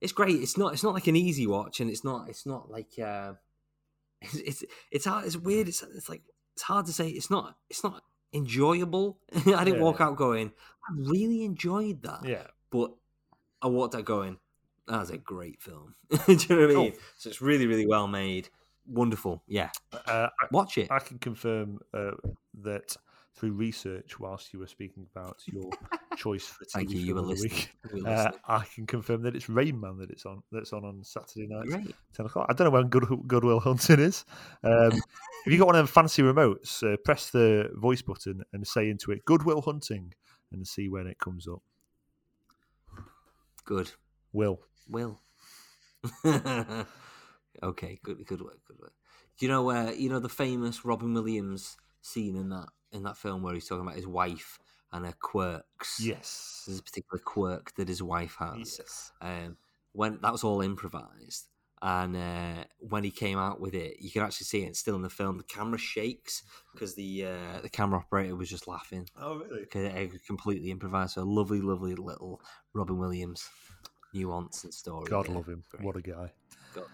[0.00, 0.36] it's great.
[0.40, 3.34] It's not it's not like an easy watch, and it's not it's not like uh,
[4.22, 5.26] it's it's it's hard.
[5.26, 5.68] It's weird.
[5.68, 6.22] It's it's like
[6.54, 7.08] it's hard to say.
[7.08, 8.02] It's not it's not
[8.32, 9.18] enjoyable.
[9.34, 9.82] I didn't Yeah.
[9.82, 10.52] walk out going,
[10.88, 12.92] I really enjoyed that, yeah, but
[13.62, 14.38] I walked out going,
[14.86, 15.94] that was a great film.
[16.26, 16.92] Do you know what I mean?
[16.92, 17.00] Cool.
[17.18, 18.48] So it's really really well made,
[18.86, 19.42] wonderful.
[19.46, 20.90] Yeah, uh, I, watch it.
[20.90, 22.12] I can confirm uh,
[22.62, 22.96] that
[23.36, 25.70] through research, whilst you were speaking about your
[26.16, 27.00] choice for TV Thank you.
[27.00, 27.52] You were listening.
[27.52, 28.30] week, You were uh.
[28.46, 30.42] I can confirm that it's Rain Man that it's on.
[30.52, 31.94] That's on on Saturday night.
[32.14, 32.46] 10 o'clock.
[32.48, 34.24] I don't know when Good, Goodwill Hunting is.
[34.62, 34.92] Um,
[35.46, 38.90] if you got one of them fancy remotes, uh, press the voice button and say
[38.90, 40.12] into it Good Will Hunting
[40.52, 41.62] and see when it comes up.
[43.64, 43.90] Good.
[44.32, 44.60] Will.
[44.88, 45.20] Will.
[47.62, 48.92] okay, good, good work, good work.
[49.38, 53.16] Do you know where you know the famous Robin Williams scene in that in that
[53.16, 54.58] film where he's talking about his wife
[54.92, 56.00] and her quirks.
[56.00, 56.64] Yes.
[56.66, 58.78] There's a particular quirk that his wife has.
[58.78, 59.12] Yes.
[59.20, 59.56] Um,
[59.92, 61.48] when that was all improvised,
[61.82, 65.02] and uh, when he came out with it, you can actually see it still in
[65.02, 65.38] the film.
[65.38, 66.42] The camera shakes
[66.72, 69.08] because the uh, the camera operator was just laughing.
[69.16, 69.66] Oh, really?
[69.66, 71.14] 'Cause It completely improvised.
[71.14, 72.40] So a lovely, lovely little
[72.74, 73.48] Robin Williams
[74.12, 75.08] nuance and story.
[75.08, 75.34] God there.
[75.36, 75.62] love him.
[75.70, 75.84] Great.
[75.84, 76.32] What a guy.
[76.74, 76.86] God.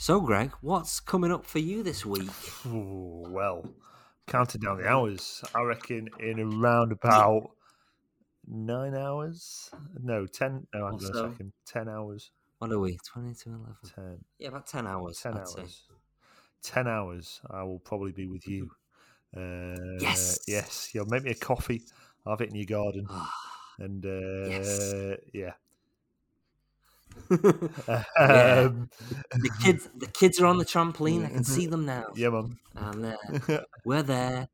[0.00, 2.30] So, Greg, what's coming up for you this week?
[2.66, 3.68] Ooh, well,
[4.26, 7.50] counting down the hours, I reckon in around about
[8.48, 9.68] nine hours.
[10.02, 10.66] No, ten.
[10.72, 11.52] No, hang on a Also- second.
[11.66, 12.30] Ten hours.
[12.60, 12.96] What are we?
[13.12, 13.76] 20 to 11?
[13.94, 14.24] Ten.
[14.38, 15.20] Yeah, about 10 hours.
[15.20, 15.52] Ten I'd hours.
[15.54, 15.94] say.
[16.62, 17.42] Ten hours.
[17.50, 18.70] I will probably be with you.
[19.36, 20.40] Uh, Yes.
[20.48, 20.94] Yes.
[20.94, 21.82] You'll make me a coffee.
[22.24, 23.34] I'll have it in your garden, Ah,
[23.78, 24.92] and uh, Yes.
[25.34, 25.52] yeah.
[27.88, 28.02] Yeah.
[28.18, 28.90] Um,
[29.32, 31.24] the kids, the kids are on the trampoline.
[31.24, 32.06] I can see them now.
[32.16, 32.58] yeah, man.
[32.76, 33.04] And
[33.48, 34.48] uh, we're there.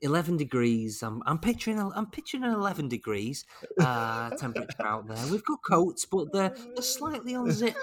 [0.00, 1.02] 11 degrees.
[1.02, 3.44] I'm, I'm picturing I'm picturing an 11 degrees
[3.80, 5.18] uh, temperature out there.
[5.30, 7.76] We've got coats, but they're, they're slightly unzipped.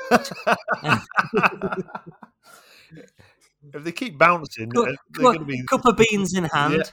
[3.73, 6.91] if they keep bouncing, Cup, they're going to be cup of beans in hand.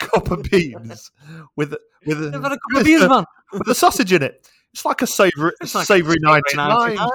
[0.00, 1.10] cup of beans
[1.56, 3.24] with a- with I've a, a cup of beans, man.
[3.52, 4.50] with a sausage in it.
[4.72, 7.08] It's like a savory It's like savory ninety savoury nine.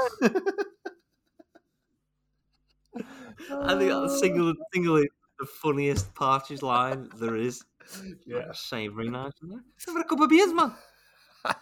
[3.51, 5.09] I think that's single, singly
[5.39, 7.63] the funniest Partridge line there is.
[8.25, 8.51] Yeah.
[8.53, 9.33] Savoury night.
[9.87, 10.73] I've a cup of beans, man.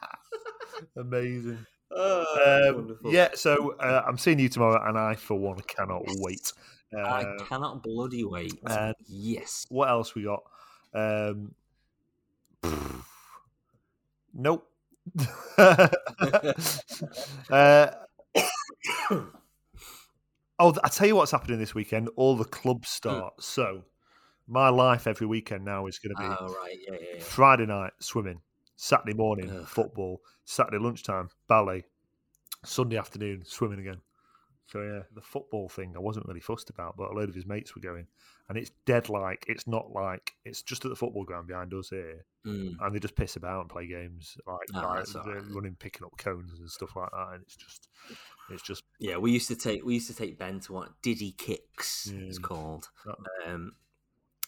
[0.96, 1.66] Amazing.
[1.92, 6.52] Oh, Um, yeah, so uh, I'm seeing you tomorrow, and I, for one, cannot wait.
[6.96, 8.54] I Uh, cannot bloody wait.
[8.66, 9.66] and- yes.
[9.70, 10.44] what else we got?
[10.94, 11.54] Um,
[14.34, 14.68] nope.
[17.52, 17.88] uh,
[20.60, 22.10] oh, I tell you what's happening this weekend.
[22.16, 23.34] All the clubs start.
[23.42, 23.84] So
[24.48, 26.78] my life every weekend now is going to be Oh, right.
[26.88, 27.24] Yeah, yeah, yeah.
[27.24, 28.42] Friday night swimming,
[28.76, 29.68] Saturday morning Ugh.
[29.68, 31.84] football, Saturday lunchtime ballet,
[32.66, 34.02] Sunday afternoon swimming again.
[34.68, 37.46] So yeah, the football thing I wasn't really fussed about, but a load of his
[37.46, 38.08] mates were going,
[38.50, 41.90] and it's dead like it's not like it's just at the football ground behind us
[41.90, 42.76] here, Mm.
[42.80, 45.44] and they just piss about and play games like, Ah, like they're right.
[45.52, 47.88] running, picking up cones and stuff like that, and it's just,
[48.50, 51.32] it's just Yeah, we used to take we used to take Ben to what Diddy
[51.34, 52.42] Kicks it's Yeah.
[52.42, 53.76] called, That- um,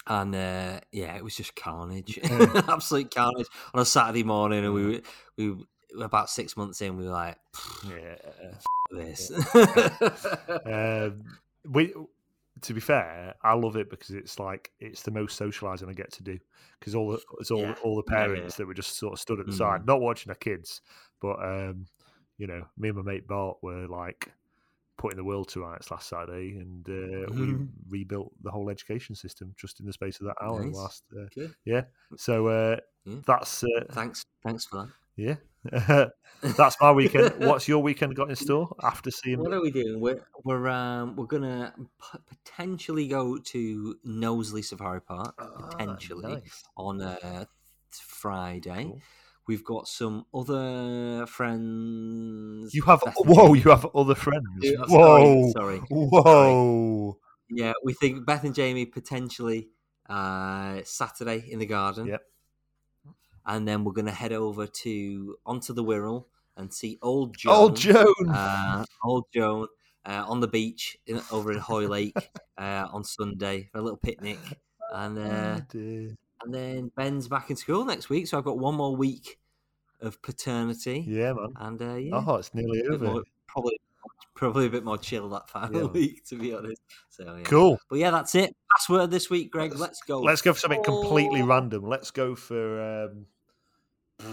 [0.08, 2.62] and uh, yeah, it was just carnage, Yeah.
[2.70, 5.02] absolute carnage on a Saturday morning, and we
[5.38, 5.64] we were
[6.02, 7.38] about six months in, we were like,
[7.88, 8.16] yeah.
[8.92, 9.32] this.
[10.66, 11.38] um,
[11.70, 11.94] we,
[12.62, 16.12] to be fair, I love it because it's like it's the most socialising I get
[16.14, 16.40] to do
[16.80, 17.76] because all the it's all Yeah.
[17.84, 19.58] all the Yeah, yeah, parents that were just sort of stood at the Mm.
[19.58, 20.82] side, not watching their kids,
[21.22, 21.86] but um,
[22.38, 24.32] you know, me and my mate Bart were like
[24.98, 27.70] putting the world to rights last Saturday, and uh, we Mhm.
[27.90, 30.76] rebuilt the whole education system just in the space of that hour Nice.
[30.76, 31.04] last.
[31.18, 31.26] Uh,
[31.66, 31.84] yeah,
[32.16, 33.22] so uh, Yeah.
[33.26, 34.94] that's uh, thanks, thanks for that.
[35.16, 35.36] Yeah.
[36.42, 37.34] That's my weekend.
[37.40, 39.40] What's your weekend got in store after seeing?
[39.40, 40.00] What are we doing?
[40.00, 46.64] We're we're um, we're gonna p- potentially go to Knowsley Safari Park Ah, potentially nice.
[46.78, 47.46] on uh,
[47.92, 48.84] Friday.
[48.86, 49.02] Cool.
[49.48, 52.74] We've got some other friends.
[52.74, 54.44] You have whoa, you have other friends.
[54.64, 55.82] Oh, Whoa, Sorry, sorry.
[55.90, 57.18] whoa.
[57.50, 59.70] Yeah, we think Beth and Jamie potentially
[60.10, 62.08] uh, Saturday in the garden.
[62.08, 62.22] Yep.
[63.46, 66.26] And then we're gonna head over to onto the Wirral
[66.58, 67.54] and see Old Joan.
[67.56, 68.30] Old Joan.
[68.30, 69.68] uh, old Joan
[70.06, 72.16] uh, on the beach in, over in Hoylake
[72.58, 74.40] uh, on Sunday for a little picnic,
[74.94, 78.76] and uh, Oh, and then Ben's back in school next week, so I've got one
[78.76, 79.40] more week
[80.02, 81.54] of paternity, yeah, man.
[81.58, 83.06] and uh, yeah, Oh, it's nearly over.
[83.06, 83.80] more- probably
[84.36, 85.88] probably a bit more chill that final Yeah.
[85.94, 86.82] week, to be honest.
[87.10, 87.44] So yeah.
[87.44, 87.80] Cool.
[87.90, 88.54] But yeah, that's it.
[88.76, 89.74] Password this week, Greg.
[89.76, 90.20] Let's go.
[90.20, 91.46] Let's go for something completely Oh.
[91.46, 91.88] random.
[91.88, 93.26] Let's go for um,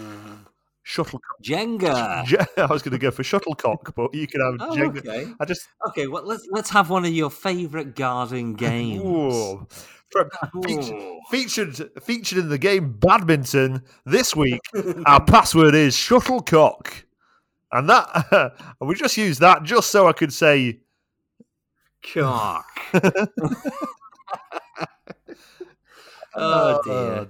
[0.82, 1.42] shuttlecock.
[1.42, 2.48] Jenga.
[2.59, 4.98] I was going to go for shuttlecock, but you can have Oh, Jenga.
[4.98, 5.32] okay.
[5.40, 9.02] I just Okay, well let's let's have one of your favourite garden games.
[9.02, 9.66] Ooh.
[10.10, 10.28] From,
[10.62, 11.20] featured, Ooh.
[11.30, 14.60] featured featured in the game badminton this week.
[15.06, 17.06] our password is shuttlecock,
[17.72, 20.80] and that and we just use that just so I could say
[22.12, 22.66] Cock.
[26.34, 27.28] oh dear.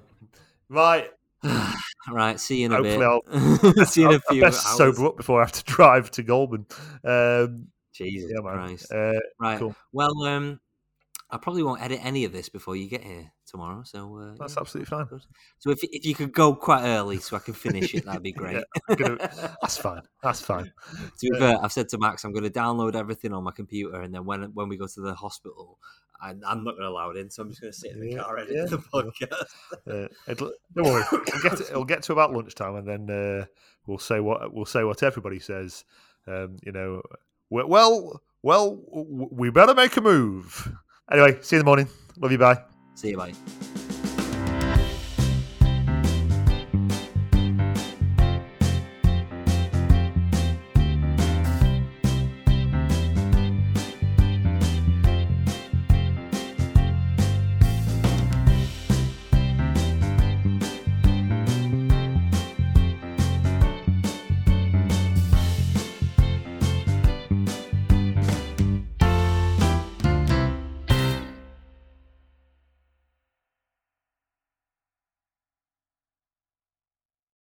[0.74, 1.02] Uh,
[2.08, 2.14] right.
[2.14, 3.88] right, see you in a Hopefully bit.
[3.88, 4.76] see you in a I few best hours.
[4.76, 6.66] sober up before I have to drive to Goulburn.
[7.04, 8.40] Um, Jesus yeah.
[8.40, 8.92] Christ.
[8.92, 9.58] Uh, Right.
[9.58, 9.74] cool.
[9.92, 10.60] Well, um,
[11.30, 13.82] I probably won't edit any of this before you get here tomorrow.
[13.84, 15.06] So uh, That's yeah, absolutely fine.
[15.06, 15.22] good.
[15.58, 18.32] So if if you could go quite early so I can finish it, that'd be
[18.42, 18.62] great.
[18.88, 19.18] Yeah, gonna-
[19.62, 20.02] that's fine.
[20.22, 20.64] That's fine.
[21.20, 24.00] To be fair, I've said to Max, I'm going to download everything on my computer,
[24.00, 25.78] and then when when we go to the hospital,
[26.22, 27.28] I, I'm not going to allow it in.
[27.30, 28.64] So I'm just going to sit in the Yeah, car editing yeah.
[28.66, 29.50] the podcast.
[29.86, 31.04] Uh, it'll, don't worry.
[31.12, 33.44] We'll get to, it'll get to about lunchtime, and then uh,
[33.86, 35.84] we'll say what we'll say what everybody says.
[36.26, 37.02] Um, you know,
[37.50, 40.72] well, well, we better make a move.
[41.10, 41.88] Anyway, see you in the morning.
[42.18, 42.38] Love you.
[42.38, 42.62] Bye.
[42.94, 43.32] See you, bye.